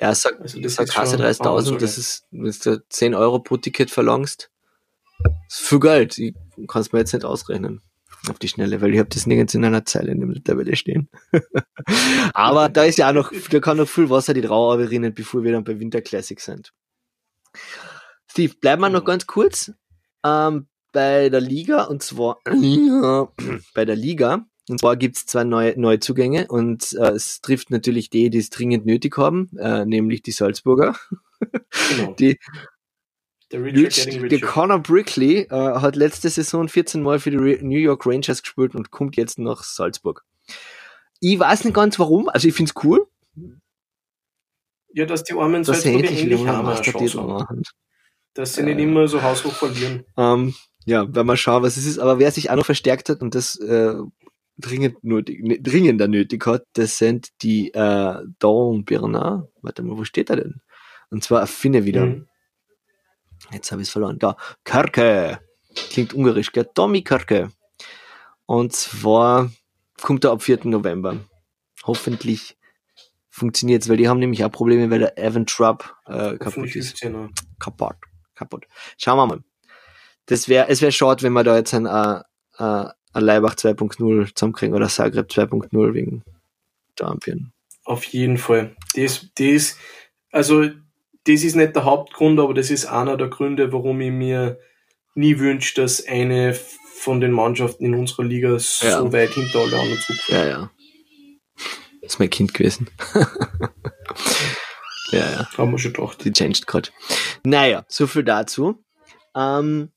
Ja, 0.00 0.14
sag, 0.14 0.40
Also 0.40 0.58
das 0.62 0.76
sag 0.76 0.84
ist 0.88 0.94
schon 0.94 1.02
Kasse 1.02 1.16
30.000, 1.18 1.58
Ansage. 1.58 1.78
das 1.78 1.98
ist, 1.98 2.24
wenn 2.30 2.50
du 2.50 2.82
10 2.88 3.14
Euro 3.14 3.38
pro 3.40 3.58
Ticket 3.58 3.90
verlangst, 3.90 4.50
ist 5.48 5.60
viel 5.60 5.80
Geld. 5.80 6.18
Ich 6.18 6.34
kann 6.68 6.82
es 6.82 6.92
mir 6.92 7.00
jetzt 7.00 7.12
nicht 7.12 7.24
ausrechnen. 7.24 7.80
Auf 8.28 8.38
die 8.38 8.48
Schnelle, 8.48 8.82
weil 8.82 8.92
ich 8.92 8.98
habe 8.98 9.08
das 9.08 9.26
nirgends 9.26 9.54
in 9.54 9.64
einer 9.64 9.86
Zeile 9.86 10.12
in 10.12 10.20
der 10.20 10.44
Tabelle 10.44 10.76
stehen. 10.76 11.08
Aber 12.34 12.68
da 12.68 12.84
ist 12.84 12.98
ja 12.98 13.08
auch 13.08 13.14
noch, 13.14 13.32
da 13.50 13.60
kann 13.60 13.78
noch 13.78 13.88
viel 13.88 14.10
Wasser 14.10 14.34
die 14.34 14.42
Trauer 14.42 14.78
rinnen, 14.78 15.14
bevor 15.14 15.42
wir 15.42 15.52
dann 15.52 15.64
bei 15.64 15.80
Winter 15.80 16.02
Classic 16.02 16.38
sind. 16.38 16.72
Steve, 18.30 18.54
bleiben 18.60 18.82
wir 18.82 18.90
noch 18.90 19.00
Genau. 19.00 19.06
ganz 19.12 19.26
kurz 19.26 19.72
ähm, 20.24 20.68
bei 20.92 21.30
der 21.30 21.40
Liga 21.40 21.84
und 21.84 22.02
zwar 22.02 22.38
bei 23.74 23.84
der 23.84 23.96
Liga. 23.96 24.44
Und 24.68 24.80
zwar 24.80 24.96
gibt's 24.96 25.26
zwei 25.26 25.42
neue 25.44 25.80
Neuzugänge 25.80 26.46
und 26.48 26.92
äh, 26.92 27.12
es 27.12 27.40
trifft 27.40 27.70
natürlich 27.70 28.10
die, 28.10 28.30
die 28.30 28.38
es 28.38 28.50
dringend 28.50 28.86
nötig 28.86 29.16
haben, 29.16 29.50
äh, 29.58 29.84
nämlich 29.84 30.22
die 30.22 30.32
Salzburger. 30.32 30.94
Genau. 31.96 32.12
Die, 32.14 32.38
Rich, 33.52 34.06
der. 34.06 34.40
Connor 34.40 34.78
Brickley 34.78 35.40
äh, 35.42 35.48
hat 35.50 35.96
letzte 35.96 36.30
Saison 36.30 36.68
14 36.68 37.02
Mal 37.02 37.18
für 37.18 37.30
die 37.30 37.36
Re 37.36 37.58
New 37.62 37.78
York 37.78 38.06
Rangers 38.06 38.42
gespielt 38.42 38.74
und 38.74 38.90
kommt 38.90 39.16
jetzt 39.16 39.38
nach 39.38 39.64
Salzburg. 39.64 40.24
Ich 41.20 41.38
weiß 41.38 41.64
nicht 41.64 41.74
ganz 41.74 41.98
warum, 41.98 42.28
also 42.28 42.46
ich 42.48 42.54
find's 42.54 42.74
cool, 42.84 43.06
Ja, 44.92 45.04
dass 45.06 45.24
die 45.24 45.34
armen 45.34 45.62
dass 45.62 45.82
sie 45.82 45.92
Salzburger 45.92 46.08
endlich 46.18 46.46
haben 46.46 46.68
eine 46.68 46.82
Chance. 46.82 47.62
Dass 48.34 48.54
sie 48.54 48.62
nicht 48.62 48.78
Äh. 48.78 48.82
immer 48.82 49.08
so 49.08 49.22
haushoch 49.22 49.52
verlieren. 49.52 50.04
Ähm, 50.16 50.54
ja, 50.86 51.12
werden 51.14 51.26
wir 51.26 51.36
schauen, 51.36 51.62
was 51.62 51.76
es 51.76 51.86
ist. 51.86 51.98
Aber 51.98 52.18
wer 52.18 52.30
sich 52.30 52.50
auch 52.50 52.56
noch 52.56 52.64
verstärkt 52.66 53.08
hat 53.08 53.20
und 53.20 53.34
das 53.34 53.56
äh, 53.56 53.94
dringend 54.58 55.02
nötig, 55.04 55.42
ne, 55.42 55.60
dringender 55.60 56.08
nötig 56.08 56.46
hat, 56.46 56.64
das 56.74 56.98
sind 56.98 57.28
die 57.42 57.72
äh, 57.74 58.16
Dornbirner. 58.38 59.48
Warte 59.62 59.82
mal, 59.82 59.96
wo 59.96 60.04
steht 60.04 60.30
er 60.30 60.36
denn? 60.36 60.60
Und 61.10 61.24
zwar 61.24 61.46
Finne 61.46 61.84
wieder. 61.84 62.06
Mhm. 62.06 62.26
Jetzt 63.52 63.72
habe 63.72 63.82
ich 63.82 63.88
es 63.88 63.92
verloren. 63.92 64.18
Da. 64.18 64.36
Körke. 64.64 65.40
Klingt 65.90 66.14
ungarisch, 66.14 66.52
gell? 66.52 66.68
Tommy 66.74 67.02
Körke. 67.02 67.50
Und 68.46 68.72
zwar 68.72 69.50
kommt 70.00 70.24
er 70.24 70.32
ab 70.32 70.42
4. 70.42 70.60
November. 70.64 71.16
Hoffentlich 71.84 72.56
funktioniert's, 73.28 73.88
weil 73.88 73.96
die 73.96 74.08
haben 74.08 74.18
nämlich 74.18 74.44
auch 74.44 74.50
Probleme, 74.50 74.90
weil 74.90 74.98
der 74.98 75.18
Evan 75.18 75.46
Trapp 75.46 75.96
äh, 76.06 76.36
kaputt 76.36 76.74
ist 76.74 77.00
kaputt. 77.58 77.96
Kaputt. 78.34 78.66
Schauen 78.98 79.18
wir 79.18 79.26
mal. 79.26 79.44
Das 80.26 80.48
wäre, 80.48 80.68
es 80.68 80.82
wäre 80.82 80.92
schade, 80.92 81.22
wenn 81.22 81.32
wir 81.32 81.44
da 81.44 81.56
jetzt 81.56 81.74
ein, 81.74 81.86
äh, 81.86 82.20
äh, 82.58 82.88
ein 83.12 83.24
Leibach 83.24 83.54
2.0 83.54 84.34
zusammenkriegen 84.34 84.74
oder 84.74 84.88
Zagreb 84.88 85.28
2.0 85.30 85.94
wegen 85.94 86.22
Champion. 86.98 87.52
Auf 87.84 88.04
jeden 88.04 88.38
Fall. 88.38 88.76
Das, 88.94 89.26
das, 89.34 89.76
also, 90.30 90.68
das 91.24 91.42
ist 91.42 91.56
nicht 91.56 91.74
der 91.76 91.84
Hauptgrund, 91.84 92.38
aber 92.40 92.54
das 92.54 92.70
ist 92.70 92.86
einer 92.86 93.16
der 93.16 93.28
Gründe, 93.28 93.72
warum 93.72 94.00
ich 94.00 94.10
mir 94.12 94.58
nie 95.14 95.38
wünsche, 95.38 95.74
dass 95.80 96.06
eine 96.06 96.54
von 96.54 97.20
den 97.20 97.32
Mannschaften 97.32 97.84
in 97.86 97.94
unserer 97.94 98.24
Liga 98.24 98.58
so 98.58 98.86
Ja. 98.86 99.12
weit 99.12 99.30
hinter 99.30 99.60
alle 99.60 99.78
anderen 99.78 100.00
zurückfällt. 100.00 100.38
Ja, 100.38 100.46
ja. 100.48 100.70
Das 102.02 102.14
ist 102.14 102.18
mein 102.18 102.30
Kind 102.30 102.54
gewesen. 102.54 102.88
ja, 105.12 105.18
ja. 105.30 105.48
Haben 105.56 105.72
wir 105.72 105.78
schon 105.78 105.92
gedacht. 105.92 106.24
Die 106.24 106.32
changed 106.32 106.66
gerade. 106.66 106.90
Naja, 107.44 107.84
so 107.88 108.06
viel 108.06 108.24
dazu. 108.24 108.82
Ähm, 109.34 109.90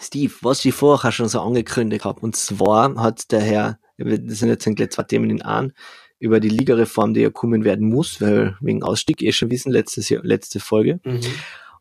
Steve, 0.00 0.32
was 0.42 0.64
ich 0.64 0.74
vorher 0.74 1.12
schon 1.12 1.28
so 1.28 1.40
angekündigt 1.40 2.04
habe, 2.04 2.20
und 2.20 2.36
zwar 2.36 2.94
hat 2.96 3.30
der 3.32 3.40
Herr, 3.40 3.78
das 3.98 4.38
sind 4.38 4.48
jetzt 4.48 4.64
gleich 4.76 4.90
zwei 4.90 5.02
Themen 5.04 5.30
in 5.30 5.42
an, 5.42 5.72
über 6.18 6.40
die 6.40 6.48
Ligareform, 6.48 7.14
die 7.14 7.20
ja 7.20 7.30
kommen 7.30 7.64
werden 7.64 7.88
muss, 7.88 8.20
weil 8.20 8.56
wegen 8.60 8.82
Ausstieg 8.82 9.22
eh 9.22 9.32
schon 9.32 9.50
wissen, 9.50 9.70
letztes 9.70 10.08
Jahr, 10.08 10.24
letzte 10.24 10.60
Folge. 10.60 11.00
Mhm. 11.04 11.20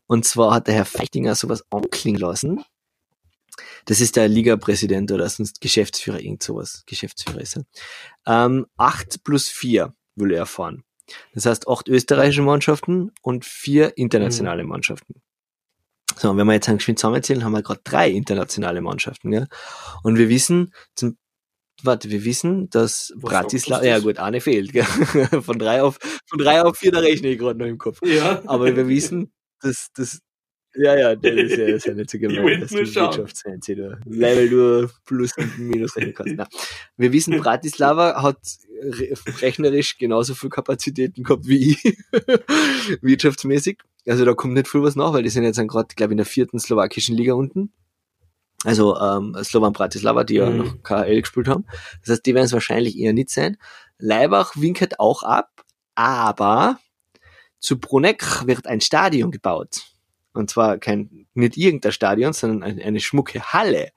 Und 0.07 0.25
zwar 0.25 0.53
hat 0.53 0.67
der 0.67 0.75
Herr 0.75 0.85
Feichtinger 0.85 1.35
sowas 1.35 1.65
anklingen 1.71 2.19
lassen. 2.19 2.63
Das 3.85 4.01
ist 4.01 4.15
der 4.15 4.27
Liga-Präsident 4.27 5.11
oder 5.11 5.29
sonst 5.29 5.61
Geschäftsführer, 5.61 6.19
irgend 6.19 6.43
sowas. 6.43 6.83
Geschäftsführer 6.85 7.41
ist 7.41 7.57
er. 7.57 7.65
Ähm, 8.25 8.65
8 8.77 9.23
plus 9.23 9.47
4 9.47 9.93
will 10.15 10.33
er 10.33 10.45
fahren. 10.45 10.83
Das 11.33 11.45
heißt, 11.45 11.67
acht 11.67 11.87
österreichische 11.87 12.41
Mannschaften 12.41 13.11
und 13.21 13.45
vier 13.45 13.97
internationale 13.97 14.63
Mannschaften. 14.63 15.21
So, 16.17 16.29
und 16.29 16.37
wenn 16.37 16.47
wir 16.47 16.53
jetzt 16.53 16.69
einen 16.69 16.77
geschwind 16.77 16.99
zusammenzählen, 16.99 17.43
haben 17.43 17.51
wir 17.51 17.61
gerade 17.61 17.81
drei 17.83 18.09
internationale 18.09 18.81
Mannschaften. 18.81 19.33
Ja? 19.33 19.45
Und 20.03 20.17
wir 20.17 20.29
wissen, 20.29 20.73
zum, 20.95 21.17
warte, 21.83 22.09
wir 22.09 22.25
wissen, 22.25 22.69
dass 22.69 23.13
Bratislava, 23.17 23.85
ja 23.85 23.99
gut, 23.99 24.19
eine 24.19 24.41
fehlt. 24.41 24.71
Gell? 24.73 24.83
Von 25.41 25.59
drei 25.59 25.81
auf, 25.81 25.99
von 26.27 26.39
drei 26.39 26.61
auf 26.63 26.77
vier, 26.77 26.91
da 26.91 26.99
rechne 26.99 27.29
ich 27.29 27.39
gerade 27.39 27.59
noch 27.59 27.67
im 27.67 27.77
Kopf. 27.77 27.99
Ja. 28.03 28.41
Aber 28.45 28.75
wir 28.75 28.87
wissen, 28.87 29.31
dass 29.61 29.89
das 29.95 30.21
ja, 30.77 30.97
ja, 30.97 31.15
das 31.15 31.31
ist 31.33 31.57
ja, 31.57 31.67
das 31.67 31.75
ist 31.75 31.85
ja 31.85 31.93
nicht 31.93 32.09
so 32.09 32.17
Ich 32.17 32.21
gemein, 32.21 32.43
wollte 32.43 32.59
dass 32.59 32.71
nur 32.71 32.83
du. 32.83 32.95
Wirtschaftsfancy, 32.95 33.75
du, 33.75 33.97
weil 34.05 34.49
du 34.49 34.89
Plus 35.05 35.31
und 35.37 35.57
Minus 35.57 35.95
rechnen 35.95 36.13
kannst. 36.13 36.33
Na, 36.35 36.47
wir 36.97 37.13
wissen, 37.13 37.37
Bratislava 37.41 38.21
hat 38.21 38.37
re 38.81 39.13
rechnerisch 39.41 39.97
genauso 39.97 40.35
viel 40.35 40.49
Kapazitäten 40.49 41.23
gehabt 41.23 41.47
wie 41.47 41.71
ich, 41.71 41.97
wirtschaftsmäßig. 43.01 43.79
Also 44.07 44.25
da 44.25 44.33
kommt 44.33 44.53
nicht 44.53 44.67
viel 44.67 44.83
was 44.83 44.95
nach, 44.95 45.13
weil 45.13 45.23
die 45.23 45.29
sind 45.29 45.43
jetzt 45.43 45.57
gerade, 45.57 45.95
glaube 45.95 46.11
ich, 46.11 46.15
in 46.15 46.17
der 46.17 46.25
vierten 46.25 46.59
slowakischen 46.59 47.15
Liga 47.15 47.33
unten. 47.33 47.71
Also 48.65 48.97
ähm, 48.99 49.35
Slovan 49.43 49.73
Bratislava, 49.73 50.23
die 50.23 50.35
ja 50.35 50.49
Mhm. 50.49 50.57
noch 50.57 50.83
KHL 50.83 51.21
gespielt 51.21 51.47
haben. 51.47 51.65
Das 52.01 52.09
heißt, 52.13 52.25
die 52.25 52.33
werden 52.33 52.45
es 52.45 52.53
wahrscheinlich 52.53 52.97
eher 52.97 53.13
nicht 53.13 53.29
sein. 53.29 53.57
Leibach 53.97 54.55
winkert 54.55 54.99
auch 54.99 55.23
ab, 55.23 55.63
aber 55.95 56.79
zu 57.59 57.79
Bruneck 57.79 58.45
wird 58.47 58.67
ein 58.67 58.81
Stadion 58.81 59.31
gebaut. 59.31 59.83
Und 60.33 60.49
zwar 60.49 60.77
kein, 60.79 61.27
nicht 61.33 61.55
irgendein 61.57 61.93
Stadion, 61.93 62.33
sondern 62.33 62.63
eine, 62.63 62.83
eine 62.83 62.99
schmucke 62.99 63.41
Halle. 63.53 63.91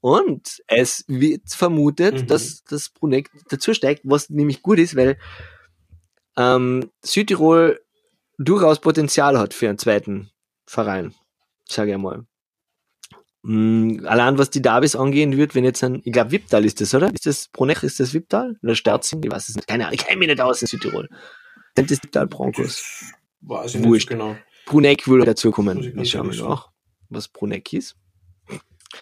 Und 0.00 0.62
es 0.68 1.04
wird 1.08 1.42
vermutet, 1.50 2.22
Mhm. 2.22 2.26
dass 2.28 2.62
das 2.64 2.88
Bruneck 2.90 3.30
dazu 3.50 3.74
steigt, 3.74 4.02
was 4.04 4.30
nämlich 4.30 4.62
gut 4.62 4.78
ist, 4.78 4.96
weil 4.96 5.18
ähm, 6.36 6.90
Südtirol 7.04 7.80
durchaus 8.38 8.80
Potenzial 8.80 9.38
hat 9.38 9.54
für 9.54 9.68
einen 9.68 9.78
zweiten 9.78 10.30
Verein, 10.66 11.14
sage 11.68 11.90
ich 11.90 11.94
einmal. 11.94 12.24
Mm, 13.48 14.04
allein 14.06 14.38
was 14.38 14.50
die 14.50 14.60
Davis 14.60 14.96
angehen 14.96 15.36
wird, 15.36 15.54
wenn 15.54 15.62
jetzt 15.62 15.84
ein, 15.84 16.02
ich 16.04 16.12
glaube 16.12 16.32
Wipptal 16.32 16.64
ist 16.64 16.80
das, 16.80 16.92
oder? 16.94 17.14
Ist 17.14 17.26
das 17.26 17.46
Bruneck, 17.46 17.84
ist 17.84 18.00
das 18.00 18.12
Wipptal? 18.12 18.56
Oder 18.60 18.74
Sterzing? 18.74 19.22
Ich 19.22 19.30
weiß 19.30 19.50
es 19.50 19.54
nicht. 19.54 19.68
Keine 19.68 19.84
Ahnung, 19.84 19.94
ich 19.94 20.04
kenne 20.04 20.18
mich 20.18 20.26
nicht 20.26 20.40
aus 20.40 20.62
in 20.62 20.66
Südtirol. 20.66 21.08
Sind 21.76 21.88
das 21.88 22.02
Wipptal 22.02 22.26
Broncos? 22.26 23.04
Weiß 23.42 23.76
ich 23.76 23.80
nicht 23.82 23.88
Wurscht. 23.88 24.08
so 24.08 24.14
genau. 24.14 24.36
Bruneck 24.64 25.06
will 25.06 25.18
Muss 25.18 25.26
dazukommen. 25.26 25.78
ich 25.78 25.86
Ich 25.86 25.94
ganz 25.94 26.08
schau 26.08 26.18
mal 26.24 26.34
ehrlich 26.34 26.42
nach, 26.42 26.70
was 27.08 27.28
Bruneck 27.28 27.72
ist. 27.72 27.94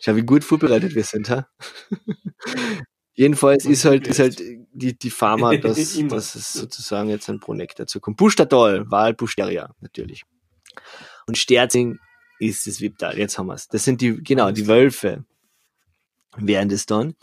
Schau, 0.02 0.14
wie 0.14 0.22
gut 0.22 0.44
vorbereitet 0.44 0.94
wir 0.94 1.04
sind, 1.04 1.30
ha? 1.30 1.48
Jedenfalls 3.14 3.64
ist 3.64 3.86
halt, 3.86 4.06
ist 4.06 4.18
halt 4.18 4.38
die, 4.72 4.98
die 4.98 5.10
Pharma, 5.10 5.56
dass, 5.56 5.76
dass 5.96 6.34
es 6.34 6.52
sozusagen 6.52 7.08
jetzt 7.08 7.30
ein 7.30 7.40
Bruneck 7.40 7.76
dazu 7.76 7.98
kommt. 7.98 8.18
Bustatol, 8.18 8.90
Wahl 8.90 9.14
Busteria, 9.14 9.74
natürlich. 9.80 10.24
Und 11.26 11.38
Sterzing 11.38 11.98
ist 12.38 12.66
das 12.66 12.80
Wipptal. 12.80 13.18
Jetzt 13.18 13.38
haben 13.38 13.46
wir's. 13.46 13.68
Das 13.68 13.84
sind 13.84 14.00
die, 14.00 14.22
genau, 14.22 14.50
die 14.50 14.66
Wölfe 14.66 15.24
wären 16.36 16.68
das 16.68 16.86
dann, 16.86 17.14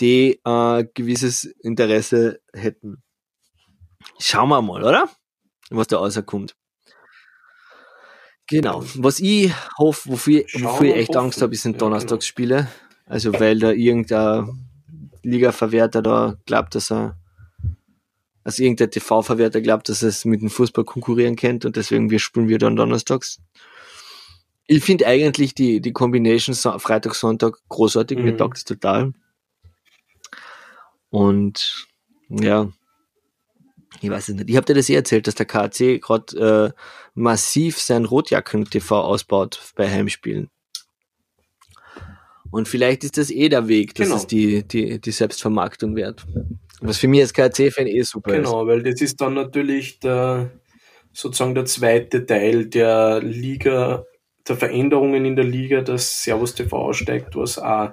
die 0.00 0.40
äh, 0.44 0.84
gewisses 0.94 1.44
Interesse 1.44 2.40
hätten. 2.52 3.02
Schauen 4.18 4.48
wir 4.48 4.62
mal, 4.62 4.82
oder? 4.82 5.08
Was 5.70 5.88
da 5.88 5.98
rauskommt. 5.98 6.56
Genau. 8.48 8.84
Was 8.94 9.18
ich 9.18 9.52
hoffe, 9.76 10.10
wofür, 10.10 10.44
wofür 10.54 10.88
ich 10.88 10.94
echt 10.94 11.08
hoffen. 11.10 11.18
Angst 11.26 11.42
habe, 11.42 11.54
sind 11.56 11.72
Ja, 11.72 11.78
genau. 11.78 11.90
Donnerstagsspiele. 11.90 12.68
Also 13.06 13.32
weil 13.32 13.58
da 13.58 13.72
irgendein 13.72 14.68
Liga-Verwerter 15.22 16.02
da 16.02 16.36
glaubt, 16.46 16.74
dass 16.74 16.90
er 16.90 17.18
also 18.44 18.62
irgendein 18.62 18.92
TV-Verwerter 18.92 19.60
glaubt, 19.60 19.88
dass 19.88 20.02
es 20.02 20.24
mit 20.24 20.40
dem 20.40 20.50
Fußball 20.50 20.84
konkurrieren 20.84 21.34
kennt 21.34 21.64
und 21.64 21.74
deswegen 21.74 22.10
wir 22.10 22.20
spielen 22.20 22.46
wir 22.46 22.58
dann 22.58 22.76
donnerstags. 22.76 23.40
Ich 24.66 24.82
finde 24.84 25.06
eigentlich 25.06 25.54
die, 25.54 25.80
die 25.80 25.92
Combination 25.92 26.54
Freitag, 26.80 27.14
Sonntag 27.14 27.58
großartig, 27.68 28.18
mir 28.18 28.32
Mhm. 28.32 28.38
taugt 28.38 28.56
es 28.58 28.64
total. 28.64 29.12
Und 31.10 31.86
ja, 32.28 32.68
ich 34.00 34.10
weiß 34.10 34.28
es 34.28 34.34
nicht. 34.34 34.50
Ich 34.50 34.56
habe 34.56 34.66
dir 34.66 34.74
das 34.74 34.88
eh 34.90 34.94
erzählt, 34.94 35.26
dass 35.26 35.36
der 35.36 35.46
KC 35.46 36.00
gerade 36.00 36.72
äh, 36.74 36.80
massiv 37.14 37.78
sein 37.80 38.04
Rotjacken-TV 38.04 39.00
ausbaut 39.00 39.60
bei 39.76 39.88
Heimspielen. 39.88 40.50
Und 42.50 42.68
vielleicht 42.68 43.04
ist 43.04 43.18
das 43.18 43.30
eh 43.30 43.48
der 43.48 43.68
Weg, 43.68 43.94
dass 43.94 44.06
Genau. 44.08 44.16
es 44.16 44.26
die, 44.26 44.66
die, 44.66 45.00
die 45.00 45.10
Selbstvermarktung 45.10 45.96
wird. 45.96 46.26
Was 46.80 46.98
für 46.98 47.08
mich 47.08 47.20
als 47.20 47.32
KC-Fan 47.32 47.86
eh 47.86 48.02
super 48.02 48.30
ist. 48.32 48.36
Genau, 48.36 48.66
weil 48.66 48.82
das 48.82 49.00
ist 49.00 49.20
dann 49.20 49.34
natürlich 49.34 49.98
der, 50.00 50.50
sozusagen 51.12 51.54
der 51.54 51.64
zweite 51.64 52.24
Teil 52.26 52.66
der 52.66 53.20
Liga, 53.22 54.04
der 54.48 54.56
Veränderungen 54.56 55.24
in 55.24 55.36
der 55.36 55.44
Liga, 55.44 55.82
dass 55.82 56.22
Servus 56.22 56.54
TV 56.54 56.76
aussteigt, 56.76 57.34
was 57.36 57.58
auch 57.58 57.90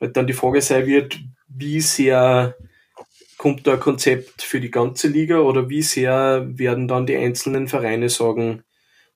weil 0.00 0.10
dann 0.12 0.26
die 0.26 0.32
Frage 0.32 0.60
sein 0.62 0.86
wird, 0.86 1.18
wie 1.48 1.80
sehr 1.80 2.54
kommt 3.36 3.66
da 3.66 3.74
ein 3.74 3.80
Konzept 3.80 4.42
für 4.42 4.60
die 4.60 4.70
ganze 4.70 5.08
Liga 5.08 5.38
oder 5.40 5.68
wie 5.68 5.82
sehr 5.82 6.46
werden 6.56 6.88
dann 6.88 7.06
die 7.06 7.16
einzelnen 7.16 7.68
Vereine 7.68 8.08
sagen, 8.08 8.62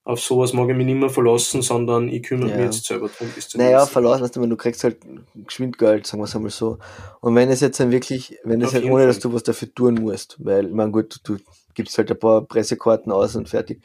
auf 0.05 0.21
sowas 0.21 0.53
mag 0.53 0.69
ich 0.69 0.77
mich 0.77 0.87
nicht 0.87 0.99
mehr 0.99 1.11
verlassen, 1.11 1.63
sondern 1.63 2.09
ich 2.09 2.25
kümmere 2.25 2.51
Ja. 2.51 2.57
mich 2.57 2.65
jetzt 2.67 2.85
selber 2.85 3.09
drum. 3.09 3.29
Bis 3.33 3.49
zum 3.49 3.61
Naja, 3.61 3.79
nächsten. 3.79 3.93
verlassen 3.93 4.23
hast 4.23 4.35
du, 4.37 4.45
du 4.47 4.57
kriegst 4.57 4.83
halt 4.83 4.99
geschwind 5.35 5.79
Geld, 5.79 6.07
sagen 6.07 6.21
wir 6.21 6.25
es 6.25 6.35
einmal 6.35 6.51
so. 6.51 6.79
Und 7.21 7.37
wenn 7.37 7.51
es 7.51 7.61
jetzt 7.61 7.79
dann 7.79 7.93
wirklich, 7.93 8.37
wenn 8.43 8.61
es 8.61 8.75
halt 8.75 8.85
ohne, 8.85 9.07
dass 9.07 9.21
du 9.21 9.33
was 9.33 9.45
dafür 9.45 9.73
tun 9.73 9.95
musst, 9.95 10.37
weil, 10.41 10.67
ich 10.67 10.73
meine, 10.73 10.91
gut, 10.91 11.21
du 11.23 11.37
gibst 11.75 11.97
halt 11.99 12.11
ein 12.11 12.19
paar 12.19 12.43
Pressekarten 12.43 13.13
aus 13.13 13.37
und 13.37 13.49
fertig. 13.49 13.83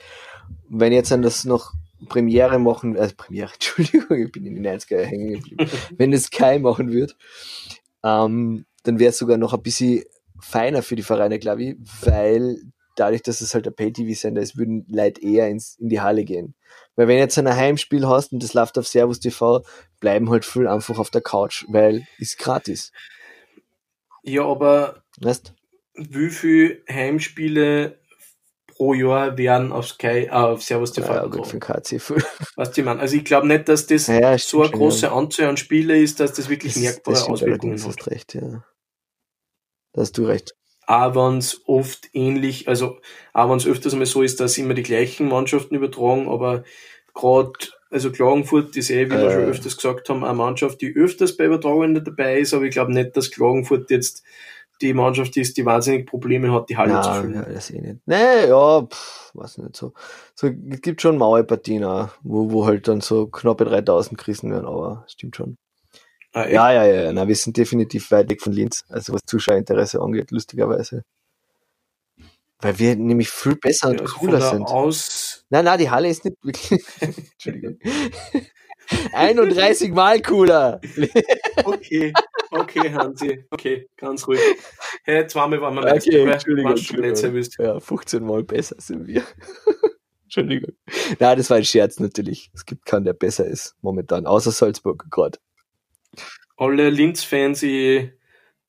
Wenn 0.70 0.94
jetzt 0.94 1.12
dann 1.12 1.22
das 1.22 1.46
noch 1.46 1.74
Premiere 2.08 2.60
machen, 2.60 2.96
äh, 2.96 3.10
Premiere, 3.16 3.52
Entschuldigung, 3.54 4.26
ich 4.26 4.32
bin 4.32 4.46
in 4.46 4.56
die 4.56 4.70
90er 4.70 5.04
hängen 5.04 5.34
geblieben. 5.34 5.70
wenn 5.98 6.14
es 6.14 6.26
Sky 6.26 6.60
machen 6.60 6.92
wird, 6.92 7.16
ähm, 8.04 8.66
dann 8.84 9.00
wäre 9.00 9.10
es 9.10 9.18
sogar 9.18 9.38
noch 9.38 9.54
ein 9.54 9.62
bisschen 9.62 10.04
feiner 10.40 10.84
für 10.84 10.96
die 10.96 11.04
Vereine, 11.04 11.40
glaube 11.40 11.64
ich, 11.64 11.76
weil 12.02 12.58
dadurch, 12.96 13.22
dass 13.22 13.42
es 13.42 13.54
halt 13.54 13.68
ein 13.68 13.76
Pay-TV-Sender 13.76 14.42
ist, 14.42 14.58
würden 14.58 14.86
Leute 14.90 15.22
eher 15.22 15.48
ins, 15.48 15.76
in 15.78 15.90
die 15.90 16.02
Halle 16.02 16.24
gehen. 16.24 16.56
Weil 16.96 17.08
wenn 17.08 17.18
jetzt 17.18 17.38
ein 17.38 17.48
Heimspiel 17.48 18.08
hast 18.08 18.34
und 18.34 18.44
das 18.44 18.54
läuft 18.54 18.78
auf 18.78 18.88
Servus 18.88 19.20
TV, 19.20 19.64
bleiben 20.00 20.30
halt 20.30 20.46
viel 20.46 20.68
einfach 20.68 20.98
auf 20.98 21.10
der 21.10 21.22
Couch, 21.22 21.66
weil 21.68 22.08
ist 22.18 22.38
gratis. 22.38 22.92
Ja, 24.24 24.44
aber 24.44 25.04
Weißt? 25.20 25.54
wie 25.98 26.30
viele 26.30 26.82
Heimspiele 26.90 28.00
pro 28.78 28.94
Jahr 28.94 29.38
werden 29.38 29.72
auf 29.72 29.88
Sky, 29.88 30.26
äh, 30.26 30.30
auf 30.30 30.62
Servus 30.62 30.92
TV 30.94 31.12
Ja, 31.14 31.26
gut, 31.26 31.48
für 31.48 31.60
KC 31.60 32.00
viel. 32.00 32.18
Weißt 32.56 32.78
du, 32.78 32.82
ich 32.82 32.86
meine, 32.86 33.00
also 33.00 33.16
ich 33.18 33.26
glaube 33.26 33.48
nicht, 33.48 33.68
dass 33.68 33.88
das 33.88 34.06
Ja, 34.08 34.38
so 34.38 34.62
eine 34.62 34.72
große. 34.72 35.12
Anzahl 35.12 35.48
an 35.48 35.58
Spiele 35.58 35.98
ist, 36.00 36.20
dass 36.20 36.34
das 36.34 36.48
wirklich 36.48 36.74
Das- 36.76 36.84
merkbare 36.84 37.16
das 37.18 37.28
Auswirkungen 37.28 37.80
hat. 37.82 37.88
hast 37.88 38.08
recht, 38.08 38.36
ja. 38.36 38.64
Da 39.94 40.02
hast 40.02 40.18
du 40.18 40.26
recht. 40.26 40.54
Auch 40.86 41.16
wenn 41.16 41.40
es 41.40 41.62
oft 41.66 42.08
ähnlich, 42.14 42.68
also 42.68 43.00
auch 43.34 43.50
wenn 43.50 43.58
es 43.58 43.66
öfters 43.66 43.96
mal 43.96 44.06
so 44.06 44.22
ist, 44.22 44.40
dass 44.40 44.58
immer 44.58 44.74
die 44.76 44.84
gleichen 44.84 45.28
Mannschaften 45.28 45.76
übertragen, 45.76 46.30
aber 46.30 46.64
gerade, 47.14 47.52
also 47.90 48.12
Klagenfurt 48.12 48.78
ist 48.78 48.90
eh, 48.92 49.08
wie 49.08 49.12
wir 49.16 49.24
Äh. 49.28 49.32
schon 49.34 49.44
öfters 49.46 49.76
gesagt 49.76 50.08
haben, 50.08 50.24
eine 50.24 50.34
Mannschaft, 50.36 50.80
die 50.82 50.96
öfters 50.96 51.36
bei 51.36 51.46
Übertragungen 51.46 52.04
dabei 52.06 52.40
ist, 52.40 52.54
aber 52.54 52.66
ich 52.66 52.72
glaube 52.72 52.94
nicht, 52.94 53.18
dass 53.18 53.32
Klagenfurt 53.32 53.90
jetzt 53.90 54.24
die 54.82 54.94
Mannschaft 54.94 55.36
ist, 55.38 55.58
die 55.58 55.66
wahnsinnig 55.66 56.06
Probleme 56.08 56.52
hat, 56.52 56.70
die 56.70 56.78
Halle 56.78 56.92
zu 57.02 57.10
Ja, 57.10 57.22
füllen. 57.22 57.34
ja, 57.36 57.42
das 57.44 57.72
eh 57.72 57.82
nicht. 57.82 58.00
Nee, 58.06 58.48
ja, 58.48 58.82
pff, 58.84 59.32
weiß 59.34 59.58
nicht 59.60 59.76
so. 59.76 59.94
So, 60.36 60.48
es 60.70 60.82
gibt 60.82 61.02
schon 61.02 61.18
Mauerpartien 61.18 61.84
auch, 61.84 62.10
wo, 62.22 62.52
wo 62.52 62.66
halt 62.66 62.88
dann 62.88 63.02
so 63.02 63.28
knappe 63.28 63.66
3000 63.66 64.18
gerissen 64.18 64.52
werden, 64.52 64.66
aber 64.66 65.06
stimmt 65.08 65.36
schon. 65.36 65.58
Ah, 66.34 66.44
echt? 66.44 66.54
Ja, 66.54 66.72
ja, 66.72 66.86
ja, 66.86 67.14
na, 67.14 67.28
wir 67.28 67.36
sind 67.36 67.58
definitiv 67.58 68.12
weit 68.12 68.30
weg 68.30 68.42
von 68.42 68.54
Linz, 68.54 68.84
also 68.90 69.14
was 69.14 69.22
Zuschauerinteresse 69.26 70.02
angeht, 70.02 70.32
lustigerweise. 70.32 71.04
Weil 72.60 72.80
wir 72.80 72.96
nämlich 72.96 73.30
viel 73.30 73.56
besser 73.56 73.90
und 73.90 73.96
Ja, 73.96 74.02
also 74.02 74.16
cooler 74.16 74.42
sind. 74.42 74.64
Aus, 74.68 75.46
Nein, 75.50 75.66
nein, 75.66 75.80
die 75.80 75.90
Halle 75.90 76.10
ist 76.10 76.26
nicht 76.26 76.38
wirklich. 76.44 76.84
Entschuldigung. 77.34 77.78
31 79.14 79.92
Mal 79.92 80.22
cooler. 80.22 80.80
Okay, 81.66 82.14
okay, 82.52 82.94
Hansi, 82.94 83.46
okay, 83.52 83.88
ganz 83.98 84.28
ruhig. 84.28 84.40
Hey, 85.04 85.28
zweimal 85.28 85.62
waren 85.62 85.76
wir 85.76 85.82
Okay, 85.82 85.94
Meister, 85.94 86.12
gell? 86.12 86.30
Entschuldigung, 86.30 87.34
wüsst. 87.34 87.58
Ja, 87.60 87.80
15 87.80 88.24
Mal 88.24 88.44
besser 88.44 88.76
sind 88.80 89.08
wir. 89.08 89.24
Entschuldigung. 90.24 90.76
Nein, 91.20 91.38
das 91.38 91.50
war 91.50 91.58
ein 91.58 91.64
Scherz 91.64 92.00
natürlich. 92.00 92.52
Es 92.54 92.66
gibt 92.66 92.86
keinen, 92.86 93.06
der 93.06 93.14
besser 93.14 93.46
ist 93.46 93.76
momentan, 93.82 94.26
außer 94.26 94.52
Salzburg 94.52 95.06
gerade. 95.10 95.40
Alle 96.58 96.90
Linz-Fans, 96.90 97.64
ich 97.64 98.10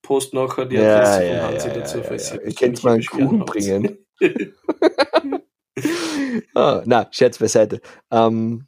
post 0.02 0.34
nachher 0.34 0.66
die 0.66 0.76
Ja, 0.76 0.96
Adresse 0.96 1.26
ja, 1.26 1.40
von 1.40 1.50
Hansi 1.50 1.68
ja, 1.68 1.74
dazu, 1.74 1.98
ja, 1.98 2.04
falls 2.04 2.30
ja, 2.30 2.36
ihr 2.36 2.48
ja. 2.48 2.54
Könnt 2.54 2.84
mal 2.84 2.94
einen 2.94 3.04
Kuchen 3.04 3.44
bringen. 3.44 3.98
ah, 6.54 6.82
na, 6.86 7.08
Scherz 7.10 7.38
beiseite. 7.38 7.80
Ähm, 8.10 8.67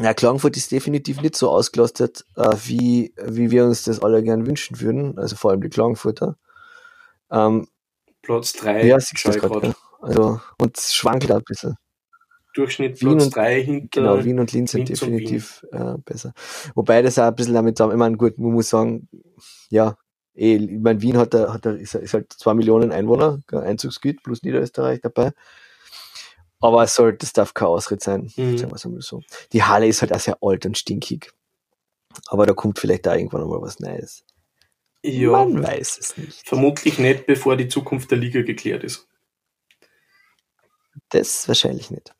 ja, 0.00 0.12
Klagenfurt 0.14 0.56
ist 0.56 0.72
definitiv 0.72 1.20
nicht 1.22 1.36
so 1.36 1.50
ausgelastet, 1.50 2.24
äh, 2.36 2.50
wie, 2.64 3.14
wie 3.22 3.50
wir 3.50 3.64
uns 3.64 3.84
das 3.84 4.02
alle 4.02 4.22
gern 4.22 4.46
wünschen 4.46 4.80
würden. 4.80 5.18
Also 5.18 5.36
vor 5.36 5.52
allem 5.52 5.60
die 5.60 5.68
Klagenfurter. 5.68 6.36
Ähm, 7.30 7.68
Platz 8.22 8.52
3, 8.54 8.86
ja, 8.86 8.98
siehst 8.98 9.26
das 9.26 9.38
gerade. 9.38 9.68
Ja. 9.68 9.74
Also, 10.00 10.40
und 10.58 10.76
es 10.76 10.94
schwankt 10.94 11.30
auch 11.30 11.36
ein 11.36 11.44
bisschen. 11.46 11.76
Durchschnitt 12.54 13.00
Wien 13.00 13.10
Platz 13.10 13.24
und- 13.24 13.36
3 13.36 13.62
hinter. 13.62 14.00
Genau, 14.00 14.24
Wien 14.24 14.38
und 14.38 14.52
Linz 14.52 14.72
sind 14.72 14.88
Linz 14.88 15.00
definitiv 15.00 15.64
äh, 15.72 15.94
besser. 16.04 16.32
Wobei 16.74 17.02
das 17.02 17.18
auch 17.18 17.24
ein 17.24 17.34
bisschen 17.34 17.54
damit 17.54 17.76
zusammen, 17.76 17.94
ich 17.94 17.98
meine, 17.98 18.16
gut, 18.16 18.38
man 18.38 18.52
muss 18.52 18.68
sagen, 18.68 19.08
ja, 19.70 19.96
eh, 20.34 20.56
ich 20.56 20.80
meine, 20.80 21.00
Wien 21.02 21.16
hat, 21.16 21.34
da, 21.34 21.52
hat 21.52 21.66
da, 21.66 21.72
ist, 21.72 21.94
ist 21.94 22.14
halt 22.14 22.32
zwei 22.32 22.54
Millionen 22.54 22.92
Einwohner, 22.92 23.40
Einzugsgebiet 23.50 24.22
plus 24.22 24.42
Niederösterreich 24.42 25.00
dabei. 25.00 25.32
Aber 26.64 26.82
es 26.82 26.94
soll, 26.94 27.12
das 27.12 27.32
darf 27.34 27.52
kein 27.52 27.68
Ausritt 27.68 28.02
sein, 28.02 28.32
Mhm. 28.36 28.56
sagen 28.56 28.70
wir 28.72 28.76
es 28.76 28.84
einmal 28.86 29.02
so. 29.02 29.20
Die 29.52 29.62
Halle 29.62 29.86
ist 29.86 30.00
halt 30.00 30.14
auch 30.14 30.20
sehr 30.20 30.38
alt 30.40 30.64
und 30.64 30.78
stinkig. 30.78 31.30
Aber 32.28 32.46
da 32.46 32.54
kommt 32.54 32.78
vielleicht 32.78 33.04
da 33.06 33.14
irgendwann 33.14 33.46
mal 33.46 33.60
was 33.60 33.80
Neues. 33.80 34.24
Ja, 35.02 35.30
Man 35.32 35.62
weiß 35.62 35.98
es 35.98 36.16
nicht. 36.16 36.48
vermutlich 36.48 36.98
nicht, 36.98 37.26
bevor 37.26 37.56
die 37.58 37.68
Zukunft 37.68 38.10
der 38.10 38.16
Liga 38.16 38.40
geklärt 38.42 38.82
ist. 38.84 39.06
Das 41.10 41.46
wahrscheinlich 41.48 41.90
nicht. 41.90 42.14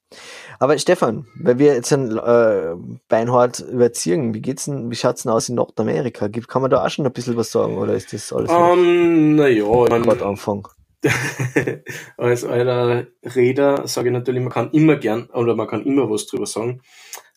Aber 0.59 0.79
Stefan, 0.79 1.27
weil 1.41 1.59
wir 1.59 1.75
jetzt 1.75 1.93
ein 1.93 2.17
äh, 2.19 2.75
beinhart 3.09 3.61
überziehen, 3.61 4.35
wie 4.35 4.43
geht's 4.43 4.67
denn, 4.67 4.91
wie 4.91 4.95
schaut's 4.95 5.23
denn 5.23 5.33
aus 5.33 5.49
in 5.49 5.55
Nordamerika? 5.57 6.29
Kann 6.29 6.63
man 6.63 6.71
da 6.71 6.85
auch 6.85 6.91
schon 6.91 7.07
ein 7.07 7.13
bisschen 7.13 7.37
was 7.37 7.51
sagen 7.51 7.79
oder 7.79 7.95
ist 7.95 8.13
das 8.13 8.33
alles 8.33 8.51
noch 8.51 8.75
Ähm, 8.75 9.37
naja, 9.37 9.65
gerade 9.65 10.25
Anfang? 10.27 10.69
als 12.17 12.45
alter 12.45 13.07
Räder 13.23 13.87
sage 13.89 14.09
ich 14.09 14.13
natürlich, 14.13 14.43
man 14.43 14.53
kann 14.53 14.71
immer 14.73 14.97
gern 14.97 15.27
oder 15.31 15.55
man 15.55 15.67
kann 15.69 15.85
immer 15.85 16.09
was 16.11 16.27
drüber 16.27 16.47
sagen. 16.47 16.83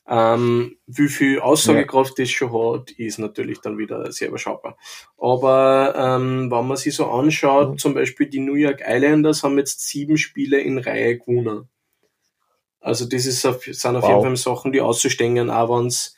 Ähm, 0.10 0.78
wie 0.88 1.10
viel 1.10 1.40
Aussagekraft 1.42 2.18
das 2.18 2.30
schon 2.30 2.54
hat, 2.54 2.92
ist 2.92 3.20
natürlich 3.20 3.60
dann 3.60 3.78
wieder 3.78 4.10
sehr 4.14 4.30
überschaubar. 4.30 4.78
Aber 5.18 5.94
ähm, 5.98 6.50
wenn 6.50 6.68
man 6.68 6.78
sich 6.78 6.96
so 6.96 7.08
anschaut, 7.12 7.72
Mhm. 7.72 7.78
zum 7.78 7.94
Beispiel 7.94 8.28
die 8.28 8.40
New 8.40 8.54
York 8.56 8.82
Islanders 8.88 9.44
haben 9.44 9.58
jetzt 9.58 9.86
sieben 9.86 10.18
Spiele 10.18 10.60
in 10.62 10.78
Reihe 10.78 11.18
gewonnen. 11.18 11.68
Also 12.80 13.06
das 13.06 13.26
ist 13.26 13.46
auf, 13.46 13.64
sind 13.66 13.96
auf 13.98 14.04
Wow. 14.04 14.10
jeden 14.12 14.22
Fall 14.24 14.36
Sachen, 14.38 14.72
die 14.72 14.82
auszustehen, 14.82 15.50
auch 15.50 15.78
wenn 15.78 15.90
sie 15.90 16.12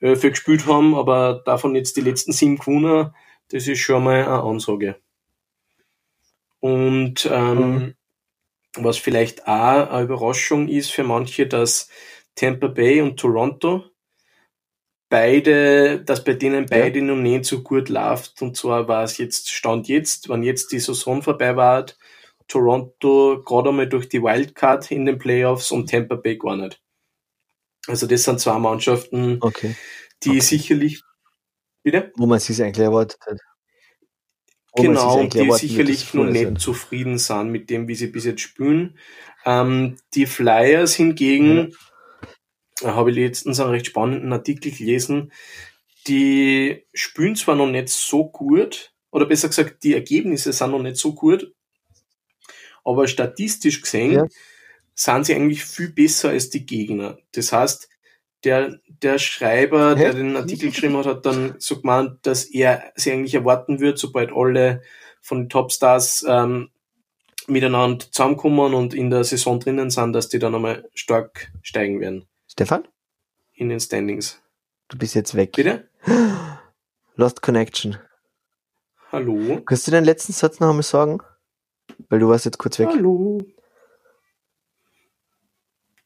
äh, 0.00 0.16
viel 0.16 0.30
gespielt 0.30 0.66
haben, 0.66 0.94
aber 0.94 1.42
davon 1.44 1.74
jetzt 1.74 1.96
die 1.98 2.00
letzten 2.00 2.32
sieben 2.32 2.56
gewonnen, 2.58 3.14
das 3.50 3.68
ist 3.68 3.80
schon 3.80 4.04
mal 4.04 4.22
eine 4.24 4.42
Ansage. 4.42 4.96
Und 6.64 7.28
ähm, 7.30 7.74
Mhm. 7.74 7.94
was 8.76 8.96
vielleicht 8.96 9.46
auch 9.46 9.90
eine 9.90 10.04
Überraschung 10.04 10.66
ist 10.66 10.92
für 10.92 11.04
manche, 11.04 11.46
dass 11.46 11.90
Tampa 12.36 12.68
Bay 12.68 13.02
und 13.02 13.20
Toronto 13.20 13.84
beide, 15.10 16.02
dass 16.02 16.24
bei 16.24 16.32
denen 16.32 16.64
beide 16.64 17.02
noch 17.02 17.16
nicht 17.16 17.44
so 17.44 17.62
gut 17.62 17.90
läuft. 17.90 18.40
Und 18.40 18.56
zwar 18.56 18.88
war 18.88 19.04
es 19.04 19.18
jetzt, 19.18 19.50
Stand 19.50 19.88
jetzt, 19.88 20.30
wenn 20.30 20.42
jetzt 20.42 20.72
die 20.72 20.78
Saison 20.78 21.20
vorbei 21.22 21.54
war, 21.54 21.84
Toronto 22.48 23.42
gerade 23.44 23.68
einmal 23.68 23.86
durch 23.86 24.08
die 24.08 24.22
Wildcard 24.22 24.90
in 24.90 25.04
den 25.04 25.18
Playoffs 25.18 25.70
und 25.70 25.90
Tampa 25.90 26.14
Bay 26.14 26.38
gar 26.38 26.56
nicht. 26.56 26.80
Also 27.88 28.06
das 28.06 28.22
sind 28.22 28.40
zwei 28.40 28.58
Mannschaften, 28.58 29.38
Okay. 29.42 29.74
die 30.22 30.30
Okay. 30.30 30.40
sicherlich, 30.40 31.02
bitte? 31.82 32.10
Wo 32.16 32.24
man 32.24 32.38
sich 32.38 32.62
eigentlich 32.62 32.82
erwartet 32.86 33.20
hat. 33.26 33.38
Genau, 34.76 35.22
die 35.24 35.52
sicherlich 35.52 36.14
noch 36.14 36.24
nicht 36.24 36.58
zufrieden 36.60 37.18
sind 37.18 37.50
mit 37.50 37.70
dem, 37.70 37.86
wie 37.86 37.94
sie 37.94 38.08
bis 38.08 38.24
jetzt 38.24 38.40
spielen. 38.40 38.98
Ähm, 39.44 39.96
die 40.14 40.26
Flyers 40.26 40.94
hingegen, 40.94 41.76
da 42.80 42.94
habe 42.94 43.10
ich 43.10 43.16
letztens 43.16 43.60
einen 43.60 43.70
recht 43.70 43.86
spannenden 43.86 44.32
Artikel 44.32 44.72
gelesen, 44.72 45.32
die 46.08 46.86
spielen 46.92 47.36
zwar 47.36 47.54
noch 47.54 47.68
nicht 47.68 47.88
so 47.88 48.28
gut, 48.28 48.92
oder 49.10 49.26
besser 49.26 49.48
gesagt, 49.48 49.84
die 49.84 49.94
Ergebnisse 49.94 50.52
sind 50.52 50.72
noch 50.72 50.82
nicht 50.82 50.96
so 50.96 51.14
gut, 51.14 51.52
aber 52.84 53.06
statistisch 53.06 53.80
gesehen 53.80 54.12
Ja. 54.12 54.26
sind 54.94 55.26
sie 55.26 55.34
eigentlich 55.34 55.64
viel 55.64 55.92
besser 55.92 56.30
als 56.30 56.50
die 56.50 56.66
Gegner. 56.66 57.18
Das 57.32 57.52
heißt, 57.52 57.88
der, 58.44 58.78
der 59.02 59.18
Schreiber, 59.18 59.94
der 59.94 60.12
Hä? 60.12 60.16
den 60.16 60.36
Artikel 60.36 60.70
geschrieben 60.70 60.96
hat, 60.96 61.06
hat 61.06 61.26
dann 61.26 61.54
so 61.58 61.80
gemeint, 61.80 62.26
dass 62.26 62.44
er 62.44 62.92
sie 62.96 63.12
eigentlich 63.12 63.34
erwarten 63.34 63.80
wird, 63.80 63.98
sobald 63.98 64.32
alle 64.32 64.82
von 65.20 65.42
den 65.42 65.48
Topstars 65.48 66.24
ähm, 66.28 66.70
miteinander 67.46 68.04
zusammenkommen 68.10 68.74
und 68.74 68.94
in 68.94 69.10
der 69.10 69.24
Saison 69.24 69.60
drinnen 69.60 69.90
sind, 69.90 70.12
dass 70.12 70.28
die 70.28 70.38
dann 70.38 70.54
einmal 70.54 70.88
stark 70.94 71.52
steigen 71.62 72.00
werden 72.00 72.26
Stefan, 72.46 72.86
in 73.54 73.68
den 73.68 73.80
Standings. 73.80 74.40
du 74.88 74.98
bist 74.98 75.14
jetzt 75.14 75.34
weg. 75.34 75.52
Bitte? 75.52 75.88
Lost 77.16 77.42
Connection. 77.42 77.96
Hallo? 79.12 79.62
Kannst 79.64 79.86
du 79.86 79.92
deinen 79.92 80.04
letzten 80.04 80.32
Satz 80.32 80.60
noch 80.60 80.70
einmal 80.70 80.82
sagen? 80.82 81.18
Weil 82.08 82.18
du 82.18 82.28
warst 82.28 82.44
jetzt 82.44 82.58
kurz 82.58 82.78
weg. 82.78 82.88
Hallo? 82.90 83.40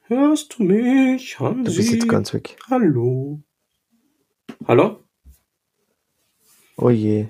Hörst 0.09 0.59
du 0.59 0.63
mich, 0.63 1.39
Hansi? 1.39 1.65
Du 1.65 1.77
bist 1.77 1.93
jetzt 1.93 2.09
ganz 2.09 2.33
weg. 2.33 2.57
Hallo? 2.71 3.43
Hallo? 4.67 5.05
Oh 6.79 6.89
je. 6.89 7.29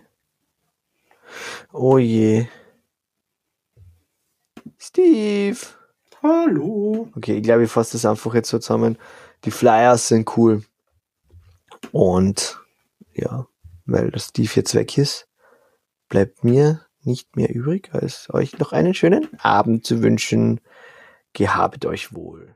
Oh 1.72 1.99
je. 1.99 2.47
Steve. 4.79 5.59
Hallo? 6.22 7.09
Okay, 7.16 7.39
ich 7.39 7.43
glaube, 7.43 7.64
ich 7.64 7.70
fasse 7.70 7.95
das 7.95 8.05
einfach 8.07 8.33
jetzt 8.35 8.49
so 8.49 8.61
zusammen. 8.61 8.97
Die 9.45 9.51
Flyers 9.51 10.07
sind 10.07 10.37
cool. 10.37 10.62
Und 11.91 12.61
ja, 13.12 13.49
weil 13.87 14.12
der 14.12 14.20
Steve 14.20 14.53
jetzt 14.55 14.76
weg 14.76 14.97
ist, 14.97 15.26
bleibt 16.09 16.45
mir 16.45 16.87
nicht 17.03 17.35
mehr 17.35 17.53
übrig, 17.53 17.93
als 17.93 18.33
euch 18.33 18.57
noch 18.61 18.70
einen 18.70 18.95
schönen 18.95 19.29
Abend 19.41 19.85
zu 19.85 20.01
wünschen. 20.01 20.61
Gehabet 21.33 21.85
euch 21.85 22.14
wohl. 22.14 22.55